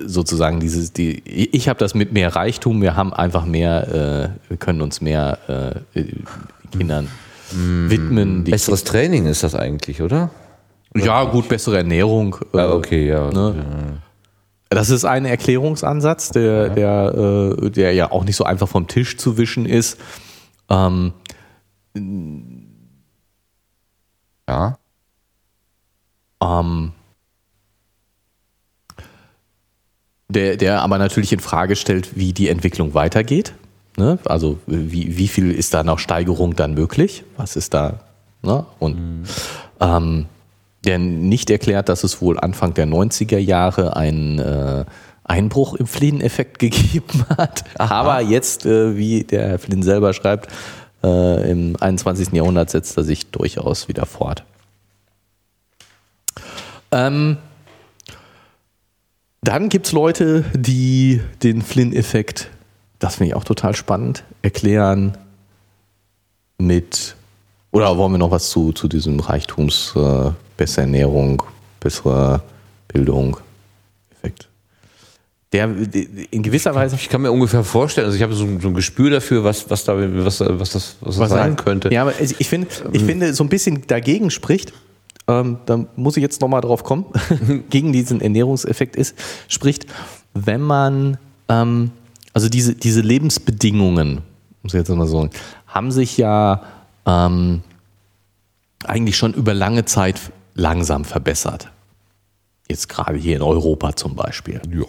[0.07, 0.61] sozusagen.
[0.61, 4.83] Dieses, die, ich habe das mit mehr Reichtum, wir haben einfach mehr, äh, wir können
[4.83, 6.05] uns mehr äh,
[6.71, 7.09] Kindern
[7.51, 8.45] widmen.
[8.45, 10.31] Die Besseres Training ist das eigentlich, oder?
[10.97, 12.37] Ja, gut, bessere Ernährung.
[12.53, 13.31] äh, Ja, okay, ja.
[13.31, 14.01] Ne?
[14.69, 19.17] Das ist ein Erklärungsansatz, der, der, äh, der ja auch nicht so einfach vom Tisch
[19.19, 19.99] zu wischen ist.
[20.71, 21.13] Ähm,
[24.49, 24.79] Ja.
[26.43, 26.93] ähm,
[30.29, 33.55] der, der aber natürlich in Frage stellt, wie die Entwicklung weitergeht.
[33.99, 34.19] Ne?
[34.25, 37.25] Also wie, wie viel ist da noch Steigerung dann möglich?
[37.37, 38.01] Was ist da?
[38.43, 38.65] Ne?
[38.79, 39.27] Und
[39.81, 40.27] ähm,
[40.85, 44.85] der nicht erklärt, dass es wohl Anfang der 90er Jahre einen äh,
[45.25, 47.65] Einbruch im Flynn-Effekt gegeben hat.
[47.79, 50.53] Aber jetzt, äh, wie der Herr Flynn selber schreibt,
[51.03, 52.33] äh, im 21.
[52.33, 54.45] Jahrhundert setzt er sich durchaus wieder fort.
[56.91, 57.39] Ähm,
[59.41, 62.51] dann gibt es Leute, die den Flynn-Effekt,
[62.99, 65.17] das finde ich auch total spannend, erklären
[66.59, 67.17] mit,
[67.73, 70.31] oder wollen wir noch was zu, zu diesem Reichtums, äh,
[70.63, 71.43] bessere Ernährung,
[71.81, 72.41] bessere
[72.87, 73.37] Bildung,
[74.13, 74.49] Effekt?
[75.53, 75.65] Der
[76.31, 76.95] in gewisser Weise.
[76.97, 79.69] Ich kann mir ungefähr vorstellen, also ich habe so, ein- so ein Gespür dafür, was,
[79.69, 81.93] was, da, was, was das, was das sein könnte.
[81.93, 84.73] Ja, aber ich finde, ich finde, so ein bisschen dagegen spricht,
[85.29, 87.07] ähm, da muss ich jetzt nochmal drauf kommen,
[87.71, 89.15] gegen diesen Ernährungseffekt ist,
[89.49, 89.87] spricht,
[90.33, 91.19] wenn man,
[91.49, 91.91] ähm,
[92.33, 94.21] also diese, diese Lebensbedingungen,
[94.63, 95.31] muss ich jetzt mal sagen,
[95.67, 96.63] haben sich ja
[97.05, 97.63] ähm,
[98.85, 100.19] eigentlich schon über lange Zeit
[100.55, 101.71] langsam verbessert.
[102.69, 104.61] Jetzt gerade hier in Europa zum Beispiel.
[104.71, 104.85] Ja.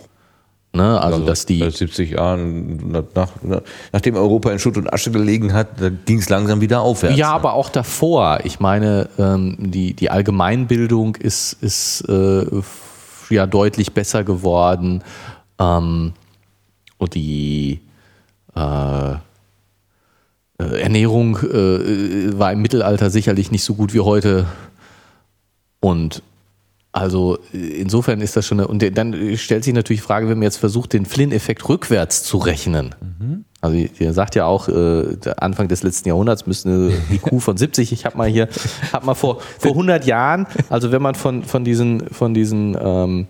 [0.76, 1.00] Ne?
[1.00, 3.04] Also, dass die, Seit 70 Jahren, nach,
[3.44, 3.62] nach,
[3.92, 5.68] nachdem Europa in Schutt und Asche gelegen hat,
[6.06, 7.16] ging es langsam wieder aufwärts.
[7.16, 8.40] Ja, aber auch davor.
[8.44, 12.46] Ich meine, ähm, die, die Allgemeinbildung ist, ist äh,
[13.30, 15.04] ja deutlich besser geworden.
[15.60, 16.14] Ähm,
[16.98, 17.82] und die
[18.56, 19.20] äh, äh,
[20.58, 24.46] Ernährung äh, war im Mittelalter sicherlich nicht so gut wie heute.
[25.84, 26.24] Und
[26.94, 30.44] also insofern ist das schon eine, und dann stellt sich natürlich die Frage, wenn man
[30.44, 32.96] jetzt versucht, den Flynn-Effekt rückwärts zu rechnen.
[33.60, 37.92] Also ihr sagt ja auch, äh, Anfang des letzten Jahrhunderts müsste eine IQ von 70,
[37.92, 38.48] ich habe mal hier,
[38.94, 43.28] habe mal vor, vor 100 Jahren, also wenn man von, von diesen, von diesen ähm,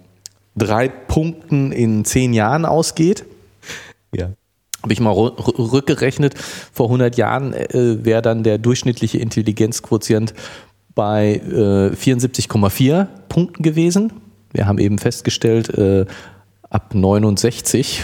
[0.55, 3.25] drei Punkten in zehn Jahren ausgeht,
[4.13, 4.29] ja.
[4.83, 6.35] habe ich mal rückgerechnet,
[6.71, 10.33] vor 100 Jahren äh, wäre dann der durchschnittliche Intelligenzquotient
[10.95, 14.13] bei äh, 74,4 Punkten gewesen.
[14.51, 16.05] Wir haben eben festgestellt, äh,
[16.69, 18.01] ab 69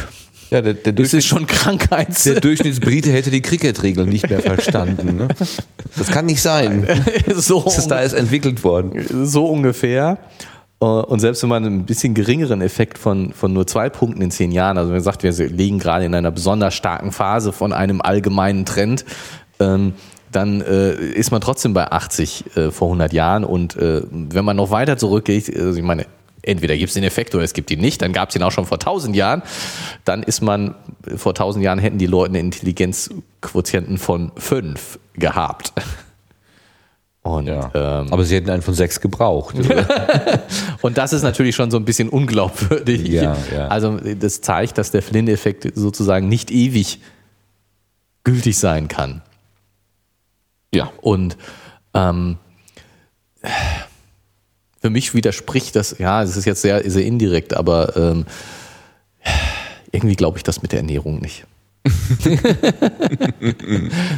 [0.50, 2.24] Ja, der, der, das ist schon Krankheits.
[2.24, 5.18] der Durchschnittsbrite hätte die Cricket-Regeln nicht mehr verstanden.
[5.18, 5.28] Ne?
[5.96, 6.88] Das kann nicht sein.
[7.36, 9.26] so, Das ist da erst entwickelt worden.
[9.26, 10.18] so ungefähr.
[10.82, 14.32] Äh, Und selbst wenn man einen bisschen geringeren Effekt von, von nur zwei Punkten in
[14.32, 18.02] zehn Jahren, also man sagt, wir liegen gerade in einer besonders starken Phase von einem
[18.02, 19.06] allgemeinen Trend,
[19.60, 19.94] ähm,
[20.32, 23.44] dann äh, ist man trotzdem bei 80 äh, vor 100 Jahren.
[23.44, 26.06] Und äh, wenn man noch weiter zurückgeht, also ich meine,
[26.42, 28.52] entweder gibt es den Effekt oder es gibt ihn nicht, dann gab es ihn auch
[28.52, 29.42] schon vor 1000 Jahren,
[30.06, 30.76] dann ist man,
[31.18, 35.74] vor 1000 Jahren hätten die Leute einen Intelligenzquotienten von 5 gehabt.
[37.22, 37.70] Und, Ja.
[37.74, 39.56] ähm, Aber sie hätten einen von sechs gebraucht.
[40.82, 43.08] und das ist natürlich schon so ein bisschen unglaubwürdig.
[43.10, 43.68] Ja, ja.
[43.68, 47.02] Also das zeigt, dass der Flynn-Effekt sozusagen nicht ewig
[48.24, 49.22] gültig sein kann.
[50.74, 50.92] Ja.
[51.02, 51.38] Und
[51.94, 52.38] ähm,
[54.82, 58.26] für mich widerspricht das, ja, es ist jetzt sehr, sehr indirekt, aber ähm,
[59.92, 61.46] irgendwie glaube ich das mit der Ernährung nicht.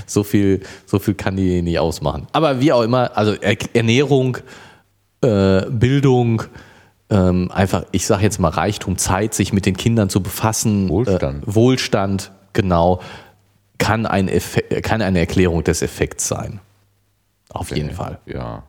[0.06, 2.28] so, viel, so viel kann die nicht ausmachen.
[2.32, 4.38] Aber wie auch immer, also Er- Ernährung,
[5.22, 6.44] äh, Bildung,
[7.10, 11.44] ähm, einfach, ich sage jetzt mal Reichtum, Zeit, sich mit den Kindern zu befassen, Wohlstand.
[11.48, 13.02] Äh, Wohlstand, genau,
[13.82, 14.30] kann, ein
[14.84, 16.60] kann eine Erklärung des Effekts sein.
[17.50, 18.20] Auf jeden Fall.
[18.26, 18.64] Ja.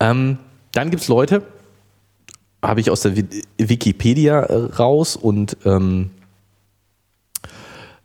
[0.00, 0.38] Ähm,
[0.72, 1.42] dann gibt es Leute,
[2.62, 6.10] habe ich aus der Wi- Wikipedia äh, raus und ähm,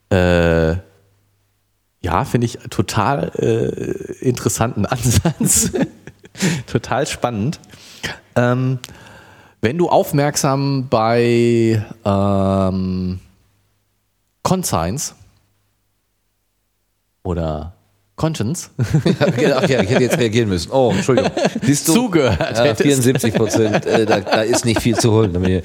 [0.10, 0.72] äh,
[2.04, 5.72] ja, finde ich total äh, interessanten Ansatz.
[6.68, 7.60] total spannend.
[8.36, 8.80] Ähm,
[9.62, 13.20] wenn du aufmerksam bei ähm,
[14.44, 15.16] Conscience
[17.24, 17.74] oder
[18.16, 18.70] Conscience
[19.20, 20.72] Ach ja, ich hätte jetzt reagieren müssen.
[20.72, 21.32] Oh, Entschuldigung.
[21.64, 21.94] Siehst du?
[21.94, 25.64] zugehört Ja, hättest, 74 Prozent, äh, da, da ist nicht viel zu holen.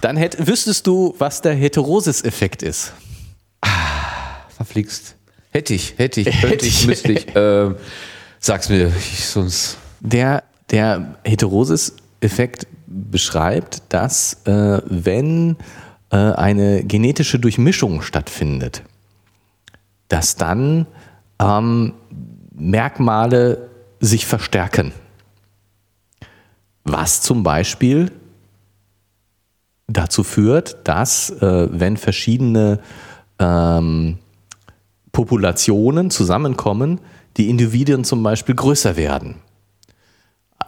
[0.00, 2.92] Dann hätt, wüsstest du, was der Heterosis-Effekt ist.
[4.56, 5.16] Verflixt.
[5.50, 7.26] Hätte ich, hätte ich, könnte ich, müsste ich.
[7.34, 7.74] Ähm,
[8.38, 9.78] sag's mir, ich, sonst.
[9.98, 15.56] Der, der Heterosis-Effekt beschreibt, dass äh, wenn
[16.10, 18.82] äh, eine genetische Durchmischung stattfindet,
[20.10, 20.86] dass dann
[21.40, 21.94] ähm,
[22.52, 23.70] Merkmale
[24.00, 24.92] sich verstärken.
[26.84, 28.10] Was zum Beispiel
[29.86, 32.80] dazu führt, dass äh, wenn verschiedene
[33.38, 34.18] ähm,
[35.12, 37.00] Populationen zusammenkommen,
[37.36, 39.36] die Individuen zum Beispiel größer werden.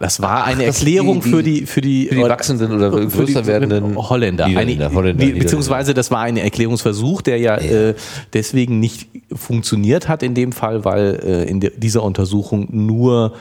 [0.02, 3.00] Das war eine Erklärung die- die- für die für die, für die wachsenden oder für
[3.06, 4.48] die größer werdenden Holländer.
[4.48, 7.94] Niederländer, Eine, Holländer, die, beziehungsweise das war ein Erklärungsversuch, der ja, Äh,
[8.32, 13.34] deswegen nicht funktioniert hat in dem Fall, weil äh, in de, dieser Untersuchung nur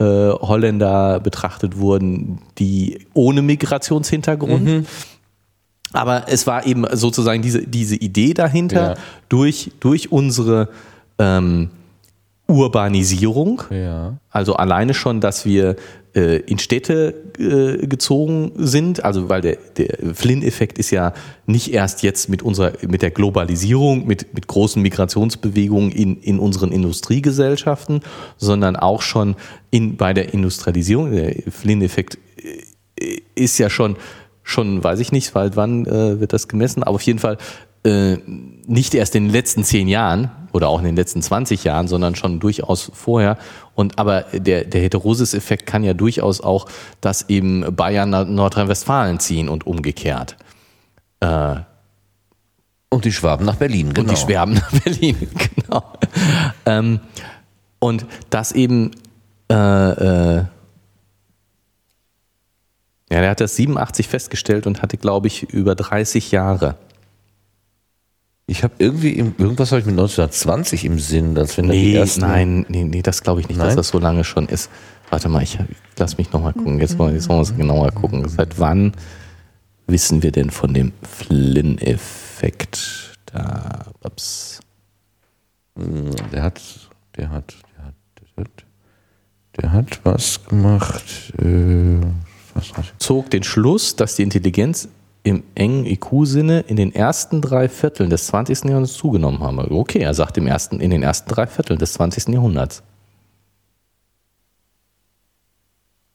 [0.00, 4.64] äh, Holländer betrachtet wurden, die ohne Migrationshintergrund.
[4.64, 4.86] Mhm.
[5.92, 8.94] Aber es war eben sozusagen diese, diese Idee dahinter, Ja.
[9.28, 10.68] durch, durch unsere
[11.18, 11.70] ähm,
[12.48, 14.18] Urbanisierung, Ja.
[14.30, 15.76] also alleine schon, dass wir
[16.14, 21.12] äh, in Städte äh, gezogen sind, also weil der, der Flynn-Effekt ist ja
[21.46, 26.72] nicht erst jetzt mit unserer, mit der Globalisierung, mit, mit großen Migrationsbewegungen in, in unseren
[26.72, 28.00] Industriegesellschaften,
[28.38, 29.36] sondern auch schon
[29.70, 31.12] in, bei der Industrialisierung.
[31.12, 32.16] Der Flynn-Effekt
[32.98, 33.96] äh, ist ja schon,
[34.42, 37.36] schon, weiß ich nicht, weil wann äh, wird das gemessen, aber auf jeden Fall
[37.84, 38.16] äh,
[38.66, 42.16] nicht erst in den letzten zehn Jahren oder auch in den letzten 20 Jahren, sondern
[42.16, 43.38] schon durchaus vorher.
[43.76, 46.66] Und aber der, der Heterosis-Effekt kann ja durchaus auch,
[47.00, 50.36] dass eben Bayern nach Nordrhein-Westfalen ziehen und umgekehrt.
[51.20, 51.60] Äh,
[52.90, 54.00] Und die Schwaben nach Berlin, genau.
[54.00, 55.16] und die Schwärmen nach Berlin,
[55.54, 55.84] genau.
[56.66, 56.98] Ähm,
[57.78, 58.90] und das eben,
[59.48, 60.44] äh, äh,
[63.10, 66.74] ja, der hat das 87 festgestellt und hatte, glaube ich, über 30 Jahre.
[68.50, 71.94] Ich habe irgendwie, im, irgendwas habe ich mit 1920 im Sinn, als wenn da Nee,
[71.94, 73.76] ersten, nein, nee, nee, das glaube ich nicht, dass Nein?
[73.76, 74.70] das so lange schon ist.
[75.10, 75.58] Warte mal, ich
[75.98, 76.80] lass mich nochmal gucken.
[76.80, 78.26] Jetzt wollen jetzt wollen wir es genauer gucken.
[78.26, 78.92] Seit wann
[79.86, 82.78] wissen wir denn von dem Flynn-Effekt?
[83.26, 84.60] Da, ups.
[85.76, 86.60] Der hat,
[87.18, 88.64] der hat, der hat, der hat,
[89.58, 91.34] der hat was gemacht.
[91.38, 92.00] Äh,
[92.54, 94.88] was hat zog den Schluss, dass die Intelligenz
[95.22, 98.64] im engen IQ-Sinne in den ersten drei Vierteln des 20.
[98.64, 99.70] Jahrhunderts zugenommen habe.
[99.70, 102.28] Okay, er sagt im ersten, in den ersten drei Vierteln des 20.
[102.28, 102.82] Jahrhunderts.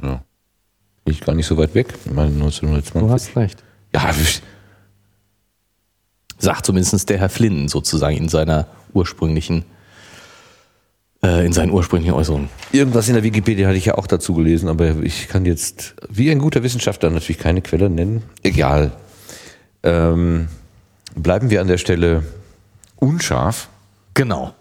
[0.02, 0.24] ja.
[1.06, 1.94] Bin ich gar nicht so weit weg.
[2.06, 2.94] Ich meine 1920.
[2.94, 3.64] Du hast recht.
[3.94, 4.10] Ja,
[6.38, 9.64] Sagt zumindest der Herr Flynn sozusagen in seiner ursprünglichen,
[11.24, 12.50] äh, in seinen ursprünglichen Äußerungen.
[12.72, 16.30] irgendwas in der Wikipedia hatte ich ja auch dazu gelesen, aber ich kann jetzt, wie
[16.30, 18.24] ein guter Wissenschaftler, natürlich keine Quelle nennen.
[18.44, 18.92] Egal.
[19.84, 20.48] Ähm,
[21.16, 22.24] bleiben wir an der Stelle
[22.98, 23.70] unscharf.
[24.14, 24.54] Genau.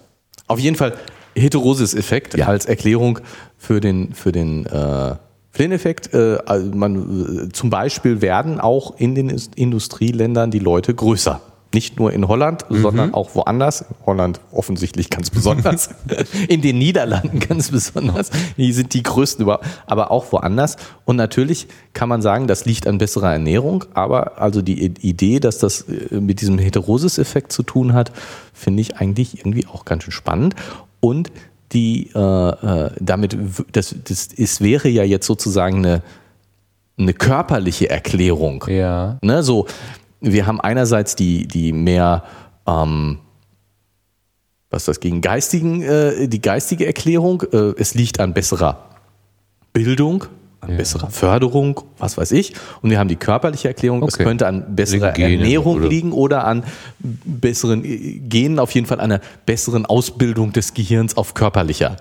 [0.46, 0.94] Auf jeden Fall
[1.34, 3.20] Heterosis-Effekt als Erklärung
[3.56, 5.14] für den, für den äh,
[5.50, 6.12] Flynn-Effekt.
[6.14, 11.40] Äh, also man, äh, zum Beispiel werden auch in den Industrieländern die Leute größer.
[11.74, 13.82] Nicht nur in Holland, sondern auch woanders.
[13.82, 15.90] In Holland offensichtlich ganz besonders.
[16.48, 18.30] in den Niederlanden ganz besonders.
[18.56, 19.66] Die sind die größten überhaupt.
[19.86, 20.76] Aber auch woanders.
[21.04, 23.84] Und natürlich kann man sagen, das liegt an besserer Ernährung.
[23.94, 28.12] Aber also die Idee, dass das äh, mit diesem Heterosis-Effekt zu tun hat,
[28.52, 30.54] finde ich eigentlich irgendwie auch ganz schön spannend.
[31.00, 31.32] Und
[31.72, 33.36] die, äh, äh, damit,
[33.72, 36.02] das, das, es wäre ja jetzt sozusagen eine,
[36.98, 38.64] eine körperliche Erklärung.
[38.68, 39.18] Ja.
[39.22, 39.66] Ne, so,
[40.22, 42.22] wir haben einerseits die, die mehr,
[42.66, 43.18] ähm,
[44.70, 47.42] was ist das gegen geistigen, äh, die geistige Erklärung.
[47.52, 48.84] Äh, es liegt an besserer
[49.72, 50.24] Bildung,
[50.60, 52.54] an besserer Förderung, was weiß ich.
[52.82, 54.02] Und wir haben die körperliche Erklärung.
[54.04, 54.22] Es Okay.
[54.24, 56.62] könnte an besserer Ernährung oder- liegen oder an
[57.00, 61.96] besseren äh, Genen, auf jeden Fall einer besseren Ausbildung des Gehirns auf körperlicher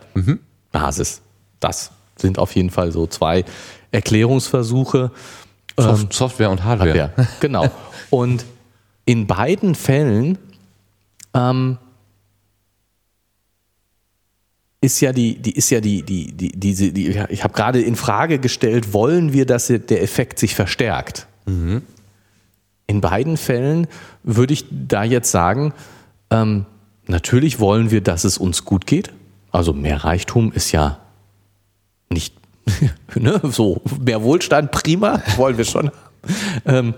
[0.72, 1.22] Basis.
[1.60, 3.44] Das sind auf jeden Fall so zwei
[3.92, 5.12] Erklärungsversuche.
[5.78, 7.02] Soft, Software und Hardware.
[7.02, 7.28] Hardware.
[7.40, 7.70] Genau.
[8.10, 8.46] Und
[9.06, 10.38] in beiden Fällen
[11.34, 11.78] ähm,
[14.82, 17.96] ist ja die, die ist ja die, die, die, diese, die, ich habe gerade in
[17.96, 21.28] Frage gestellt, wollen wir, dass der Effekt sich verstärkt?
[22.88, 23.88] In beiden Fällen
[24.24, 25.74] würde ich da jetzt sagen,
[26.30, 26.66] ähm,
[27.08, 29.12] natürlich wollen wir, dass es uns gut geht.
[29.52, 31.00] Also mehr Reichtum ist ja
[32.10, 32.41] nicht
[33.16, 35.92] ne, so mehr Wohlstand, prima, wollen wir schon.
[36.66, 36.94] ähm,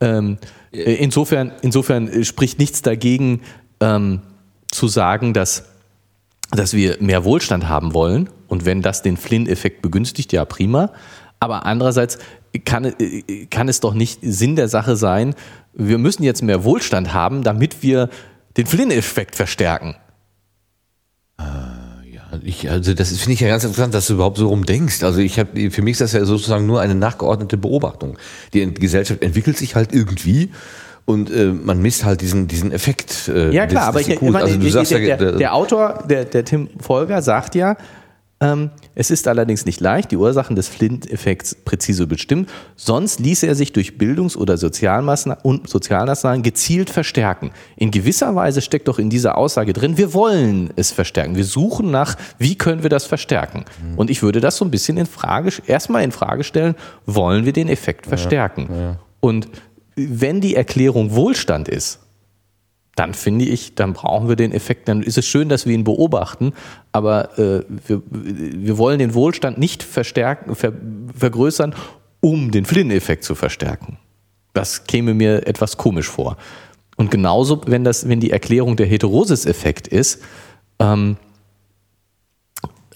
[0.00, 0.38] ähm,
[0.72, 3.40] äh, insofern, insofern äh, spricht nichts dagegen,
[3.80, 4.20] ähm,
[4.70, 5.64] zu sagen, dass,
[6.50, 8.28] dass wir mehr Wohlstand haben wollen.
[8.48, 10.92] Und wenn das den Flynn-Effekt begünstigt, ja prima.
[11.40, 12.18] Aber andererseits
[12.64, 15.34] kann, äh, kann es doch nicht Sinn der Sache sein,
[15.74, 18.08] wir müssen jetzt mehr Wohlstand haben, damit wir
[18.56, 19.94] den Flynn-Effekt verstärken.
[22.42, 25.02] Ja, Ich, also das finde ich ja ganz interessant, dass du überhaupt so rum denkst.
[25.02, 28.18] Also ich habe, für mich ist das ja sozusagen nur eine nachgeordnete Beobachtung.
[28.52, 30.50] Die Gesellschaft entwickelt sich halt irgendwie
[31.08, 33.28] und äh, man misst halt diesen, diesen Effekt.
[33.28, 36.68] Äh, ja klar, aber ich, ich meine, also der, der, der, Autor, der, der Tim
[36.80, 37.76] Folger sagt ja,
[38.94, 42.46] es ist allerdings nicht leicht, die Ursachen des Flint-Effekts präzise bestimmen.
[42.76, 47.50] Sonst ließe er sich durch Bildungs- oder Sozialmaßnahmen und Sozialmaßnahmen gezielt verstärken.
[47.76, 51.34] In gewisser Weise steckt doch in dieser Aussage drin, wir wollen es verstärken.
[51.34, 53.64] Wir suchen nach, wie können wir das verstärken?
[53.82, 53.98] Mhm.
[53.98, 57.52] Und ich würde das so ein bisschen in Frage, erstmal in Frage stellen, wollen wir
[57.52, 58.68] den Effekt verstärken?
[58.70, 58.98] Ja, ja.
[59.18, 59.48] Und
[59.96, 61.98] wenn die Erklärung Wohlstand ist,
[62.98, 64.88] dann finde ich, dann brauchen wir den Effekt.
[64.88, 66.52] Dann ist es schön, dass wir ihn beobachten,
[66.90, 70.72] aber äh, wir, wir wollen den Wohlstand nicht verstärken, ver,
[71.16, 71.74] vergrößern,
[72.20, 73.98] um den Flynn-Effekt zu verstärken.
[74.52, 76.36] Das käme mir etwas komisch vor.
[76.96, 80.20] Und genauso, wenn das, wenn die Erklärung der Heterosis-Effekt ist,
[80.80, 81.16] ähm,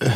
[0.00, 0.08] äh,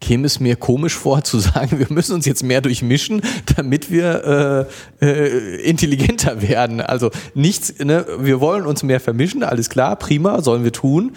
[0.00, 3.22] käme es mir komisch vor zu sagen, wir müssen uns jetzt mehr durchmischen,
[3.56, 4.68] damit wir
[5.00, 6.80] äh, äh, intelligenter werden.
[6.80, 11.12] Also nichts, ne, wir wollen uns mehr vermischen, alles klar, prima, sollen wir tun.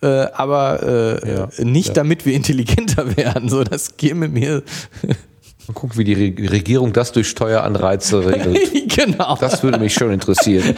[0.00, 1.94] Äh, aber äh, ja, nicht ja.
[1.94, 3.48] damit wir intelligenter werden.
[3.48, 4.62] So, das käme mir
[5.68, 8.88] Mal gucken, wie die Regierung das durch Steueranreize regelt.
[8.88, 9.36] genau.
[9.36, 10.74] Das würde mich schon interessieren.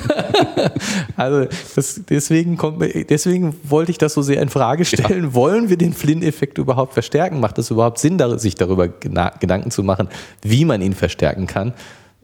[1.17, 1.47] also
[1.77, 5.25] das, deswegen, kommt, deswegen wollte ich das so sehr in Frage stellen.
[5.25, 5.35] Ja.
[5.35, 7.39] Wollen wir den Flynn-Effekt überhaupt verstärken?
[7.39, 10.09] Macht es überhaupt Sinn, sich darüber Gedanken zu machen,
[10.43, 11.73] wie man ihn verstärken kann?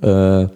[0.02, 0.48] Äh,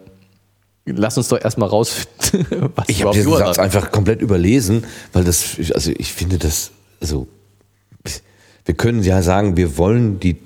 [0.86, 5.56] lass uns doch erstmal rausfinden, was Ich habe diesen Satz einfach komplett überlesen, weil das,
[5.74, 7.28] also ich finde das, also
[8.64, 10.36] wir können ja sagen, wir wollen die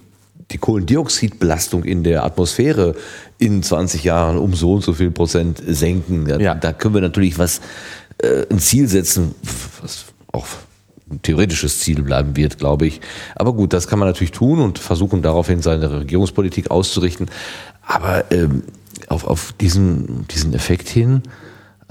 [0.51, 2.95] die Kohlendioxidbelastung in der Atmosphäre
[3.39, 6.29] in 20 Jahren um so und so viel Prozent senken.
[6.29, 6.55] Ja, ja.
[6.55, 7.61] Da können wir natürlich was,
[8.19, 9.35] äh, ein Ziel setzen,
[9.81, 10.47] was auch
[11.11, 13.01] ein theoretisches Ziel bleiben wird, glaube ich.
[13.37, 17.31] Aber gut, das kann man natürlich tun und versuchen daraufhin seine Regierungspolitik auszurichten.
[17.83, 18.63] Aber ähm,
[19.09, 21.23] auf, auf diesen, diesen Effekt hin,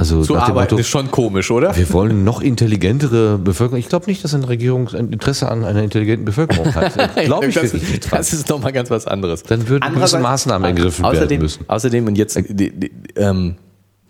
[0.03, 1.75] also Zu arbeiten Motto, ist schon komisch, oder?
[1.75, 3.80] Wir wollen noch intelligentere Bevölkerung.
[3.80, 6.93] Ich glaube nicht, dass eine Regierung ein Interesse an einer intelligenten Bevölkerung hat.
[7.25, 8.11] glaube ich das, nicht.
[8.11, 9.43] Das ist nochmal ganz was anderes.
[9.43, 11.69] Dann würden gewisse Maßnahmen ergriffen außerdem, werden müssen.
[11.69, 13.55] Außerdem, und jetzt, die, die, ähm,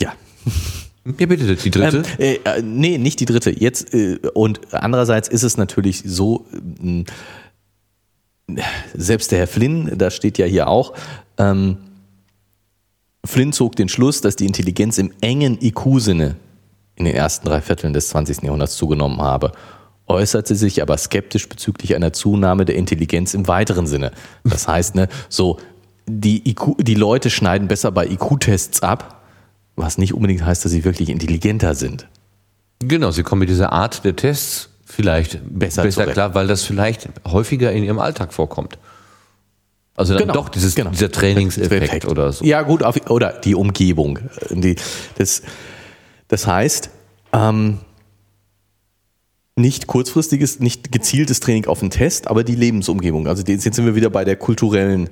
[0.01, 0.13] ja.
[1.19, 2.03] Ja, bitte, die dritte?
[2.17, 3.51] Ähm, äh, nee, nicht die dritte.
[3.51, 6.45] Jetzt, äh, und andererseits ist es natürlich so,
[6.83, 7.03] äh,
[8.95, 10.93] selbst der Herr Flynn, da steht ja hier auch,
[11.37, 11.77] ähm,
[13.25, 16.35] Flynn zog den Schluss, dass die Intelligenz im engen IQ-Sinne
[16.95, 18.43] in den ersten drei Vierteln des 20.
[18.43, 19.53] Jahrhunderts zugenommen habe,
[20.07, 24.11] äußerte sich aber skeptisch bezüglich einer Zunahme der Intelligenz im weiteren Sinne.
[24.43, 25.57] Das heißt, ne, so
[26.05, 29.23] die, IQ, die Leute schneiden besser bei IQ-Tests ab,
[29.75, 32.07] was nicht unbedingt heißt, dass sie wirklich intelligenter sind.
[32.79, 37.09] Genau, sie kommen mit dieser Art der Tests vielleicht besser, besser klar, weil das vielleicht
[37.25, 38.77] häufiger in ihrem Alltag vorkommt.
[39.95, 40.89] Also dann genau, doch dieses, genau.
[40.89, 42.43] dieser Trainingseffekt oder so.
[42.43, 44.19] Ja, gut, auf, oder die Umgebung.
[44.49, 44.75] Die,
[45.17, 45.43] das,
[46.27, 46.89] das heißt,
[47.31, 47.79] ähm,
[49.55, 53.27] nicht kurzfristiges, nicht gezieltes Training auf den Test, aber die Lebensumgebung.
[53.27, 55.09] Also jetzt sind wir wieder bei der kulturellen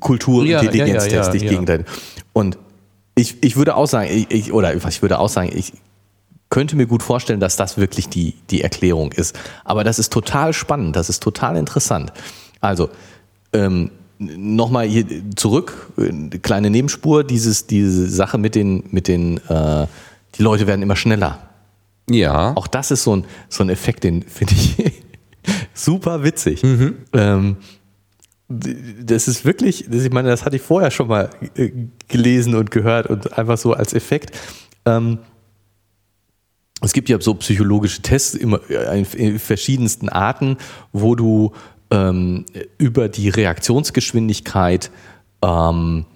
[0.00, 1.84] Kulturintelligenztest, ja, ja, ja, ja, Gegenteil.
[2.32, 2.58] Und
[3.14, 5.74] ich, ich würde auch sagen, ich, ich, oder ich würde auch sagen, ich
[6.50, 9.38] könnte mir gut vorstellen, dass das wirklich die, die Erklärung ist.
[9.64, 12.12] Aber das ist total spannend, das ist total interessant.
[12.60, 12.90] Also,
[13.52, 15.04] ähm, nochmal hier
[15.34, 15.92] zurück,
[16.42, 19.86] kleine Nebenspur, dieses, diese Sache mit den, mit den, äh,
[20.36, 21.46] die Leute werden immer schneller.
[22.08, 22.56] Ja.
[22.56, 24.76] Auch das ist so ein, so ein Effekt, den finde ich
[25.74, 26.62] super witzig.
[26.62, 26.96] Mhm.
[27.12, 27.56] Ähm,
[28.48, 31.70] das ist wirklich, ich meine, das hatte ich vorher schon mal äh,
[32.08, 34.36] gelesen und gehört und einfach so als Effekt.
[34.84, 35.18] Ähm,
[36.80, 40.58] es gibt ja so psychologische Tests immer äh, in verschiedensten Arten,
[40.92, 41.52] wo du
[41.90, 42.44] ähm,
[42.78, 44.90] über die Reaktionsgeschwindigkeit
[45.42, 46.06] ähm,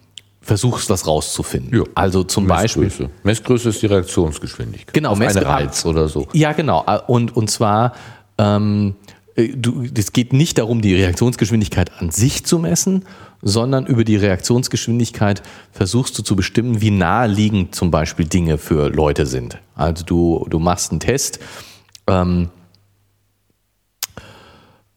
[0.41, 1.79] versuchst, was rauszufinden.
[1.79, 1.85] Ja.
[1.95, 3.05] Also zum Messgröße.
[3.05, 3.11] Beispiel.
[3.23, 4.95] Messgröße ist die Reaktionsgeschwindigkeit.
[4.95, 6.27] Genau, einen Reiz oder so.
[6.33, 6.85] Ja, genau.
[7.07, 7.95] Und, und zwar,
[8.39, 8.95] ähm,
[9.37, 9.55] äh,
[9.97, 13.05] es geht nicht darum, die Reaktionsgeschwindigkeit an sich zu messen,
[13.43, 15.43] sondern über die Reaktionsgeschwindigkeit
[15.73, 19.59] versuchst du zu bestimmen, wie naheliegend zum Beispiel Dinge für Leute sind.
[19.75, 21.39] Also du, du machst einen Test,
[22.07, 22.51] ähm,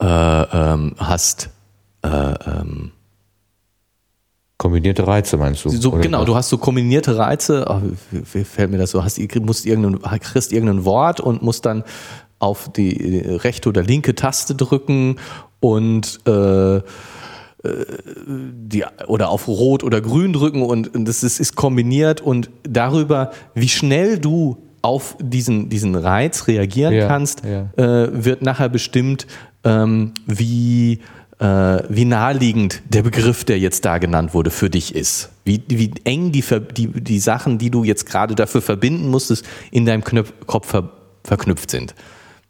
[0.04, 0.44] äh,
[0.74, 1.50] ähm, hast
[2.04, 2.92] äh, ähm,
[4.58, 5.70] Kombinierte Reize meinst du?
[5.70, 6.26] So, genau, was?
[6.26, 7.82] du hast so kombinierte Reize, oh,
[8.12, 11.84] wie, wie, fällt mir das so, hast, musst irgendein, kriegst irgendein Wort und musst dann
[12.40, 15.18] auf die rechte oder linke Taste drücken
[15.60, 16.82] und äh, äh,
[17.64, 23.32] die, oder auf Rot oder Grün drücken und, und das ist, ist kombiniert und darüber,
[23.56, 27.70] wie schnell du auf diesen, diesen Reiz reagieren Ja, kannst, ja.
[27.76, 29.28] Äh, wird nachher bestimmt,
[29.64, 31.00] ähm, wie,
[31.40, 31.46] äh,
[31.90, 35.30] wie naheliegend der Begriff, der jetzt da genannt wurde, für dich ist.
[35.46, 36.44] Wie, wie eng die,
[36.76, 40.90] die, die Sachen, die du jetzt gerade dafür verbinden musstest, in deinem Knöpf Kopf ver
[41.26, 41.96] verknüpft sind.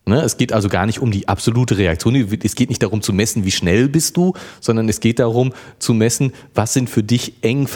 [0.06, 0.22] Ne?
[0.22, 2.16] Es geht also gar nicht um die absolute Reaktion.
[2.44, 5.94] Es geht nicht darum zu messen, wie schnell bist du, sondern es geht darum zu
[5.94, 7.68] messen, was sind für dich eng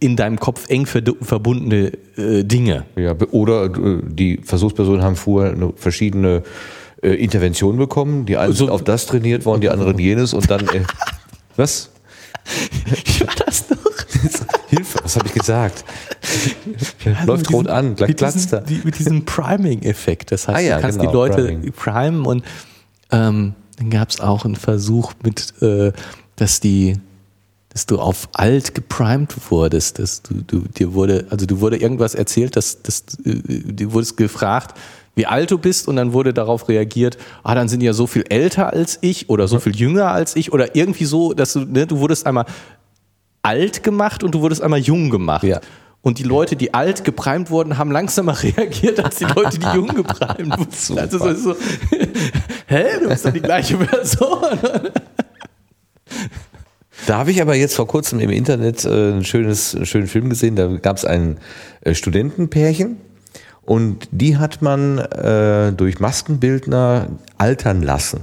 [0.00, 2.84] in deinem Kopf eng verbundene äh, Dinge.
[2.96, 6.42] Ja, oder äh, die Versuchspersonen haben vorher verschiedene
[7.06, 8.26] äh, Interventionen bekommen.
[8.26, 10.66] Die einen So- sind auf das trainiert worden, die anderen jenes und dann.
[10.68, 10.82] Äh,
[11.56, 11.90] was?
[13.04, 13.76] Wie war das noch?
[14.68, 15.84] Hilfe, was habe ich gesagt?
[17.24, 20.32] Läuft rot an, gleich platzt die, mit diesem Priming-Effekt.
[20.32, 21.72] Das heißt, Ah ja, du kannst genau, die Leute Priming.
[21.72, 22.44] primen und
[23.12, 25.92] ähm, dann gab es auch einen Versuch mit, äh,
[26.36, 26.98] dass die
[27.68, 32.14] dass du auf alt geprimed wurdest, dass du, du dir wurde, also du wurde irgendwas
[32.14, 34.78] erzählt, dass, dass äh, du wurdest gefragt,
[35.16, 38.06] wie alt du bist und dann wurde darauf reagiert, ah, dann sind die ja so
[38.06, 41.60] viel älter als ich oder so viel jünger als ich oder irgendwie so, dass du,
[41.60, 42.44] ne, du wurdest einmal
[43.42, 45.42] alt gemacht und du wurdest einmal jung gemacht.
[45.42, 45.60] Ja.
[46.02, 49.88] Und die Leute, die alt geprimed wurden, haben langsamer reagiert als die Leute, die jung
[49.88, 50.98] geprimed wurden.
[50.98, 51.56] Also so, so,
[52.66, 54.38] hä, du bist doch die gleiche Person.
[57.06, 60.28] Da habe ich aber jetzt vor kurzem im Internet äh, ein schönes, einen schönen Film
[60.28, 60.56] gesehen.
[60.56, 61.38] Da gab es ein
[61.80, 62.98] äh, Studentenpärchen
[63.66, 68.20] und die hat man äh, durch Maskenbildner altern lassen.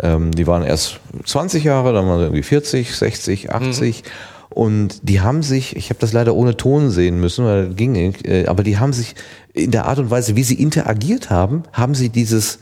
[0.00, 4.04] Ähm, die waren erst 20 Jahre, dann waren sie irgendwie 40, 60, 80.
[4.50, 7.92] Und die haben sich, ich habe das leider ohne Ton sehen müssen, weil das ging
[7.92, 9.16] nicht, äh, aber die haben sich
[9.52, 12.60] in der Art und Weise, wie sie interagiert haben, haben sie dieses,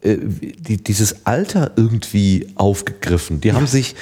[0.00, 3.42] äh, die, dieses Alter irgendwie aufgegriffen.
[3.42, 3.94] Die haben sich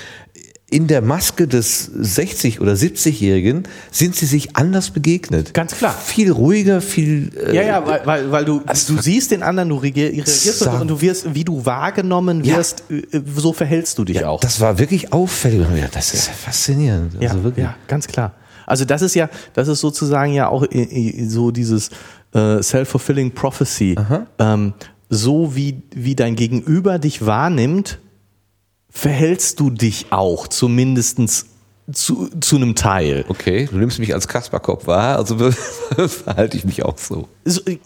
[0.74, 5.54] in der Maske des 60- oder 70-Jährigen sind sie sich anders begegnet.
[5.54, 5.94] Ganz klar.
[5.96, 7.30] Viel ruhiger, viel.
[7.36, 10.88] Äh, Ja, ja, weil, weil, weil du, du siehst den anderen, du reagier- reagierst und
[10.88, 12.56] du wirst, wie du wahrgenommen Ja.
[12.56, 13.02] wirst, äh,
[13.36, 14.40] so verhältst du dich ja, auch.
[14.40, 15.64] Das war wirklich auffällig.
[15.92, 17.14] Das ist ja faszinierend.
[17.20, 17.64] Ja, Also wirklich.
[17.64, 18.34] ja, ganz klar.
[18.66, 21.90] Also das ist ja, das ist sozusagen ja auch i- so dieses
[22.32, 23.94] äh, self-fulfilling prophecy.
[24.40, 24.72] Ähm,
[25.08, 27.98] so wie, wie dein Gegenüber dich wahrnimmt,
[28.94, 31.46] verhältst du dich auch, zumindestens
[31.92, 33.26] zu, zu einem Teil.
[33.28, 35.36] Okay, du nimmst mich als Kasperkopf wahr, also
[36.08, 37.28] verhalte ich mich auch so.
[37.44, 37.76] So, äh,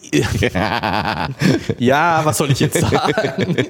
[1.77, 3.57] ja, was soll ich jetzt sagen?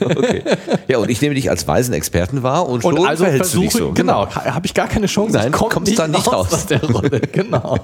[0.00, 0.42] Okay.
[0.88, 3.60] Ja, und ich nehme dich als weisen Experten wahr und schon Und also verhältst du
[3.60, 3.94] dich versuche, so.
[3.94, 5.36] genau, ha- habe ich gar keine Chance.
[5.36, 6.52] Nein, ich komm kommst da nicht raus.
[6.52, 7.20] aus der Rolle.
[7.32, 7.78] Genau.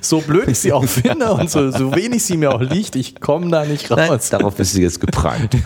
[0.00, 3.20] So blöd ich sie auch finde und so, so wenig sie mir auch liegt, ich
[3.20, 3.98] komme da nicht raus.
[3.98, 5.56] Nein, darauf bist du jetzt geprimed.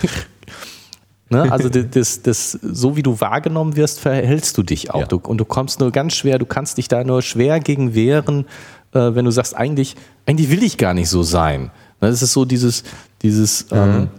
[1.29, 1.47] Ne?
[1.51, 5.01] Also das, das, das, so wie du wahrgenommen wirst, verhältst du dich auch.
[5.01, 5.05] Ja.
[5.07, 8.45] Du, und du kommst nur ganz schwer, du kannst dich da nur schwer gegen wehren,
[8.93, 9.95] äh, wenn du sagst, eigentlich,
[10.25, 11.71] eigentlich will ich gar nicht so sein.
[12.01, 12.83] Ne, Das ist so dieses,
[13.21, 14.09] dieses ähm,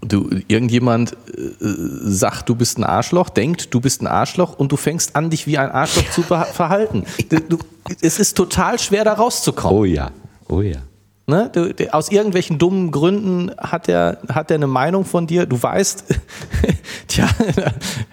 [0.00, 1.16] du, irgendjemand äh,
[1.60, 5.46] sagt, du bist ein Arschloch, denkt, du bist ein Arschloch und du fängst an, dich
[5.46, 7.04] wie ein Arschloch zu verhalten.
[7.28, 7.58] Du, du,
[8.00, 9.78] es ist total schwer, da rauszukommen.
[9.78, 10.10] Oh ja,
[10.48, 10.78] oh ja.
[11.32, 11.48] Ne?
[11.50, 15.46] Du, der, aus irgendwelchen dummen Gründen hat er hat er eine Meinung von dir.
[15.46, 16.04] Du weißt,
[17.08, 17.26] tja,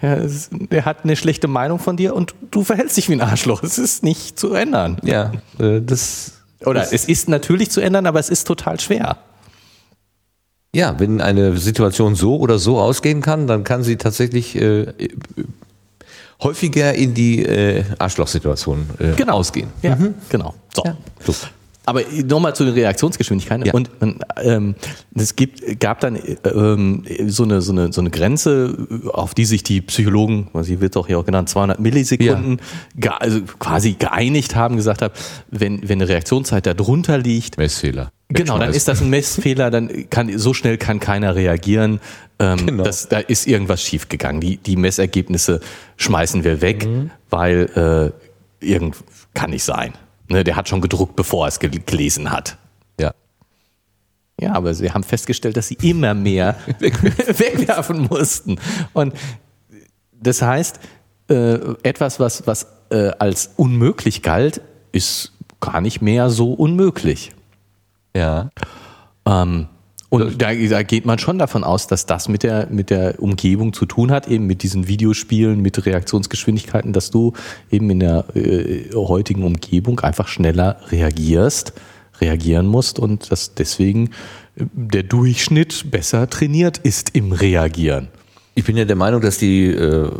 [0.00, 3.62] er hat eine schlechte Meinung von dir und du verhältst dich wie ein Arschloch.
[3.62, 4.96] Es ist nicht zu ändern.
[5.02, 6.32] Ja, äh, das.
[6.64, 9.18] Oder es ist natürlich zu ändern, aber es ist total schwer.
[10.74, 14.86] Ja, wenn eine Situation so oder so ausgehen kann, dann kann sie tatsächlich äh,
[16.42, 19.68] häufiger in die äh, Arschlochsituation äh, ausgehen.
[19.82, 19.98] Ja,
[20.30, 20.54] genau.
[20.74, 20.84] So.
[20.86, 20.96] Ja.
[21.90, 23.66] Aber nochmal zu den Reaktionsgeschwindigkeiten.
[23.66, 23.72] Ja.
[23.72, 23.90] Und,
[24.40, 24.76] ähm,
[25.12, 29.64] es gibt, gab dann ähm, so, eine, so, eine, so eine Grenze, auf die sich
[29.64, 32.60] die Psychologen, was hier wird auch hier auch genannt, 200 Millisekunden,
[32.94, 35.12] ge, also quasi geeinigt haben, gesagt haben,
[35.50, 38.12] wenn, wenn eine Reaktionszeit da drunter liegt, Messfehler.
[38.28, 41.98] Genau, dann ist das ein Messfehler, dann kann so schnell kann keiner reagieren.
[42.38, 42.84] Ähm, Genau.
[42.84, 44.40] das, da ist irgendwas schiefgegangen.
[44.40, 45.60] Die, die Messergebnisse
[45.96, 46.86] schmeißen wir weg,
[47.30, 48.12] weil
[48.62, 48.94] äh, irgend
[49.34, 49.94] kann nicht sein.
[50.30, 52.56] Ne, der hat schon gedruckt, bevor er es gel- gelesen hat.
[53.00, 53.12] Ja.
[54.40, 58.58] Ja, aber sie haben festgestellt, dass sie immer mehr wegwerfen mussten.
[58.92, 59.12] Und
[60.12, 60.78] das heißt,
[61.28, 64.60] äh, etwas, was, was äh, als unmöglich galt,
[64.92, 67.32] ist gar nicht mehr so unmöglich.
[68.16, 68.50] Ja.
[69.26, 69.66] Ähm,
[70.10, 73.72] und da, da geht man schon davon aus, dass das mit der, mit der Umgebung
[73.72, 77.32] zu tun hat, eben mit diesen Videospielen, mit Reaktionsgeschwindigkeiten, dass du
[77.70, 81.74] eben in der äh, heutigen Umgebung einfach schneller reagierst,
[82.20, 84.10] reagieren musst und dass deswegen
[84.56, 88.08] äh, der Durchschnitt besser trainiert ist im Reagieren.
[88.56, 90.10] Ich bin ja der Meinung, dass die, äh,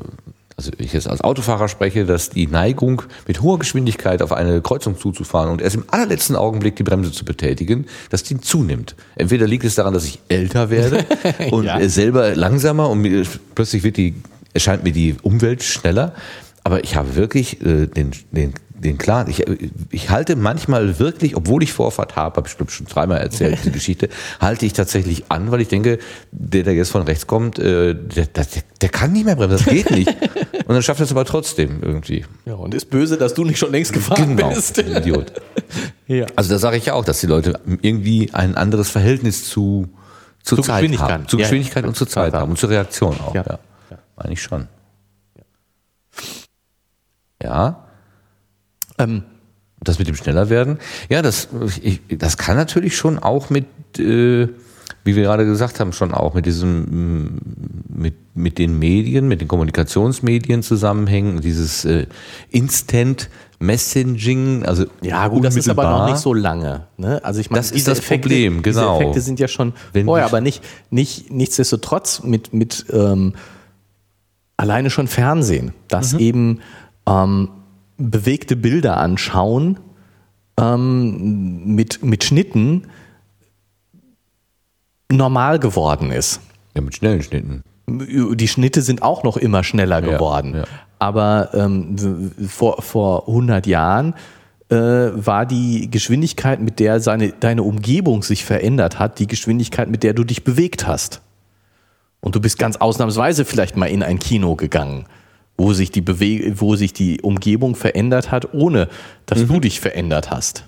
[0.60, 4.98] also ich jetzt als Autofahrer spreche, dass die Neigung mit hoher Geschwindigkeit auf eine Kreuzung
[4.98, 8.94] zuzufahren und erst im allerletzten Augenblick die Bremse zu betätigen, dass die zunimmt.
[9.16, 11.06] Entweder liegt es daran, dass ich älter werde
[11.50, 11.88] und Ja.
[11.88, 14.14] selber langsamer und plötzlich wird die,
[14.52, 16.14] erscheint mir die Umwelt schneller.
[16.62, 19.44] Aber ich habe wirklich äh, den, den, den klaren, ich,
[19.90, 23.70] ich halte manchmal wirklich, obwohl ich Vorfahrt habe, habe ich glaube schon dreimal erzählt, die
[23.70, 24.08] Geschichte,
[24.40, 25.98] halte ich tatsächlich an, weil ich denke,
[26.32, 28.46] der, der jetzt von rechts kommt, äh, der, der,
[28.80, 30.08] der kann nicht mehr bremsen, das geht nicht.
[30.66, 32.24] Und dann schafft er es aber trotzdem irgendwie.
[32.44, 34.78] Ja, und ist böse, dass du nicht schon längst gefahren bist.
[34.78, 35.32] Idiot.
[36.06, 36.26] Ja.
[36.34, 39.88] Also da sage ich ja auch, dass die Leute irgendwie ein anderes Verhältnis zu,
[40.42, 41.10] zu, Zur Zeit Geschwindigkeit.
[41.10, 41.28] haben.
[41.28, 41.88] Zu Ja, Geschwindigkeit ja.
[41.88, 43.32] und zur Zeit haben und zur Reaktion auch.
[43.32, 43.44] Ja.
[43.46, 43.58] Ja.
[44.16, 44.66] Meine ich schon.
[47.42, 47.89] Ja.
[49.00, 49.22] Ähm,
[49.82, 50.78] Das mit dem schneller werden,
[51.08, 51.48] ja, das,
[51.82, 53.64] ich, das kann natürlich schon auch mit,
[53.98, 54.48] äh,
[55.04, 57.40] wie wir gerade gesagt haben, schon auch mit diesem, mm,
[57.88, 62.06] mit, mit den Medien, mit den Kommunikationsmedien zusammenhängen, dieses äh,
[62.50, 63.30] Instant
[63.62, 66.86] Messaging, also ja, gut, das ist aber noch nicht so lange.
[66.96, 67.20] Ne?
[67.22, 68.94] Also ich meine, Das ist das Problem, genau.
[68.96, 73.34] Diese Effekte sind ja schon Wenn vorher, aber nicht, nicht, nichtsdestotrotz mit, mit ähm,
[74.56, 76.60] alleine schon Fernsehen, dass eben
[77.06, 77.50] ähm,
[78.00, 79.78] bewegte Bilder anschauen
[80.58, 82.86] ähm, mit, mit Schnitten
[85.10, 86.40] normal geworden ist.
[86.74, 87.62] Ja, mit schnellen Schnitten.
[87.88, 90.54] Die Schnitte sind auch noch immer schneller Ja, geworden.
[90.54, 90.64] ja.
[90.98, 94.14] Aber ähm, vor, vor 100 Jahren
[94.68, 100.02] äh, war die Geschwindigkeit, mit der seine, deine Umgebung sich verändert hat, die Geschwindigkeit, mit
[100.02, 101.22] der du dich bewegt hast.
[102.20, 105.06] Und du bist ganz ausnahmsweise vielleicht mal in ein Kino gegangen,
[105.60, 108.88] wo sich die, Bewe wo sich die Umgebung verändert hat, ohne
[109.26, 110.64] dass du dich verändert hast.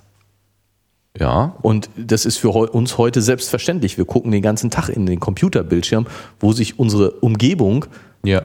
[1.18, 3.96] Ja, Und das ist für uns heute selbstverständlich.
[3.98, 6.06] Wir gucken den ganzen Tag in den Computerbildschirm,
[6.40, 7.86] wo sich unsere Umgebung
[8.24, 8.42] ja.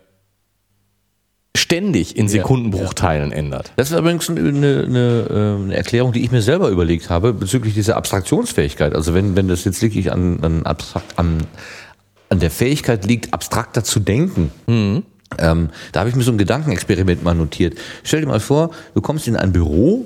[1.55, 3.71] ständig in Sekundenbruchteilen ändert.
[3.75, 7.73] Das ist übrigens eine, eine, äh, eine Erklärung, die ich mir selber überlegt habe bezüglich
[7.73, 8.95] dieser Abstraktionsfähigkeit.
[8.95, 11.45] Also wenn, wenn das jetzt wirklich an, an, abstrakt, an,
[12.29, 14.51] an der Fähigkeit liegt, abstrakter zu denken.
[15.37, 17.77] Ähm, da habe ich mir so ein Gedankenexperiment mal notiert.
[18.03, 20.05] Stell dir mal vor, du kommst in ein Büro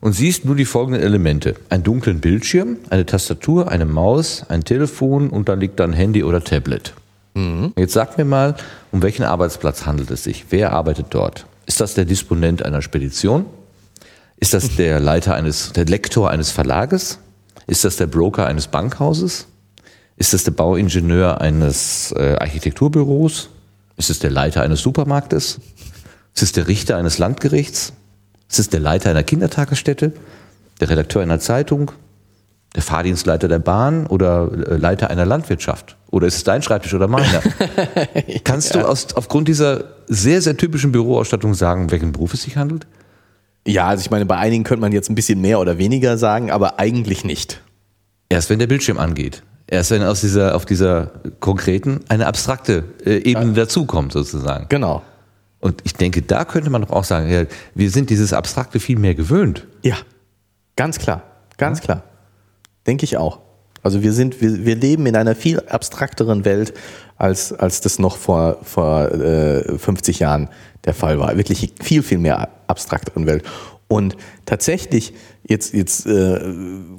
[0.00, 1.54] und siehst nur die folgenden Elemente.
[1.70, 6.22] Einen dunklen Bildschirm, eine Tastatur, eine Maus, ein Telefon und dann liegt da ein Handy
[6.22, 6.94] oder Tablet.
[7.76, 8.54] Jetzt sag mir mal,
[8.92, 10.46] um welchen Arbeitsplatz handelt es sich?
[10.50, 11.46] Wer arbeitet dort?
[11.66, 13.46] Ist das der Disponent einer Spedition?
[14.38, 17.18] Ist das der Leiter eines, der Lektor eines Verlages?
[17.66, 19.46] Ist das der Broker eines Bankhauses?
[20.16, 23.50] Ist das der Bauingenieur eines äh, Architekturbüros?
[23.98, 25.58] Ist es der Leiter eines Supermarktes?
[26.34, 27.92] Ist es der Richter eines Landgerichts?
[28.48, 30.12] Ist es der Leiter einer Kindertagesstätte?
[30.80, 31.90] Der Redakteur einer Zeitung?
[32.76, 35.96] Der Fahrdienstleiter der Bahn oder äh, Leiter einer Landwirtschaft?
[36.10, 37.42] Oder ist es dein Schreibtisch oder meiner?
[38.44, 42.56] Kannst du aus, aufgrund dieser sehr, sehr typischen Büroausstattung sagen, um welchen Beruf es sich
[42.56, 42.86] handelt?
[43.66, 46.52] Ja, also ich meine, bei einigen könnte man jetzt ein bisschen mehr oder weniger sagen,
[46.52, 47.60] aber eigentlich nicht.
[48.28, 49.42] Erst wenn der Bildschirm angeht.
[49.70, 54.66] Erst wenn aus dieser, auf dieser konkreten eine abstrakte äh, Ebene dazukommt, sozusagen.
[54.70, 55.02] Genau.
[55.60, 58.98] Und ich denke, da könnte man doch auch sagen, ja, wir sind dieses Abstrakte viel
[58.98, 59.66] mehr gewöhnt.
[59.82, 59.96] Ja,
[60.76, 61.22] ganz klar,
[61.58, 62.02] ganz klar.
[62.86, 63.40] Denke ich auch.
[63.82, 66.72] Also wir sind, wir, wir leben in einer viel abstrakteren Welt,
[67.16, 70.48] als, als das noch vor, vor äh, 50 Jahren
[70.84, 71.36] der Fall war.
[71.36, 73.44] Wirklich viel, viel mehr abstrakteren Welt.
[73.88, 74.16] Und
[74.46, 76.40] tatsächlich, jetzt, jetzt äh,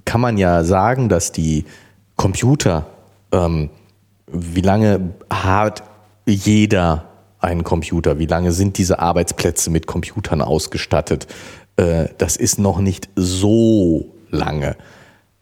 [0.06, 1.66] kann man ja sagen, dass die
[2.20, 2.86] Computer,
[3.32, 3.70] ähm,
[4.28, 5.84] wie lange hat
[6.26, 7.06] jeder
[7.40, 8.20] einen Computer?
[8.20, 11.28] Wie lange sind diese Arbeitsplätze mit Computern ausgestattet?
[11.78, 14.76] Äh, das ist noch nicht so lange.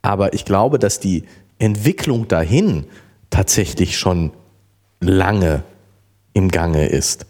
[0.03, 1.23] Aber ich glaube, dass die
[1.57, 2.85] Entwicklung dahin
[3.31, 4.31] tatsächlich schon
[4.99, 5.63] lange
[6.33, 7.25] im Gange ist.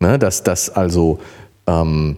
[0.00, 1.20] Ne, dass das also
[1.68, 2.16] ähm,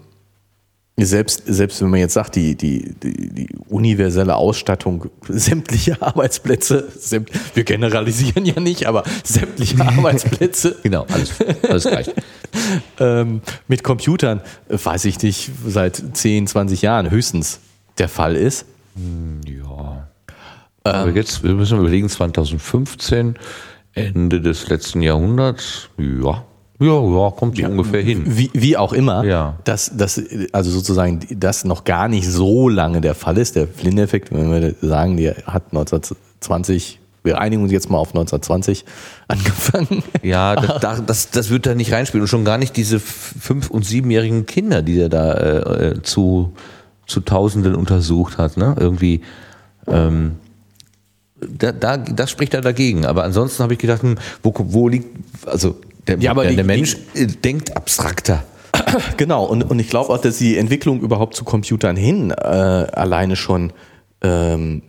[1.04, 7.30] selbst, selbst wenn man jetzt sagt, die, die, die, die universelle Ausstattung sämtlicher Arbeitsplätze, sämt,
[7.54, 11.32] wir generalisieren ja nicht, aber sämtliche Arbeitsplätze Genau, alles,
[11.68, 12.10] alles gleich.
[13.00, 17.60] ähm, mit Computern, äh, weiß ich nicht, seit 10, 20 Jahren höchstens
[17.98, 18.66] der Fall ist.
[19.46, 20.08] Ja.
[20.84, 23.36] Aber jetzt, wir müssen überlegen, 2015,
[23.92, 26.44] Ende des letzten Jahrhunderts, ja.
[26.80, 28.22] Ja, ja, kommt so ungefähr hin.
[28.26, 29.56] Wie, wie auch immer, Ja.
[29.64, 30.22] dass, dass
[30.52, 33.56] also sozusagen das noch gar nicht so lange der Fall ist.
[33.56, 38.84] Der Flynn-Effekt, wenn wir sagen, der hat 1920, wir einigen uns jetzt mal auf 1920
[39.28, 40.04] angefangen.
[40.22, 42.22] Ja, das, da- das, das wird da nicht reinspielen.
[42.22, 46.52] Und schon gar nicht diese fünf- und siebenjährigen Kinder, die er da äh, äh, zu,
[47.06, 48.56] zu Tausenden untersucht hat.
[48.56, 48.76] Ne?
[48.78, 49.22] Irgendwie,
[49.88, 50.36] ähm,
[51.40, 53.04] da, da, das spricht da dagegen.
[53.04, 55.06] Aber ansonsten habe ich gedacht, hm, wo, wo liegt,
[55.46, 55.76] also
[56.08, 58.42] Der, Ja, aber der, die- der Mensch äh, denkt abstrakter.
[59.16, 63.36] Genau, und, und ich glaube auch, dass die Entwicklung überhaupt zu Computern hin äh, alleine
[63.36, 63.72] schon
[64.22, 64.82] ähm,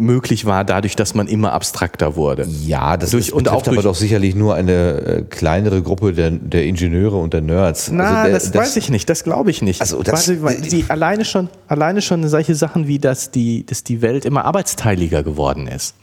[0.00, 2.46] möglich war, dadurch, dass man immer abstrakter wurde.
[2.64, 6.30] Ja, das Durch- ist, und auch aber doch sicherlich nur eine äh, kleinere Gruppe der,
[6.30, 7.90] der Ingenieure und der Nerds.
[7.90, 9.80] Na, Also der- das, weiß ich nicht, das glaube ich nicht.
[9.80, 13.82] Also das- Warte, weil die, alleine, schon, alleine schon solche Sachen wie, dass die, dass
[13.82, 15.96] die Welt immer arbeitsteiliger geworden ist.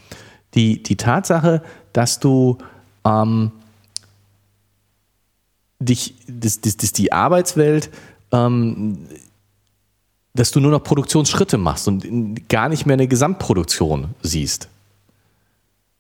[0.56, 1.62] Die, die Tatsache,
[1.94, 2.57] dass du
[3.06, 3.52] ähm,
[5.80, 7.90] dich, dass, dass, dass die Arbeitswelt,
[8.32, 8.98] ähm,
[10.34, 14.68] dass du nur noch Produktionsschritte machst und gar nicht mehr eine Gesamtproduktion siehst.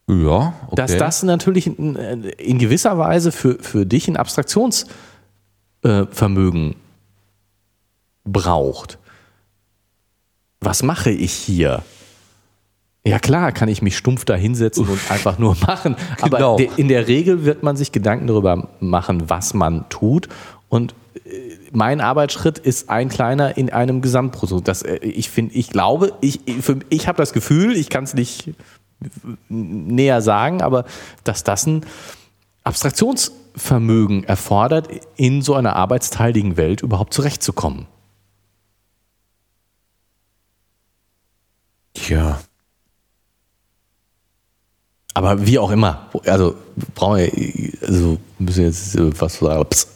[0.07, 0.75] Ja, okay.
[0.75, 6.75] Dass das natürlich in, in gewisser Weise für, für dich ein Abstraktionsvermögen
[8.23, 8.97] braucht.
[10.59, 11.83] Was mache ich hier?
[13.07, 15.95] Ja klar, kann ich mich stumpf da hinsetzen und einfach nur machen.
[16.21, 16.57] Aber Genau.
[16.75, 20.27] in der Regel wird man sich Gedanken darüber machen, was man tut.
[20.69, 20.95] Und
[21.25, 21.29] äh,
[21.71, 24.67] mein Arbeitsschritt ist ein kleiner in einem Gesamtprodukt.
[24.67, 28.15] Das, äh, ich finde, ich glaube, ich, für- ich habe das Gefühl, ich kann es
[28.15, 28.49] nicht
[29.49, 30.85] näher sagen, aber
[31.23, 31.85] dass das ein
[32.63, 37.85] Abstraktionsvermögen erfordert, in so einer arbeitsteiligen Welt überhaupt zurechtzukommen.
[41.93, 42.39] Tja.
[45.15, 46.55] Aber wie auch immer, also
[46.93, 47.31] brauchen wir,
[47.87, 49.65] also müssen wir jetzt äh, was sagen.
[49.69, 49.87] Psst.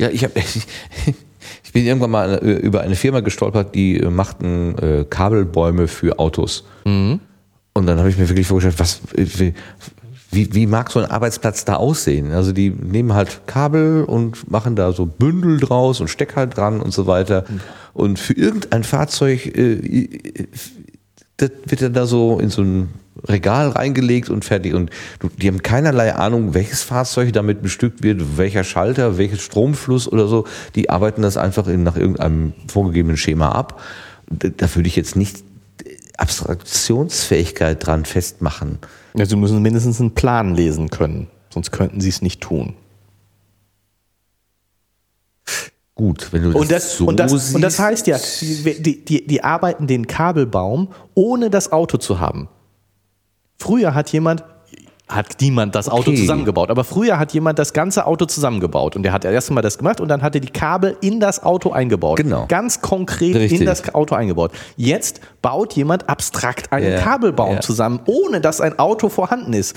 [0.00, 0.34] Ja, ich habe
[1.62, 6.18] ich bin irgendwann mal äh, über eine Firma gestolpert, die äh, machten äh, Kabelbäume für
[6.18, 6.64] Autos.
[6.84, 7.20] Mhm.
[7.72, 9.00] Und dann habe ich mir wirklich vorgestellt, was
[10.32, 12.32] wie, wie mag so ein Arbeitsplatz da aussehen?
[12.32, 16.92] Also die nehmen halt Kabel und machen da so Bündel draus und Stecker dran und
[16.92, 17.44] so weiter.
[17.48, 17.60] Mhm.
[17.94, 20.08] Und für irgendein Fahrzeug äh,
[21.42, 22.88] das wird dann da so in so ein
[23.28, 24.74] Regal reingelegt und fertig.
[24.74, 24.90] Und
[25.40, 30.46] die haben keinerlei Ahnung, welches Fahrzeug damit bestückt wird, welcher Schalter, welches Stromfluss oder so.
[30.74, 33.82] Die arbeiten das einfach in, nach irgendeinem vorgegebenen Schema ab.
[34.28, 35.44] Da, da würde ich jetzt nicht
[36.16, 38.78] Abstraktionsfähigkeit dran festmachen.
[39.14, 42.74] Also sie müssen mindestens einen Plan lesen können, sonst könnten sie es nicht tun.
[46.02, 47.54] Gut, wenn du das, Und das, so und, das, siehst.
[47.54, 52.48] und das heißt ja, die, die, die arbeiten den Kabelbaum, ohne das Auto zu haben.
[53.60, 54.42] Früher hat jemand,
[55.06, 56.16] hat niemand das Auto Okay.
[56.16, 59.78] zusammengebaut, aber früher hat jemand das ganze Auto zusammengebaut und der hat erst mal das
[59.78, 62.16] gemacht und dann hat er die Kabel in das Auto eingebaut.
[62.16, 62.46] Genau.
[62.48, 63.60] Ganz konkret Richtig.
[63.60, 64.50] in das Auto eingebaut.
[64.76, 67.60] Jetzt baut jemand abstrakt einen Ja, Kabelbaum ja.
[67.60, 69.76] zusammen, ohne dass ein Auto vorhanden ist.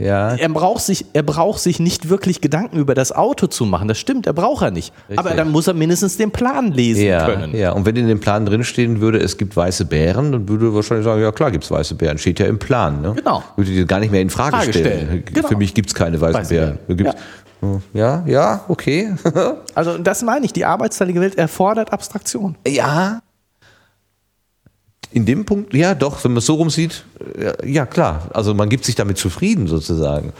[0.00, 3.86] Ja, Er braucht, sich, er braucht sich nicht wirklich Gedanken über das Auto zu machen.
[3.86, 4.92] Das stimmt, er braucht er nicht.
[5.14, 7.54] Aber dann muss er mindestens den Plan lesen ja, können.
[7.54, 10.74] ja, und wenn in dem Plan drinstehen würde, es gibt weiße Bären, dann würde er
[10.74, 13.02] wahrscheinlich sagen, ja klar gibt's weiße Bären, steht ja im Plan.
[13.02, 13.14] Ne?
[13.14, 13.44] Genau.
[13.54, 15.06] Würde die gar nicht mehr in Frage, Frage stellen.
[15.06, 15.24] stellen.
[15.26, 15.48] Genau.
[15.48, 16.78] Für mich gibt's keine weißen Weiße Bären.
[16.86, 16.96] Bären.
[16.96, 17.14] Gibt's,
[17.92, 18.22] ja.
[18.26, 19.14] ja, okay.
[19.74, 22.56] Also das meine ich, die arbeitsteilige Welt erfordert Abstraktion.
[22.66, 23.20] ja.
[25.14, 27.04] In dem Punkt, ja doch, wenn man es so rumsieht,
[27.40, 28.28] ja, ja klar.
[28.34, 30.32] Also man gibt sich damit zufrieden sozusagen.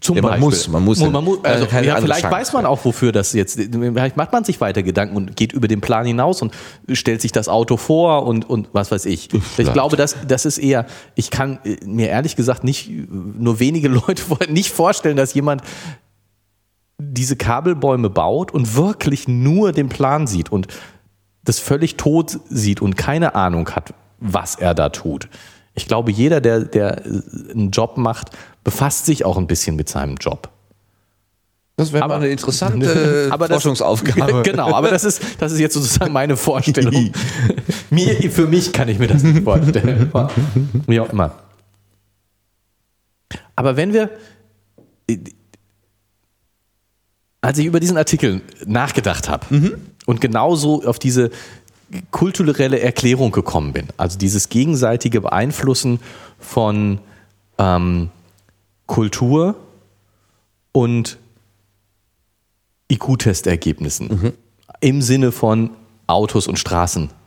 [0.00, 1.00] Zum Ja, man muss, man muss.
[1.00, 2.36] Man muss also, Also ja, vielleicht Chance.
[2.36, 3.58] weiß man auch, wofür das jetzt.
[3.58, 6.52] Vielleicht macht man sich weiter Gedanken und geht über den Plan hinaus und
[6.92, 9.32] stellt sich das Auto vor und, und was weiß ich.
[9.34, 9.72] Ich Vielleicht.
[9.72, 10.86] glaube, das, das ist eher,
[11.16, 15.62] ich kann äh, mir ehrlich gesagt nicht, nur wenige Leute vor- nicht vorstellen, dass jemand
[16.98, 20.68] diese Kabelbäume baut und wirklich nur den Plan sieht und
[21.46, 25.28] das völlig tot sieht und keine Ahnung hat, was er da tut.
[25.74, 28.30] Ich glaube, jeder, der, der einen Job macht,
[28.64, 30.50] befasst sich auch ein bisschen mit seinem Job.
[31.76, 34.42] Das wäre Aber- mal eine interessante Aber das- Forschungsaufgabe.
[34.44, 37.12] Genau, aber das ist, das ist jetzt sozusagen meine Vorstellung.
[37.90, 40.10] mir, für mich kann ich mir das nicht vorstellen.
[40.86, 41.32] Wie auch immer.
[43.54, 44.10] Aber wenn wir,
[47.42, 51.30] als ich über diesen Artikel nachgedacht habe und genauso auf diese
[52.10, 56.00] kulturelle Erklärung gekommen bin, also dieses gegenseitige Beeinflussen
[56.40, 56.98] von
[57.58, 58.08] ähm,
[58.86, 59.54] Kultur
[60.72, 61.18] und
[62.90, 64.32] IQ-Testergebnissen
[64.80, 65.70] im Sinne von
[66.06, 67.10] Autos und Straßen.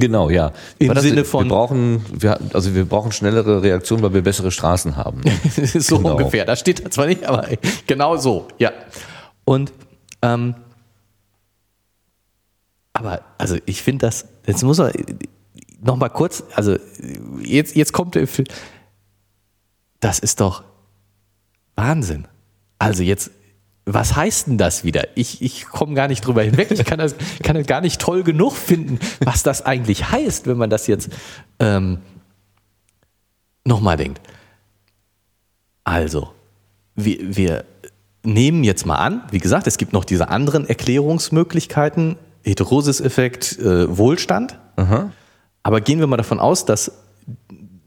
[0.00, 0.50] Genau, ja.
[0.80, 4.50] Im Aber Sinne wir von- brauchen, wir, also wir brauchen schnellere Reaktionen, weil wir bessere
[4.50, 5.20] Straßen haben.
[5.78, 6.16] so Genau.
[6.16, 6.44] ungefähr.
[6.44, 7.46] Das steht da zwar nicht, aber
[7.86, 8.72] genau so, ja.
[9.44, 9.72] Und
[10.22, 10.56] ähm,
[12.94, 14.92] aber also ich finde das, jetzt muss man
[15.82, 16.78] noch mal kurz, also
[17.40, 18.48] jetzt, jetzt kommt der Film.
[20.00, 20.64] Das ist doch
[21.74, 22.26] Wahnsinn.
[22.78, 23.30] Also jetzt,
[23.84, 25.08] was heißt denn das wieder?
[25.16, 26.70] Ich, ich komme gar nicht drüber hinweg.
[26.70, 30.56] Ich kann das, kann das gar nicht toll genug finden, was das eigentlich heißt, wenn
[30.56, 31.10] man das jetzt
[31.58, 31.98] ähm,
[33.64, 34.20] nochmal denkt.
[35.82, 36.32] Also,
[36.94, 37.64] wir, wir
[38.22, 44.58] nehmen jetzt mal an, wie gesagt, es gibt noch diese anderen Erklärungsmöglichkeiten, Heterosis-Effekt, äh, Wohlstand.
[45.62, 46.92] Aber gehen wir mal davon aus, dass,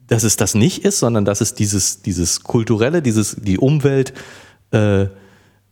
[0.07, 4.13] dass es das nicht ist, sondern dass es dieses, dieses kulturelle, dieses, die Umwelt
[4.71, 5.07] äh,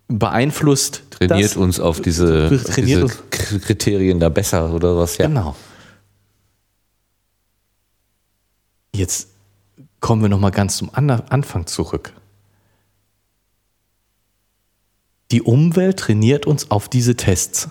[0.07, 1.03] beeinflusst.
[1.09, 5.17] Trainiert das, uns auf diese, auf trainiert diese Kriterien da besser oder was?
[5.17, 5.27] Ja.
[5.27, 5.55] Genau.
[8.93, 9.29] Jetzt
[9.99, 12.13] kommen wir noch mal ganz zum An Anfang zurück.
[15.31, 17.67] Die Umwelt trainiert uns auf diese Tests.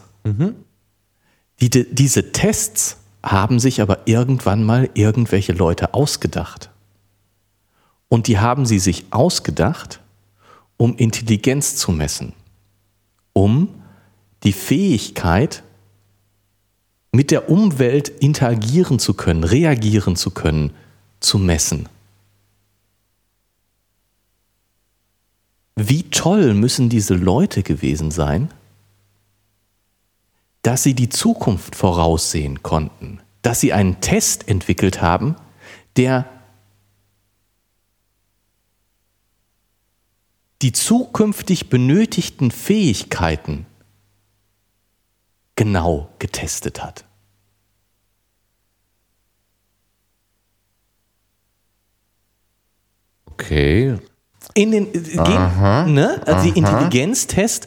[1.61, 6.71] Die, die, diese Tests haben sich aber irgendwann mal irgendwelche Leute ausgedacht.
[8.09, 10.01] Und die haben sie sich ausgedacht,
[10.77, 12.33] um Intelligenz zu messen,
[13.33, 13.69] um
[14.43, 15.63] die Fähigkeit,
[17.13, 20.73] mit der Umwelt interagieren zu können, reagieren zu können,
[21.21, 21.89] zu messen.
[25.77, 28.51] Wie toll müssen diese Leute gewesen sein,
[30.65, 35.37] dass sie die Zukunft voraussehen konnten, dass sie einen Test entwickelt haben,
[35.97, 36.25] der
[40.63, 43.67] die zukünftig benötigten Fähigkeiten
[45.55, 47.05] genau getestet hat.
[53.27, 53.99] Okay.
[54.55, 56.23] In den, äh, gehen, ne?
[56.25, 57.67] Also die Intelligenztests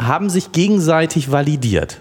[0.00, 2.00] haben sich gegenseitig validiert.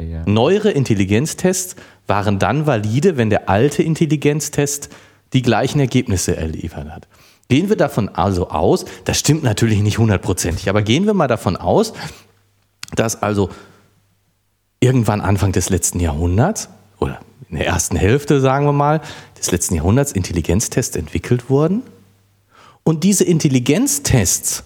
[0.00, 0.22] Ja.
[0.26, 1.76] Neuere Intelligenztests
[2.06, 4.88] waren dann valide, wenn der alte Intelligenztest
[5.32, 7.08] die gleichen Ergebnisse erliefert hat.
[7.48, 11.56] Gehen wir davon also aus, das stimmt natürlich nicht hundertprozentig, aber gehen wir mal davon
[11.56, 11.92] aus,
[12.94, 13.50] dass also
[14.80, 19.00] irgendwann Anfang des letzten Jahrhunderts oder in der ersten Hälfte, sagen wir mal,
[19.38, 21.82] des letzten Jahrhunderts Intelligenztests entwickelt wurden.
[22.82, 24.64] Und diese Intelligenztests,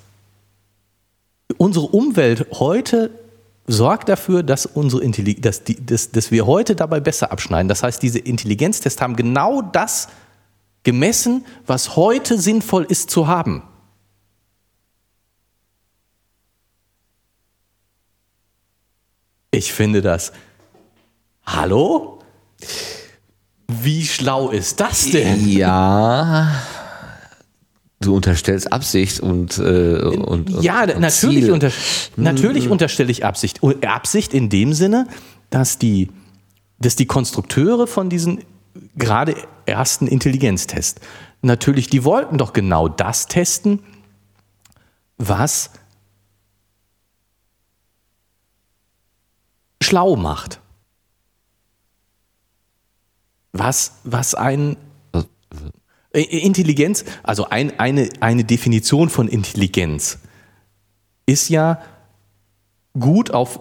[1.59, 3.11] unsere Umwelt heute
[3.67, 5.09] sorgt dafür, dass, unsere
[5.41, 7.69] dass, die, dass, dass wir heute dabei besser abschneiden.
[7.69, 10.09] Das heißt, diese Intelligenztests haben genau das
[10.83, 13.63] gemessen, was heute sinnvoll ist zu haben.
[19.51, 20.33] Ich finde das.
[21.47, 22.19] Hallo?
[23.69, 25.49] Wie schlau ist das denn?
[25.49, 26.51] Ja.
[28.05, 31.71] Du unterstellst Absicht und, äh, und, und ja, und natürlich, unter,
[32.17, 33.61] natürlich unterstelle ich Absicht.
[33.85, 35.07] Absicht in dem Sinne,
[35.51, 36.11] dass die,
[36.79, 38.45] dass die Konstrukteure von diesen
[38.97, 39.37] gerade
[39.67, 41.01] ersten Intelligenztests
[41.45, 43.81] natürlich, die wollten doch genau das testen,
[45.17, 45.71] was
[49.81, 50.61] schlau macht.
[53.53, 54.77] Was, was ein äh,
[56.15, 60.19] Intelligenz, also ein, eine, eine Definition von Intelligenz
[61.27, 61.83] ist ja
[62.99, 63.61] gut auf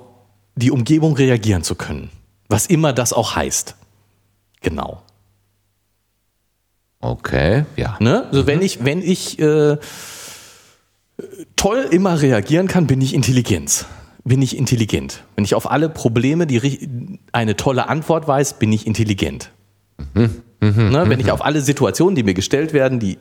[0.55, 2.09] die Umgebung reagieren zu können.
[2.49, 3.75] Was immer das auch heißt.
[4.61, 5.01] Genau.
[6.99, 7.97] Okay, ja.
[7.99, 8.25] Ne?
[8.27, 9.77] Also wenn ich, wenn ich äh,
[11.55, 13.85] toll immer reagieren kann, bin ich Intelligenz.
[14.25, 15.23] Bin ich intelligent.
[15.35, 19.51] Wenn ich auf alle Probleme die, eine tolle Antwort weiß, bin ich intelligent.
[20.63, 21.03] Ne?
[21.07, 23.17] Wenn ich auf alle Situationen, die mir gestellt werden, die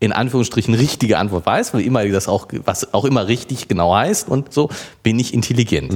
[0.00, 4.28] in Anführungsstrichen richtige Antwort weiß, weil immer das auch, was auch immer richtig genau heißt
[4.28, 4.70] und so,
[5.02, 5.92] bin ich intelligent.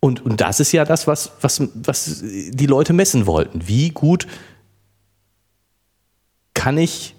[0.00, 3.66] Und, und das ist ja das, was, was, was die Leute messen wollten.
[3.66, 4.26] Wie gut
[6.54, 7.14] kann ich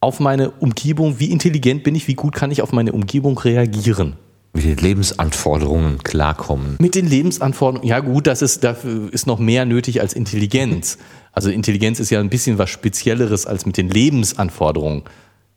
[0.00, 4.16] auf meine Umgebung, wie intelligent bin ich, wie gut kann ich auf meine Umgebung reagieren?
[4.54, 6.76] Mit den Lebensanforderungen klarkommen.
[6.78, 10.98] Mit den Lebensanforderungen, ja gut, das ist, dafür ist noch mehr nötig als Intelligenz.
[11.32, 15.04] Also Intelligenz ist ja ein bisschen was Spezielleres, als mit den Lebensanforderungen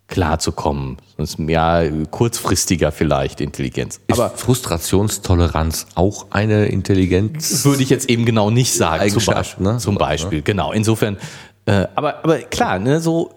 [0.08, 0.98] klarzukommen.
[1.18, 4.00] Sonst ja kurzfristiger vielleicht Intelligenz.
[4.12, 7.66] Aber Aber Frustrationstoleranz auch eine Intelligenz?
[7.66, 9.10] würde ich jetzt eben genau nicht sagen.
[9.10, 9.78] Zum, Beispiel, ne?
[9.78, 10.72] zum Beispiel, genau.
[10.72, 11.18] Insofern,
[11.66, 13.32] äh, aber, aber klar, ne, so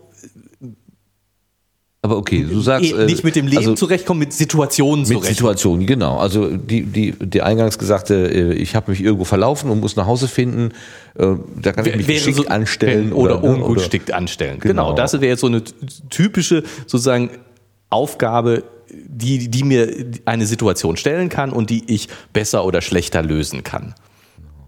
[2.00, 2.94] Aber okay, du sagst.
[2.94, 5.34] nicht mit dem Leben also zurechtkommen, mit Situationen mit zurechtkommen.
[5.34, 6.18] Situationen, genau.
[6.18, 10.06] Also die, die, die eingangs gesagte, äh, ich habe mich irgendwo verlaufen und muss nach
[10.06, 10.70] Hause finden,
[11.16, 14.60] äh, da kann ich mich geschickt so- anstellen oder, ne, ungeschickt anstellen.
[14.60, 14.84] Genau.
[14.86, 14.96] Genau.
[14.96, 15.62] das wäre jetzt so eine
[16.08, 17.30] typische sozusagen
[17.90, 19.92] Aufgabe, die, die mir
[20.24, 23.94] eine Situation stellen kann und die ich besser oder schlechter lösen kann.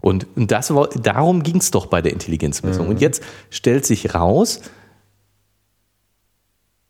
[0.01, 2.87] Und das, darum ging es doch bei der Intelligenzmessung.
[2.87, 4.61] Und jetzt stellt sich raus,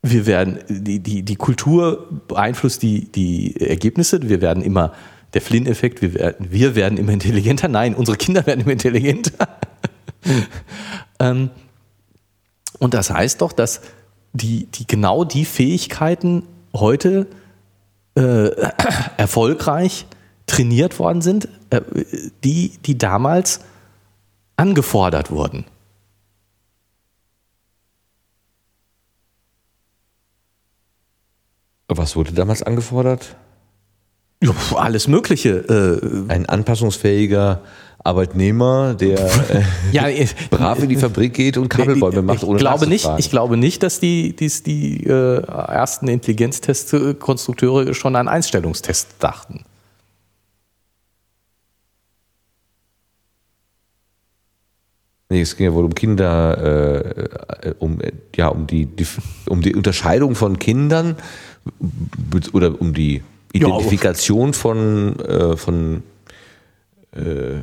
[0.02, 4.28] wir werden, die, die, die Kultur beeinflusst die, die Ergebnisse.
[4.28, 4.92] Wir werden immer,
[5.32, 7.68] der Flynn-Effekt, wir werden, wir werden immer intelligenter.
[7.68, 9.48] Nein, unsere Kinder werden immer intelligenter.
[11.20, 11.50] ähm,
[12.80, 13.80] und das heißt doch, dass
[14.32, 17.28] die, die genau die Fähigkeiten heute
[18.16, 18.50] äh,
[19.16, 20.06] erfolgreich
[20.46, 21.80] trainiert worden sind, äh,
[22.42, 23.60] die, die damals
[24.56, 25.64] angefordert wurden.
[31.96, 33.36] Was wurde damals angefordert?
[34.42, 35.50] Ja, alles Mögliche.
[36.28, 37.62] Äh, Ein anpassungsfähiger
[38.04, 39.62] Arbeitnehmer, der äh,
[39.92, 40.06] ja,
[40.50, 43.84] brav in die Fabrik geht und Kabelbäume macht, ohne ich glaube nicht, Ich glaube nicht,
[43.84, 49.64] dass die, die, die äh, ersten Intelligenztestkonstrukteure schon an Einstellungstests dachten.
[55.32, 57.08] Nee, es ging ja wohl um Kinder,
[57.62, 58.00] äh, um,
[58.36, 59.06] ja, um, die, die,
[59.48, 61.16] um die Unterscheidung von Kindern
[62.52, 63.22] oder um die
[63.52, 66.02] Identifikation ja, von, äh, von
[67.14, 67.58] äh,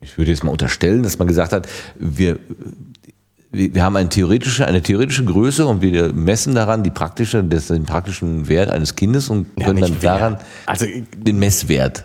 [0.00, 1.68] ich würde jetzt mal unterstellen, dass man gesagt hat,
[1.98, 2.38] wir,
[3.50, 8.48] wir haben eine theoretische, eine theoretische Größe und wir messen daran die praktische, den praktischen
[8.48, 10.86] Wert eines Kindes und können ja, dann daran also,
[11.16, 12.04] den Messwert.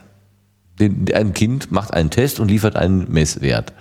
[0.79, 3.73] Den, ein Kind macht einen Test und liefert einen Messwert.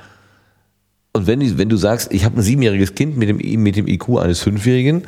[1.14, 4.18] Und wenn, wenn du sagst, ich habe ein siebenjähriges Kind mit dem, mit dem IQ
[4.18, 5.02] eines Fünfjährigen,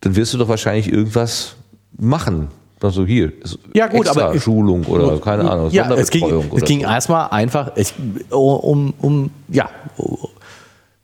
[0.00, 1.56] dann wirst du doch wahrscheinlich irgendwas
[1.96, 2.48] machen.
[2.82, 3.32] Also hier,
[3.74, 6.24] ja, gut, aber Schulung oder keine Ahnung, ja, es ging,
[6.56, 7.92] es ging erstmal einfach ich,
[8.30, 9.68] um, um ja,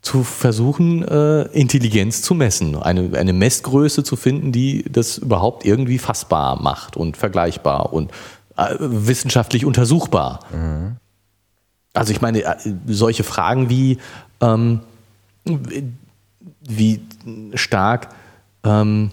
[0.01, 5.99] zu versuchen, äh, Intelligenz zu messen, eine, eine Messgröße zu finden, die das überhaupt irgendwie
[5.99, 8.11] fassbar macht und vergleichbar und
[8.57, 10.41] äh, wissenschaftlich untersuchbar.
[10.53, 10.97] Mhm.
[11.93, 12.57] Also ich meine, äh,
[12.87, 13.99] solche Fragen wie,
[14.41, 14.81] ähm,
[16.61, 17.01] wie
[17.55, 18.09] stark
[18.67, 19.11] ähm,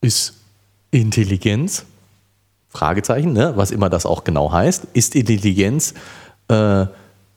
[0.00, 0.34] ist
[0.90, 1.84] Intelligenz,
[2.68, 3.54] Fragezeichen, ne?
[3.56, 5.94] was immer das auch genau heißt, ist Intelligenz
[6.48, 6.86] äh,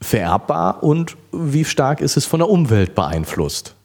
[0.02, 3.76] vererbbar und wie stark ist es von der Umwelt beeinflusst?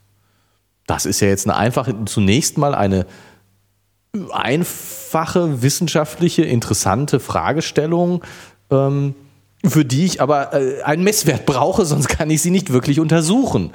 [0.86, 3.07] Das ist ja jetzt eine einfache, zunächst mal eine
[4.31, 8.23] einfache, wissenschaftliche, interessante Fragestellung.
[8.70, 9.15] Ähm,
[9.66, 13.70] für die ich aber äh, einen Messwert brauche, sonst kann ich sie nicht wirklich untersuchen.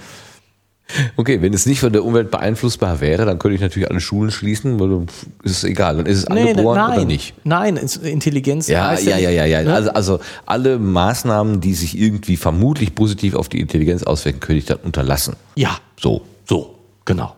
[1.16, 4.32] Okay, wenn es nicht von der Umwelt beeinflussbar wäre, dann könnte ich natürlich alle Schulen
[4.32, 5.06] schließen, weil
[5.44, 7.34] ist es egal, dann ist es nee, angeboren nein, oder nicht.
[7.44, 8.68] Nein, Intelligenz.
[8.68, 9.61] Ja, ja, ja, ja, ja.
[9.61, 9.74] Ne?
[9.74, 14.66] Also, also alle Maßnahmen, die sich irgendwie vermutlich positiv auf die Intelligenz auswirken, könnte ich
[14.66, 15.36] dann unterlassen.
[15.56, 15.78] Ja.
[15.99, 16.22] So.
[16.48, 16.76] So,
[17.06, 17.36] genau.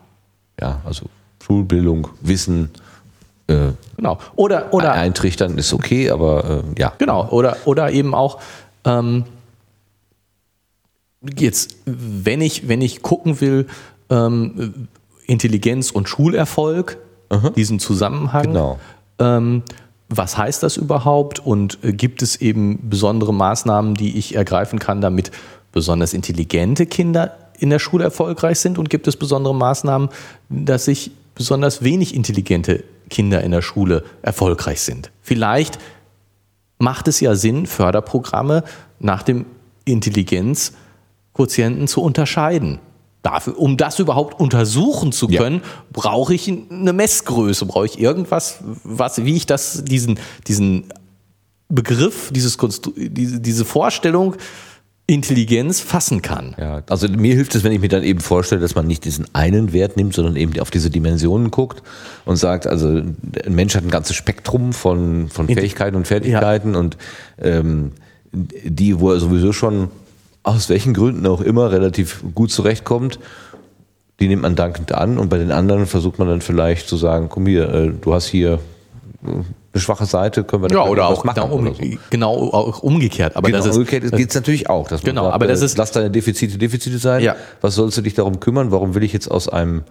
[0.59, 1.07] Ja, also
[1.43, 2.69] Schulbildung, Wissen,
[3.47, 4.19] äh, genau.
[4.35, 6.93] Oder, oder eintrichtern ist okay, aber äh, ja.
[6.97, 7.27] Genau.
[7.29, 8.39] Oder, oder eben auch
[8.85, 9.25] ähm,
[11.37, 13.67] jetzt, wenn ich, wenn ich gucken will,
[14.09, 14.87] ähm,
[15.25, 16.97] Intelligenz und Schulerfolg,
[17.29, 17.51] Aha.
[17.51, 18.43] diesen Zusammenhang.
[18.43, 18.79] Genau.
[19.19, 19.63] Ähm,
[20.09, 24.99] was heißt das überhaupt und äh, gibt es eben besondere Maßnahmen, die ich ergreifen kann,
[24.99, 25.31] damit
[25.71, 30.09] besonders intelligente Kinder in der Schule erfolgreich sind und gibt es besondere Maßnahmen,
[30.49, 35.11] dass sich besonders wenig intelligente Kinder in der Schule erfolgreich sind.
[35.21, 35.79] Vielleicht
[36.77, 38.63] macht es ja Sinn, Förderprogramme
[38.99, 39.45] nach dem
[41.31, 42.79] Intelligenzquotienten zu unterscheiden.
[43.23, 45.61] Dafür, um das überhaupt untersuchen zu können, ja.
[45.93, 50.91] brauche ich eine Messgröße, brauche ich irgendwas, was, wie ich das, diesen, diesen
[51.69, 54.35] Begriff, dieses Konstru diese, diese Vorstellung
[55.05, 56.55] Intelligenz fassen kann.
[56.57, 59.27] Ja, also mir hilft es, wenn ich mir dann eben vorstelle, dass man nicht diesen
[59.35, 61.83] einen Wert nimmt, sondern eben auf diese Dimensionen guckt
[62.25, 63.15] und sagt, also ein
[63.49, 66.79] Mensch hat ein ganzes Spektrum von, von Fähigkeiten und Fertigkeiten ja.
[66.79, 66.97] und
[67.39, 67.91] ähm,
[68.31, 69.89] die, wo er sowieso schon
[70.43, 73.19] aus welchen Gründen auch immer relativ gut zurechtkommt,
[74.19, 77.27] die nimmt man dankend an und bei den anderen versucht man dann vielleicht zu sagen,
[77.29, 78.59] komm hier, äh, du hast hier
[79.23, 81.41] eine schwache Seite, können wir da ja, oder auch machen.
[81.41, 81.83] Genau, oder so.
[82.09, 83.35] genau auch umgekehrt.
[83.35, 84.87] Aber genau, das ist, umgekehrt geht es natürlich auch.
[84.87, 85.77] Dass genau, sagt, aber das äh, ist.
[85.77, 87.23] Lass deine Defizite Defizite sein.
[87.23, 87.35] Ja.
[87.61, 88.71] Was sollst du dich darum kümmern?
[88.71, 89.83] Warum will ich jetzt aus einem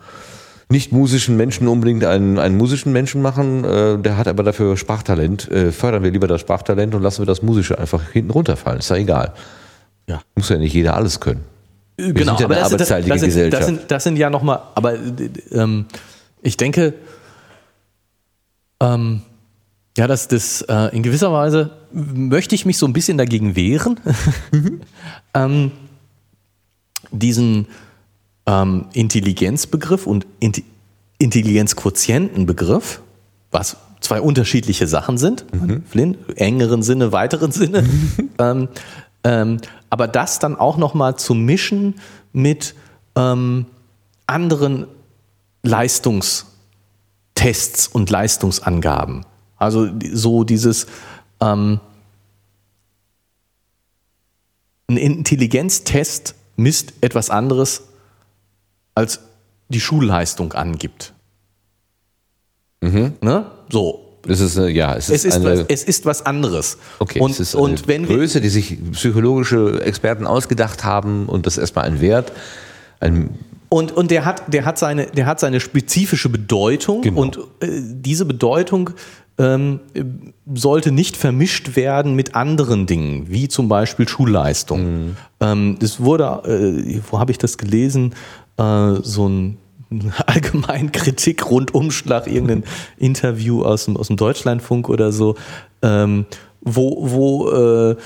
[0.68, 3.64] nicht musischen Menschen unbedingt einen, einen musischen Menschen machen?
[3.64, 5.50] Äh, der hat aber dafür Sprachtalent.
[5.50, 8.80] Äh, fördern wir lieber das Sprachtalent und lassen wir das Musische einfach hinten runterfallen.
[8.80, 9.32] Ist ja egal.
[10.10, 10.22] Ja.
[10.34, 11.44] Muss ja nicht jeder alles können.
[11.96, 14.28] Wir genau, sind ja eine aber das, das, das, sind, das, sind, das sind ja
[14.28, 14.94] nochmal, aber
[15.52, 15.84] ähm,
[16.42, 16.94] ich denke,
[18.80, 19.22] ähm,
[19.96, 24.00] ja, das, das äh, in gewisser Weise möchte ich mich so ein bisschen dagegen wehren,
[24.50, 24.80] mhm.
[25.34, 25.72] ähm,
[27.12, 27.68] diesen
[28.46, 30.62] ähm, Intelligenzbegriff und Int
[31.18, 33.02] Intelligenzquotientenbegriff,
[33.50, 35.84] was zwei unterschiedliche Sachen sind, mhm.
[35.84, 37.84] Flynn, engeren Sinne, weiteren Sinne,
[38.38, 38.68] ähm,
[39.24, 39.60] ähm,
[39.90, 42.00] aber das dann auch nochmal zu mischen
[42.32, 42.74] mit
[43.16, 43.66] ähm,
[44.26, 44.86] anderen
[45.62, 49.26] Leistungstests und Leistungsangaben.
[49.56, 50.86] Also so dieses
[51.40, 51.80] ähm,
[54.88, 57.84] ein Intelligenztest misst etwas anderes
[58.94, 59.20] als
[59.68, 61.12] die Schulleistung angibt.
[63.20, 63.50] Ne?
[63.70, 64.09] So.
[64.28, 66.76] Es ist, äh, ja, es ist, Es ist, eine, was, es ist was anderes.
[66.98, 71.46] okay, und, es ist eine und wenn Größe, die sich psychologische Experten ausgedacht haben und
[71.46, 72.32] das ist erstmal ein Wert.
[73.00, 73.30] Ein,
[73.70, 77.20] Und, und der, hat, der, hat seine, der hat seine spezifische Bedeutung Genau.
[77.22, 78.90] und äh, diese Bedeutung
[79.38, 80.04] ähm, äh,
[80.54, 85.16] sollte nicht vermischt werden mit anderen Dingen, wie zum Beispiel Schulleistung.
[85.40, 88.14] Ähm, das wurde, äh, wo habe ich das gelesen,
[88.58, 89.56] äh, so ein
[90.26, 92.64] allgemein Kritik Rundumschlag, irgendein
[92.96, 95.36] Interview aus dem, aus dem Deutschlandfunk oder so,
[95.82, 96.26] ähm,
[96.60, 97.96] wo, wo äh,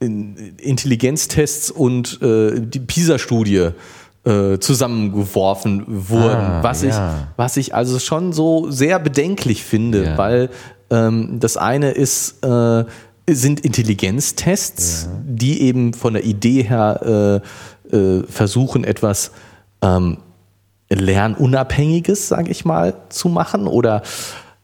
[0.00, 3.68] in- Intelligenztests und äh, die PISA-Studie
[4.24, 6.88] äh, zusammengeworfen wurden, Ah, was, ja.
[6.88, 10.18] ich, was ich also schon so sehr bedenklich finde, Ja.
[10.18, 10.50] weil
[10.90, 12.84] ähm, das eine ist, äh,
[13.30, 17.42] sind Intelligenztests, die eben von der Idee her
[17.92, 19.30] äh, äh, versuchen, etwas
[19.82, 20.18] ähm,
[20.90, 24.02] Lernunabhängiges, sage ich mal, zu machen oder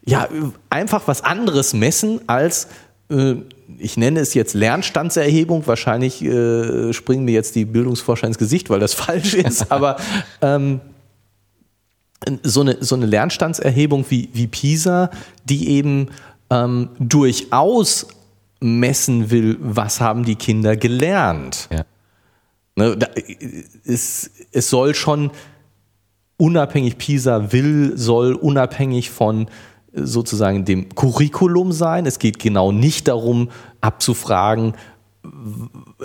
[0.04, 0.28] ja,
[0.70, 2.68] einfach was anderes messen als
[3.10, 3.36] äh,
[3.78, 8.80] ich nenne es jetzt Lernstandserhebung, wahrscheinlich äh, springen mir jetzt die Bildungsforscher ins Gesicht, weil
[8.80, 9.96] das falsch ist, aber
[10.40, 10.80] ähm,
[12.42, 15.10] so eine, so eine Lernstandserhebung wie, wie PISA,
[15.44, 16.08] die eben
[16.50, 18.06] ähm, durchaus
[18.60, 21.68] messen will, was haben die Kinder gelernt.
[21.70, 21.84] ja.
[22.78, 23.08] Ne, da,
[23.86, 25.30] es, es soll schon
[26.36, 29.46] unabhängig, PISA will, soll unabhängig von
[29.92, 32.06] äh, sozusagen dem Curriculum sein.
[32.06, 33.50] Es geht genau nicht darum,
[33.80, 34.74] abzufragen,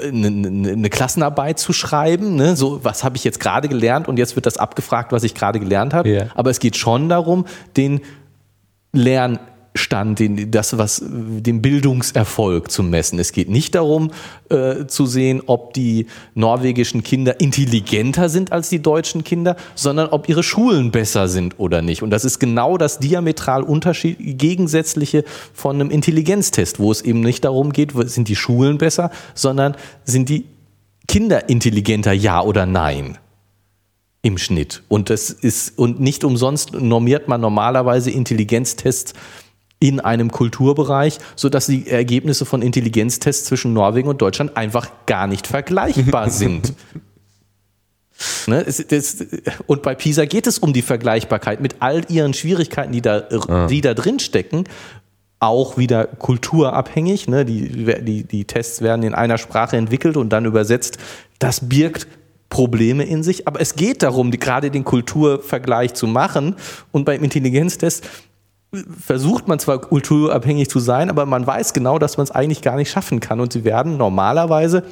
[0.02, 2.36] eine, Klassenarbeit zu schreiben.
[2.36, 2.56] Ne?
[2.56, 5.60] So, was habe ich jetzt gerade gelernt und jetzt wird das abgefragt, was ich gerade
[5.60, 6.10] gelernt habe.
[6.10, 6.26] Ja.
[6.36, 7.46] Aber es geht schon darum,
[7.78, 8.02] den
[9.92, 13.20] Lernstand, den, das, was, den Bildungserfolg zu messen.
[13.20, 14.12] Es geht nicht darum,
[14.50, 20.30] äh, zu sehen, ob die norwegischen Kinder intelligenter sind als die deutschen Kinder, sondern ob
[20.30, 22.04] ihre Schulen besser sind oder nicht.
[22.04, 25.24] Und das ist genau das diametral Unterschied, gegensätzliche
[25.54, 30.30] von einem Intelligenztest, wo es eben nicht darum geht, sind die Schulen besser, sondern sind
[30.30, 30.46] die
[31.08, 33.18] Kinder intelligenter, ja oder nein?
[34.24, 34.84] im Schnitt.
[34.88, 39.14] Und das ist, und nicht umsonst normiert man normalerweise Intelligenztests
[39.82, 45.48] in einem Kulturbereich, sodass die Ergebnisse von Intelligenztests zwischen Norwegen und Deutschland einfach gar nicht
[45.48, 46.74] vergleichbar sind.
[48.46, 49.26] Ne, es, das,
[49.66, 53.22] und bei PISA geht es um die Vergleichbarkeit mit all ihren Schwierigkeiten, die da,
[53.68, 54.66] die da drin stecken.
[55.40, 57.28] Auch wieder kulturabhängig.
[57.28, 57.44] Ne?
[57.46, 61.00] Die, die, die Tests werden in einer Sprache entwickelt und dann übersetzt.
[61.40, 62.08] Das birgt
[62.50, 63.48] Probleme in sich.
[63.48, 66.58] Aber es geht darum, die, gerade den Kulturvergleich zu machen.
[66.92, 68.08] Und beim Intelligenztest
[69.00, 72.76] versucht man zwar kulturabhängig zu sein, aber man weiß genau, dass man es eigentlich gar
[72.78, 73.40] nicht schaffen kann.
[73.40, 74.84] Und sie werden normalerweise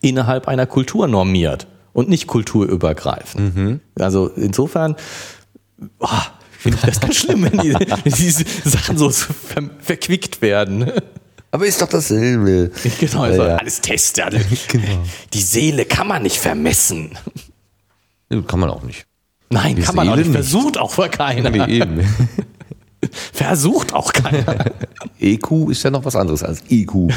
[0.00, 3.80] innerhalb einer Kultur normiert und nicht kulturübergreifend.
[3.98, 4.96] Also insofern
[6.00, 6.08] oh,
[6.58, 10.90] finde ich das ganz schlimm, wenn die, diese Sachen so ver verquickt werden.
[11.52, 12.70] Aber ist doch dasselbe.
[12.98, 13.56] Genau, also ja.
[13.56, 14.18] alles Test.
[14.20, 14.40] alle-
[15.34, 17.10] Die Seele kann man nicht vermessen.
[18.46, 19.06] Kann man auch nicht.
[19.50, 20.28] Nein, Die kann man auch nicht.
[20.28, 20.34] nicht.
[20.34, 21.50] Versucht auch keiner.
[21.50, 22.00] Nee, eben.
[23.32, 24.72] Versucht auch keiner.
[25.20, 26.92] EQ ist ja noch was anderes als IQ.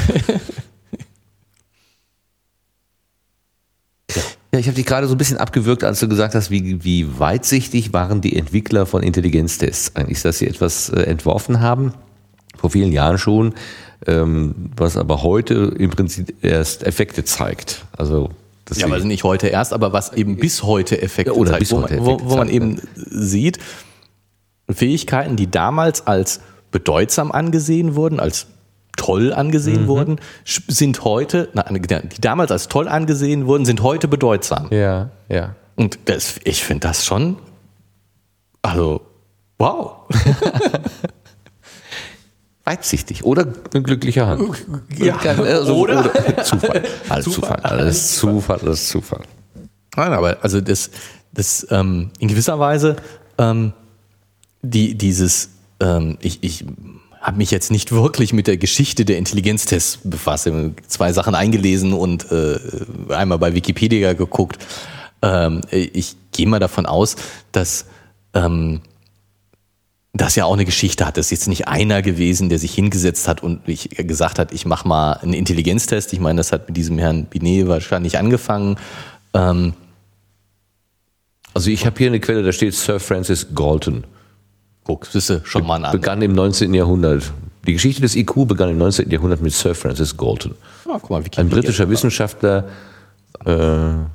[4.52, 7.18] Ja, ich habe dich gerade so ein bisschen abgewürgt, als du gesagt hast, wie, wie
[7.18, 11.92] weitsichtig waren die Entwickler von Intelligenztests eigentlich, dass sie etwas äh, entworfen haben,
[12.56, 13.52] vor vielen Jahren schon,
[14.06, 17.84] ähm, was aber heute im Prinzip erst Effekte zeigt.
[17.98, 18.30] Also
[18.64, 21.60] das Ja, aber nicht heute erst, aber was eben bis heute Effekte Ja, oder zeigt,
[21.60, 23.58] bis wo, heute man, wo, Effekte wo man eben sieht,
[24.70, 26.40] Fähigkeiten, die damals als
[26.70, 28.46] bedeutsam angesehen wurden, als
[28.96, 29.86] toll angesehen Mhm.
[29.88, 34.68] wurden, sind heute, na, die damals als toll angesehen wurden, sind heute bedeutsam.
[34.70, 35.54] ja, ja.
[35.76, 37.36] Und das, ich finde das schon,
[38.62, 39.02] also,
[39.58, 40.04] wow.
[42.64, 44.66] Weitsichtig oder eine glückliche Hand.
[44.96, 46.10] Ja, also, oder?
[46.44, 46.82] Zufall.
[47.08, 47.58] Alles Zufall.
[47.58, 47.60] Zufall.
[47.62, 49.22] Alles Zufall, alles Zufall.
[49.96, 50.90] Nein, aber also das,
[51.32, 52.96] das ähm, in gewisser Weise
[53.38, 53.72] ähm,
[54.62, 55.50] die, dieses,
[55.80, 56.64] ähm, ich, ich
[57.20, 60.46] habe mich jetzt nicht wirklich mit der Geschichte der Intelligenztests befasst.
[60.46, 62.58] Ich habe zwei Sachen eingelesen und äh,
[63.08, 64.64] einmal bei Wikipedia geguckt.
[65.22, 67.16] Ähm, ich gehe mal davon aus,
[67.52, 67.86] dass
[68.34, 68.80] ähm,
[70.12, 71.16] das ja auch eine Geschichte hat.
[71.16, 74.64] Das ist jetzt nicht einer gewesen, der sich hingesetzt hat und ich, gesagt hat, ich
[74.64, 76.12] mache mal einen Intelligenztest.
[76.12, 78.76] Ich meine, das hat mit diesem Herrn Binet wahrscheinlich angefangen.
[79.34, 79.74] Ähm,
[81.54, 84.04] Also ich habe hier eine Quelle, da steht Sir Francis Galton.
[84.86, 86.00] Guck, das ist schon mal ein anderer.
[86.00, 86.72] Begann im 19.
[86.72, 87.32] Jahrhundert.
[87.66, 89.10] Die Geschichte des IQ begann im 19.
[89.10, 90.54] Jahrhundert mit Sir Francis Galton.
[90.88, 92.68] Ah, guck mal, Ein britischer Wissenschaftler.
[93.40, 94.06] Äh, kann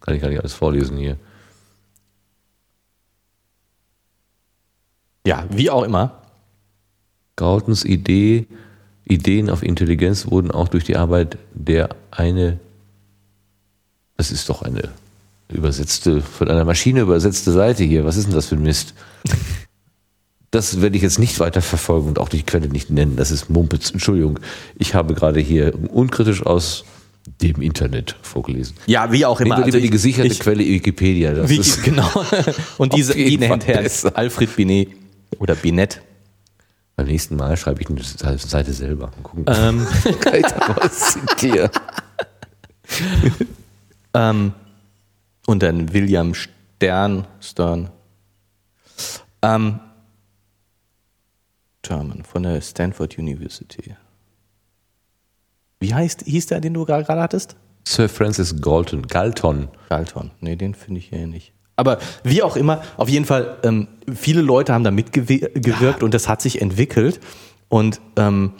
[0.00, 1.16] kann ich gar nicht alles vorlesen hier.
[5.26, 6.22] Ja, wie auch immer.
[7.34, 8.46] Galtons Idee,
[9.04, 12.60] Ideen auf Intelligenz wurden auch durch die Arbeit der eine,
[14.16, 14.90] das ist doch eine
[15.52, 18.04] übersetzte, von einer Maschine übersetzte Seite hier.
[18.04, 18.94] Was ist denn das für ein Mist?
[20.50, 23.16] Das werde ich jetzt nicht weiter verfolgen und auch die Quelle nicht nennen.
[23.16, 23.90] Das ist Mumpitz.
[23.90, 24.40] Entschuldigung,
[24.76, 26.84] ich habe gerade hier unkritisch aus
[27.40, 28.74] dem Internet vorgelesen.
[28.86, 29.50] Ja, wie auch immer.
[29.58, 31.32] Wir Also lieber die ich- gesicherte ich- Quelle Wikipedia.
[31.34, 32.08] Das Wie, ist genau.
[32.78, 33.88] Und diese, nennt Herr.
[34.14, 34.88] Alfred Binet
[35.38, 36.00] oder Binet.
[36.96, 39.12] beim nächsten Mal schreibe ich eine Seite selber.
[39.22, 39.44] Gucken.
[39.46, 39.86] Ähm,
[40.20, 41.70] Kann ich da was zitieren?
[44.14, 44.52] ähm,
[45.50, 47.90] und dann William Stern, Stern.
[49.42, 49.80] Ähm,
[51.82, 53.96] German von der Stanford University.
[55.80, 57.56] Wie heißt, hieß der, den du gerade hattest?
[57.84, 59.08] Sir Francis Galton.
[59.08, 59.68] Galton.
[59.88, 60.30] Galton.
[60.40, 61.52] Nee, den finde ich hier nicht.
[61.74, 66.28] Aber wie auch immer, auf jeden Fall, ähm, viele Leute haben da mitgewirkt und das
[66.28, 67.18] hat sich entwickelt.
[67.68, 68.52] Und ähm,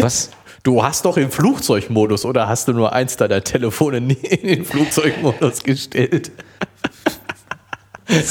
[0.00, 0.30] Was?
[0.62, 4.64] Du hast doch im Flugzeugmodus oder hast du nur eins deiner Telefone nie in den
[4.64, 6.32] Flugzeugmodus gestellt?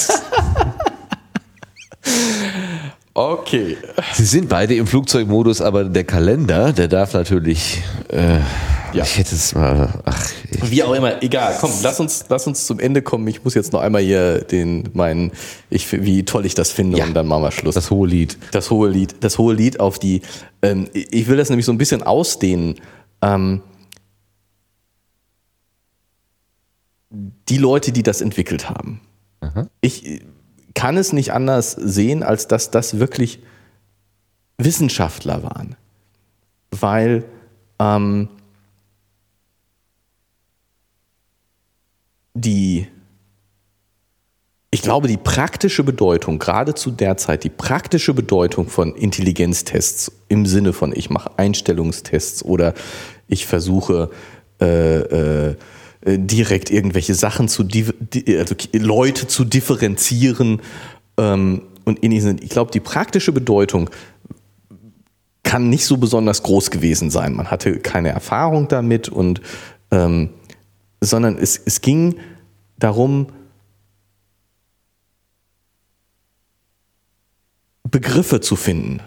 [3.14, 3.78] okay.
[4.14, 7.82] Sie sind beide im Flugzeugmodus, aber der Kalender, der darf natürlich.
[8.10, 8.40] Äh,
[8.94, 9.04] Ja.
[9.04, 10.02] Ich hätte es mal.
[10.06, 11.56] Ach, ich, Wie auch immer, egal.
[11.60, 13.28] Komm, lass uns, lass uns zum Ende kommen.
[13.28, 15.32] Ich muss jetzt noch einmal hier den, meinen,
[15.70, 17.06] ich, wie toll ich das finde Ja.
[17.06, 17.76] und dann machen wir Schluss.
[17.76, 18.38] das hohe Lied.
[18.52, 20.22] das hohe Lied, das hohe Lied auf die,
[20.62, 22.76] ähm, ich will das nämlich so ein bisschen ausdehnen.
[23.22, 23.62] Ähm,
[27.12, 29.02] die Leute, die das entwickelt haben.
[29.82, 30.20] Ich äh,
[30.76, 33.40] kann es nicht anders sehen, als dass das wirklich
[34.58, 35.76] Wissenschaftler waren.
[36.72, 37.24] Weil
[37.80, 38.30] ähm,
[42.40, 42.88] die,
[44.72, 50.46] ich glaube, die praktische Bedeutung, gerade zu der Zeit, die praktische Bedeutung von Intelligenztests im
[50.46, 52.74] Sinne von, ich mache Einstellungstests oder
[53.28, 54.10] ich versuche
[54.62, 55.56] äh, äh,
[56.06, 60.62] direkt irgendwelche Sachen zu, also Leute zu differenzieren
[61.18, 63.90] ähm, und in diesen, ich glaube, die praktische Bedeutung
[65.44, 67.34] kann nicht so besonders groß gewesen sein.
[67.34, 69.42] Man hatte keine Erfahrung damit und
[69.92, 70.30] ähm,
[71.02, 72.16] sondern es, es ging
[72.80, 73.28] darum,
[77.84, 79.02] Begriffe zu finden.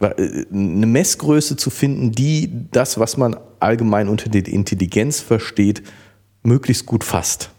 [0.00, 5.82] Äh, Eine Messgröße zu finden, die das, was man allgemein unter der Intelligenz versteht,
[6.42, 7.50] möglichst gut fasst.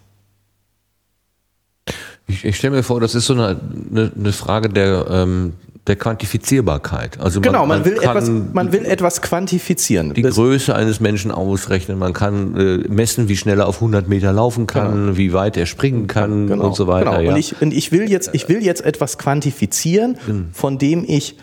[2.26, 3.60] Ich, ich stelle mir vor, das ist so eine,
[3.90, 5.54] eine, eine Frage der, ähm,
[5.86, 7.18] der Quantifizierbarkeit.
[7.20, 10.12] Also Genau, man, will, kann etwas, man will etwas quantifizieren.
[10.14, 14.08] die Das- Größe eines Menschen ausrechnen, man kann äh, messen, wie schnell er auf 100
[14.08, 17.10] Meter laufen kann, wie weit er springen kann und so weiter.
[17.10, 17.20] Genau.
[17.22, 17.30] Ja.
[17.32, 20.16] Und, ich, und ich, will jetzt, ich will jetzt etwas quantifizieren,
[20.52, 21.36] von dem ich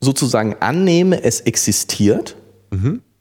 [0.00, 2.36] sozusagen annehme, es existiert.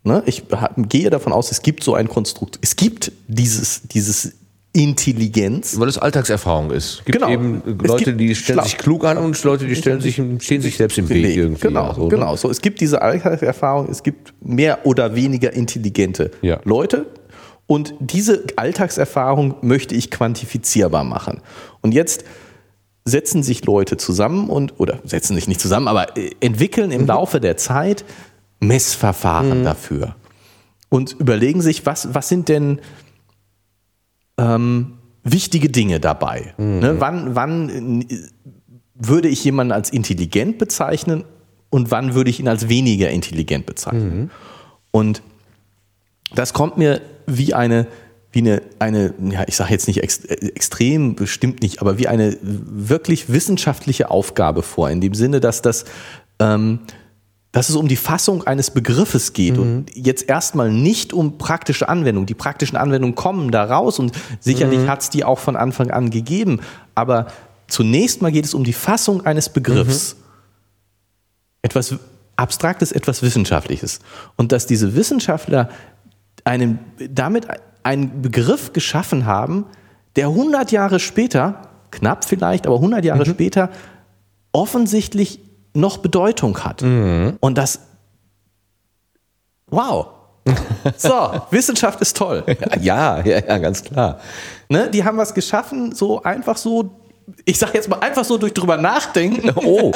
[0.03, 0.23] Ne?
[0.25, 0.43] Ich
[0.89, 2.59] gehe davon aus, es gibt so ein Konstrukt.
[2.61, 4.33] Es gibt dieses, dieses
[4.75, 5.79] Intelligenz.
[5.79, 6.99] Weil es Alltagserfahrung ist.
[6.99, 7.29] Es gibt Genau.
[7.31, 10.61] eben Leute, gibt die stellen schlau- sich klug an und Leute, die stellen sich, stehen
[10.61, 11.37] sich selbst im Weg Weg.
[11.37, 11.61] irgendwie.
[11.67, 12.09] Genau, so, ne?
[12.09, 12.35] genau.
[12.35, 16.59] So, es gibt diese Alltagserfahrung, es gibt mehr oder weniger intelligente Ja.
[16.65, 17.05] Leute.
[17.67, 21.41] Und diese Alltagserfahrung möchte ich quantifizierbar machen.
[21.81, 22.25] Und jetzt
[23.05, 27.39] setzen sich Leute zusammen und, oder setzen sich nicht zusammen, aber äh, entwickeln im Laufe
[27.39, 28.03] der Zeit
[28.59, 30.15] Messverfahren dafür.
[30.89, 32.79] Und überlegen sich, was, was sind denn
[34.37, 34.93] ähm,
[35.23, 36.53] wichtige Dinge dabei?
[36.79, 36.95] Ne?
[36.99, 38.05] Wann, wann äh,
[38.93, 41.23] würde ich jemanden als intelligent bezeichnen
[41.69, 44.31] und wann würde ich ihn als weniger intelligent bezeichnen?
[44.91, 45.21] Und
[46.33, 47.87] das kommt mir wie eine,
[48.31, 52.07] wie eine, eine ja, ich sage jetzt nicht ex, äh, extrem, bestimmt nicht, aber wie
[52.07, 55.85] eine wirklich wissenschaftliche Aufgabe vor, in dem Sinne, dass das,
[56.39, 56.79] ähm,
[57.55, 62.25] dass es um die Fassung eines Begriffes geht und jetzt erstmal nicht um praktische Anwendung.
[62.25, 64.11] Die praktischen Anwendungen kommen da raus und
[64.41, 66.59] sicherlich hat es die auch von Anfang an gegeben.
[66.95, 67.27] Aber
[67.69, 70.17] zunächst mal geht es um die Fassung eines Begriffs.
[71.61, 71.95] Etwas
[72.35, 74.01] Abstraktes, etwas Wissenschaftliches.
[74.35, 75.69] Und dass diese Wissenschaftler
[76.43, 76.79] einen,
[77.09, 77.47] damit
[77.83, 79.63] einen Begriff geschaffen haben,
[80.17, 83.69] der 100 Jahre später, knapp vielleicht, aber 100 Jahre später,
[84.51, 85.39] offensichtlich
[85.75, 86.81] noch Bedeutung hat.
[86.83, 87.79] Und das,
[89.67, 90.07] wow.
[90.97, 92.43] So, Wissenschaft ist toll.
[92.79, 94.19] Ja, ja, ja, ganz klar.
[94.69, 94.89] Ne?
[94.91, 96.91] Die haben was geschaffen, so einfach so
[97.43, 99.49] ich sage jetzt mal einfach so durch drüber nachdenken.
[99.55, 99.91] Oh.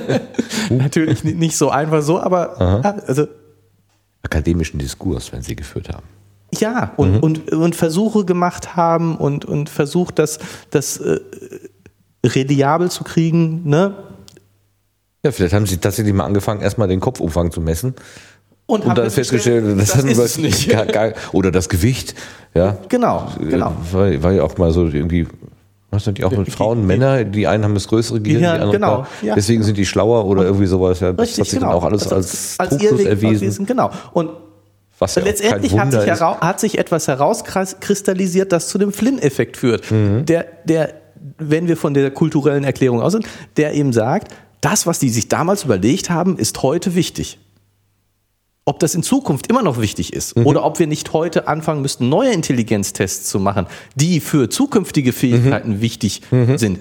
[0.70, 3.26] Natürlich ni- nicht so einfach so, aber ja, also
[4.22, 6.06] Akademischen Diskurs, wenn Sie geführt haben.
[6.54, 10.38] ja, und, und, und Versuche gemacht haben und, und versucht, das,
[10.70, 11.20] das äh,
[12.24, 13.94] reliabel zu kriegen, ne?
[15.24, 17.94] Ja, vielleicht haben Sie tatsächlich mal angefangen, erstmal den Kopfumfang zu messen.
[18.66, 20.68] Und, Und haben dann festgestellt, das, das ist nicht.
[20.70, 22.14] Gar, gar, oder das Gewicht.
[22.54, 23.72] Ja, Genau, genau.
[23.92, 25.26] Äh, War, war ja auch mal so irgendwie,
[25.90, 28.62] was sind die auch mit Frauen, Männer, die einen haben das größere Gehirn, Ja, die
[28.62, 29.34] anderen genau, ja.
[29.34, 31.00] Deswegen sind die schlauer oder irgendwie sowas.
[31.00, 31.72] Ja, das Richtig, hat sich genau.
[31.72, 33.34] dann auch alles Also als, als Trugschluss Irrweg erwiesen.
[33.42, 33.66] erwiesen.
[33.66, 33.90] Genau.
[34.12, 34.30] Und
[35.00, 39.90] Was ja letztendlich hat sich, hat sich etwas herauskristallisiert, das zu dem Flynn-Effekt führt.
[39.90, 40.26] Mhm.
[40.26, 40.94] Der, der,
[41.38, 43.26] wenn wir von der kulturellen Erklärung aus sind,
[43.56, 47.38] der eben sagt, das, was die sich damals überlegt haben, ist heute wichtig.
[48.66, 50.46] Ob das in Zukunft immer noch wichtig ist Mhm.
[50.46, 55.80] oder ob wir nicht heute anfangen müssten, neue Intelligenztests zu machen, die für zukünftige Fähigkeiten
[55.80, 56.22] wichtig
[56.56, 56.80] sind,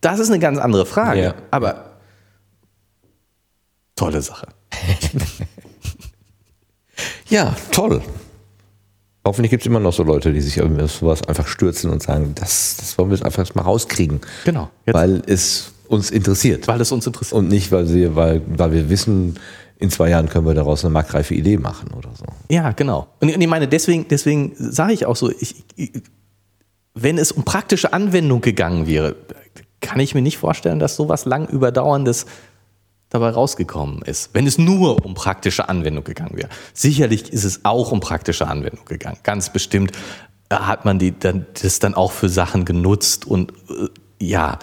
[0.00, 1.18] das ist eine ganz andere Frage.
[1.18, 1.24] Mhm.
[1.26, 1.34] Ja.
[1.50, 1.90] Aber
[3.96, 4.48] tolle Sache.
[7.28, 8.02] Ja, toll.
[9.26, 12.34] Hoffentlich gibt es immer noch so Leute, die sich auf sowas einfach stürzen und sagen,
[12.34, 14.20] das, das wollen wir jetzt einfach mal rauskriegen.
[14.44, 14.68] Genau.
[14.84, 16.66] Jetzt, Weil es uns interessiert.
[16.68, 17.38] weil es uns interessiert.
[17.38, 19.38] Und nicht, weil wir, weil, weil wir wissen,
[19.78, 22.24] in zwei Jahren können wir daraus eine marktreife Idee machen oder so.
[22.48, 23.08] Ja, genau.
[23.20, 25.92] Und ich meine, deswegen, deswegen sage ich auch so, ich, ich,
[26.94, 29.16] wenn es um praktische Anwendung gegangen wäre,
[29.80, 32.26] kann ich mir nicht vorstellen, dass sowas lang überdauerndes
[33.08, 34.30] dabei rausgekommen ist.
[34.32, 36.48] Wenn es nur um praktische Anwendung gegangen wäre.
[36.72, 39.18] Sicherlich ist es auch um praktische Anwendung gegangen.
[39.22, 39.92] Ganz bestimmt
[40.50, 43.88] hat man die dann, das dann auch für Sachen genutzt und äh,
[44.24, 44.58] ja.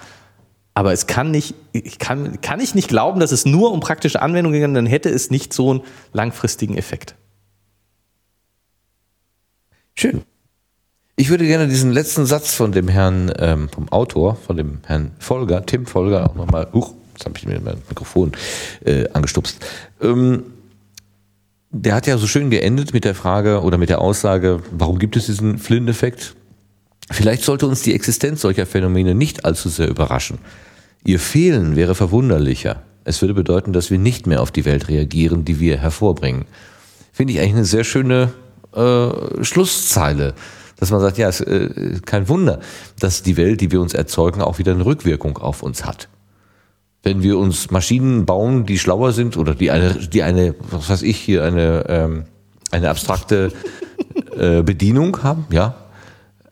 [0.80, 4.22] Aber es kann nicht, ich kann, kann ich nicht glauben, dass es nur um praktische
[4.22, 5.82] Anwendung gegangen wäre, dann hätte es nicht so einen
[6.14, 7.16] langfristigen Effekt.
[9.94, 10.22] Schön.
[11.18, 15.12] Ich würde gerne diesen letzten Satz von dem Herrn, ähm, vom Autor, von dem Herrn
[15.20, 18.32] Folger, Tim Folger, auch nochmal, huch, jetzt habe ich mir mein Mikrofon
[18.86, 19.58] äh, angestupst.
[20.02, 20.46] Ähm,
[21.72, 25.18] der hat ja so schön geendet mit der Frage oder mit der Aussage, warum gibt
[25.18, 26.38] es diesen Flynn-Effekt?
[27.12, 30.38] Vielleicht sollte uns die Existenz solcher Phänomene nicht allzu sehr überraschen.
[31.04, 32.84] Ihr Fehlen wäre verwunderlicher.
[33.04, 36.46] Es würde bedeuten, dass wir nicht mehr auf die Welt reagieren, die wir hervorbringen.
[37.12, 38.34] Finde ich eigentlich eine sehr schöne
[38.76, 40.34] äh, Schlusszeile,
[40.78, 42.60] dass man sagt, ja, es ist äh, kein Wunder,
[43.00, 46.08] dass die Welt, die wir uns erzeugen, auch wieder eine Rückwirkung auf uns hat.
[47.02, 51.02] Wenn wir uns Maschinen bauen, die schlauer sind oder die eine, die eine, was weiß
[51.02, 52.26] ich hier, eine, ähm,
[52.72, 53.52] eine abstrakte
[54.38, 55.76] äh, Bedienung haben, ja.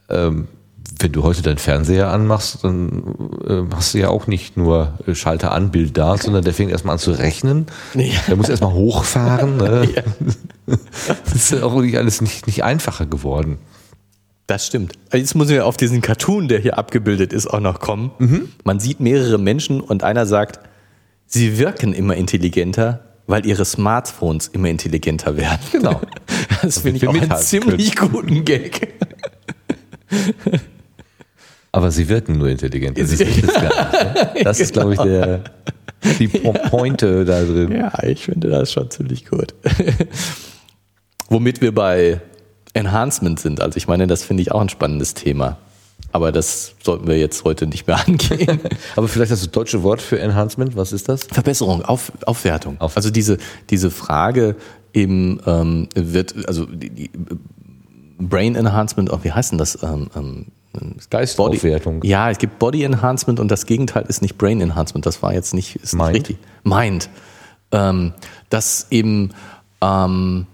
[0.10, 0.48] Ähm,
[1.00, 3.04] wenn du heute deinen Fernseher anmachst, dann
[3.48, 6.72] äh, hast du ja auch nicht nur äh, Schalter an, Bild da, sondern der fängt
[6.72, 7.68] erstmal an zu rechnen.
[7.94, 8.20] Ja.
[8.28, 9.58] Der muss erstmal hochfahren.
[9.58, 9.88] Ne?
[11.24, 13.58] Das ist ja auch wirklich alles nicht, nicht einfacher geworden.
[14.48, 14.94] Das stimmt.
[15.14, 18.12] Jetzt müssen wir auf diesen Cartoon, der hier abgebildet ist, auch noch kommen.
[18.18, 18.50] Mhm.
[18.64, 20.60] Man sieht mehrere Menschen und einer sagt,
[21.26, 25.60] sie wirken immer intelligenter, weil ihre Smartphones immer intelligenter werden.
[25.72, 26.02] Genau.
[26.64, 28.96] Das finde ich auch einen ziemlich guten Gag.
[31.78, 32.98] Aber sie wirken nur intelligent.
[32.98, 33.46] Das ist das nicht.
[33.46, 33.70] Ne?
[34.44, 35.44] Das ist, glaube ich, der,
[36.18, 37.72] die Po- Pointe da drin.
[37.72, 39.54] Ja, ich finde das schon ziemlich gut.
[41.30, 42.22] Womit wir bei
[42.74, 43.62] Enhancement sind.
[43.62, 45.58] Also ich meine, das finde ich auch ein spannendes Thema.
[46.12, 48.60] Aber das sollten wir jetzt heute nicht mehr angehen.
[48.96, 51.26] Aber vielleicht das deutsche Wort für Enhancement, was ist das?
[51.26, 52.80] Verbesserung, Auf, Aufwertung.
[52.80, 53.38] Auf- Also diese,
[53.70, 54.56] diese Frage
[54.94, 57.12] eben ähm, wird, also die, die
[58.20, 59.84] Brain Enhancement, oh, wie heißt denn das?
[59.84, 60.46] Ähm, ähm,
[61.10, 62.00] Geistaufwertung.
[62.02, 65.06] Body, ja, es gibt Body Enhancement und das Gegenteil ist nicht Brain Enhancement.
[65.06, 66.14] Das war jetzt nicht, ist Mind?
[66.14, 66.38] nicht richtig.
[66.64, 67.10] Mind.
[67.72, 68.14] Ähm,
[68.50, 69.32] dass eben
[69.82, 70.46] ähm,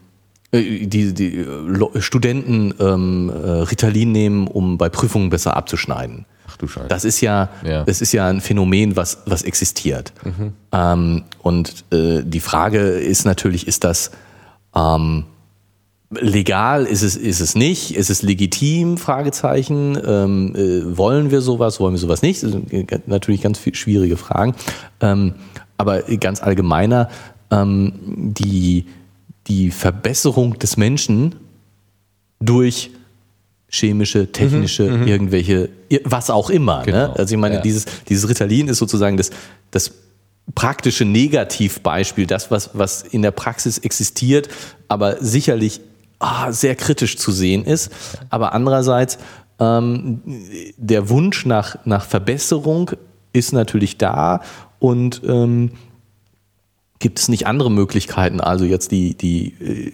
[0.52, 6.26] äh, die, die äh, Studenten ähm, äh, Ritalin nehmen, um bei Prüfungen besser abzuschneiden.
[6.48, 6.88] Ach du Scheiße.
[6.88, 7.84] Das ist ja, Ja.
[7.84, 10.14] das ist ja ein Phänomen, was, was existiert.
[10.72, 14.12] Ähm, und äh, die Frage ist natürlich, ist das
[14.76, 15.26] ähm,
[16.20, 16.86] legal?
[16.86, 17.96] Ist es, ist es nicht?
[17.96, 18.98] Ist es legitim?
[18.98, 19.98] Fragezeichen.
[20.06, 21.80] Ähm, äh, wollen wir sowas?
[21.80, 22.44] Wollen wir sowas nicht?
[22.44, 24.56] Das sind äh, natürlich ganz schwierige Fragen.
[25.02, 25.34] Ähm,
[25.78, 27.10] aber ganz allgemeiner,
[27.52, 27.94] ähm,
[28.36, 28.86] die,
[29.48, 31.36] die Verbesserung des Menschen
[32.40, 32.92] durch
[33.70, 36.84] chemische, technische, irgendwelche, ir- was auch immer.
[36.84, 37.14] Genau, Ne?
[37.18, 37.62] Also ich meine, ja.
[37.62, 39.32] dieses, dieses Ritalin ist sozusagen das,
[39.72, 39.92] das
[40.54, 44.50] praktische Negativbeispiel, das, was, was in der Praxis existiert,
[44.90, 45.82] aber sicherlich
[46.20, 47.92] ah, sehr kritisch zu sehen ist.
[48.30, 49.18] Aber andererseits,
[49.60, 50.22] ähm,
[50.78, 52.92] der Wunsch nach, nach Verbesserung
[53.34, 54.42] ist natürlich da
[54.80, 55.72] und ähm,
[57.00, 59.92] gibt es nicht andere Möglichkeiten, also jetzt die, die äh,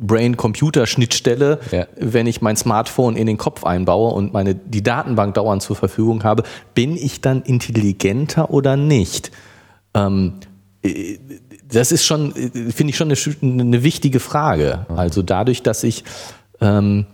[0.00, 1.86] Brain-Computer-Schnittstelle, Ja.
[1.96, 6.24] wenn ich mein Smartphone in den Kopf einbaue und meine, die Datenbank dauernd zur Verfügung
[6.24, 6.42] habe,
[6.74, 9.30] bin ich dann intelligenter oder nicht?
[9.94, 10.34] Ähm,
[10.82, 11.18] äh,
[11.72, 14.86] das ist schon, äh, finde ich schon eine, eine wichtige Frage.
[14.88, 16.04] Also dadurch, dass ich
[16.60, 17.06] ähm,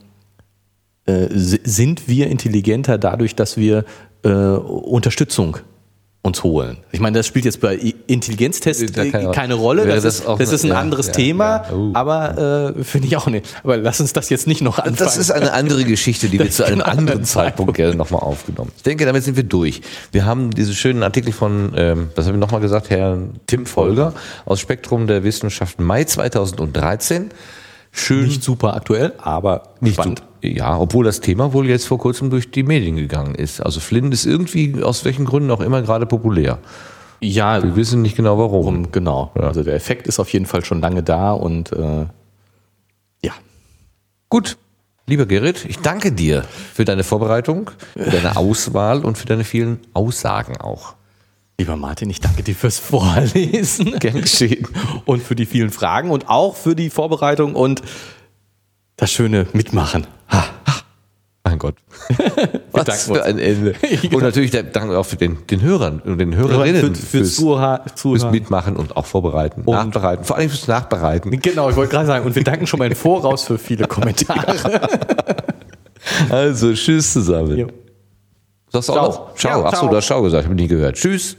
[1.07, 3.85] äh, si- sind wir intelligenter dadurch, dass wir
[4.25, 5.59] äh, Unterstützung
[6.27, 6.79] uns holen.
[6.91, 7.75] Ich meine, das spielt jetzt bei
[8.07, 9.87] Intelligenztests keine- keine Rolle.
[9.87, 11.75] Das, das ist, das ist ein ja, anderes ja, Thema, ja.
[11.77, 11.91] Oh.
[11.93, 13.45] aber äh, finde ich auch nicht.
[13.63, 14.97] Aber lass uns das jetzt nicht noch anfangen.
[14.97, 18.73] Das ist eine andere Geschichte, die wir zu einem Genau, anderen Zeitpunkt gerne nochmal aufgenommen.
[18.75, 19.83] Ich denke, damit sind wir durch.
[20.13, 24.15] Wir haben diesen schönen Artikel von, ähm, was haben wir nochmal gesagt, Herr Tim Folger
[24.47, 27.33] aus Spektrum der Wissenschaften Mai 2013.
[27.93, 28.25] Schön.
[28.25, 30.21] nicht super aktuell, aber Nicht spannend.
[30.21, 33.61] so, ja, obwohl das Thema wohl jetzt vor kurzem durch die Medien gegangen ist.
[33.61, 36.59] Also Flynn ist irgendwie aus welchen Gründen auch immer gerade populär.
[37.21, 38.67] Ja, Wir wissen nicht genau warum.
[38.67, 39.31] um, genau.
[39.35, 42.07] Also der Effekt ist auf jeden Fall schon lange da und äh,
[43.25, 43.33] ja.
[44.29, 44.57] Gut,
[45.07, 46.45] lieber Gerrit, ich danke dir
[46.75, 50.95] für deine Vorbereitung, für deine Auswahl und für deine vielen Aussagen auch.
[51.57, 53.97] Lieber Martin, ich danke dir fürs Vorlesen.
[54.01, 54.67] Gern geschehen.
[55.05, 57.81] Und für die vielen Fragen und auch für die Vorbereitung und
[58.97, 60.07] das schöne Mitmachen.
[60.31, 60.45] Ha.
[61.45, 61.75] Mein Gott.
[62.73, 63.75] Was für ein Ende.
[64.13, 67.37] Und natürlich der Dank auch für den, den Hörern und den Hörerinnen Für, für fürs
[67.37, 68.31] Zuhören.
[68.31, 70.25] Mitmachen und auch Vorbereiten, nachbereiten.
[70.25, 71.31] Vor allem fürs Nachbereiten.
[71.41, 74.81] Genau, ich wollte gerade sagen, und wir danken schon mal im Voraus für viele Kommentare.
[76.29, 77.57] Also, tschüss zusammen.
[77.57, 77.69] Jo.
[78.71, 79.35] Sagst du auch?
[79.37, 79.63] Ciao.
[79.63, 80.97] Ja, Achso, du hast Ciao gesagt, ich nicht gehört.
[80.97, 81.37] Tschüss.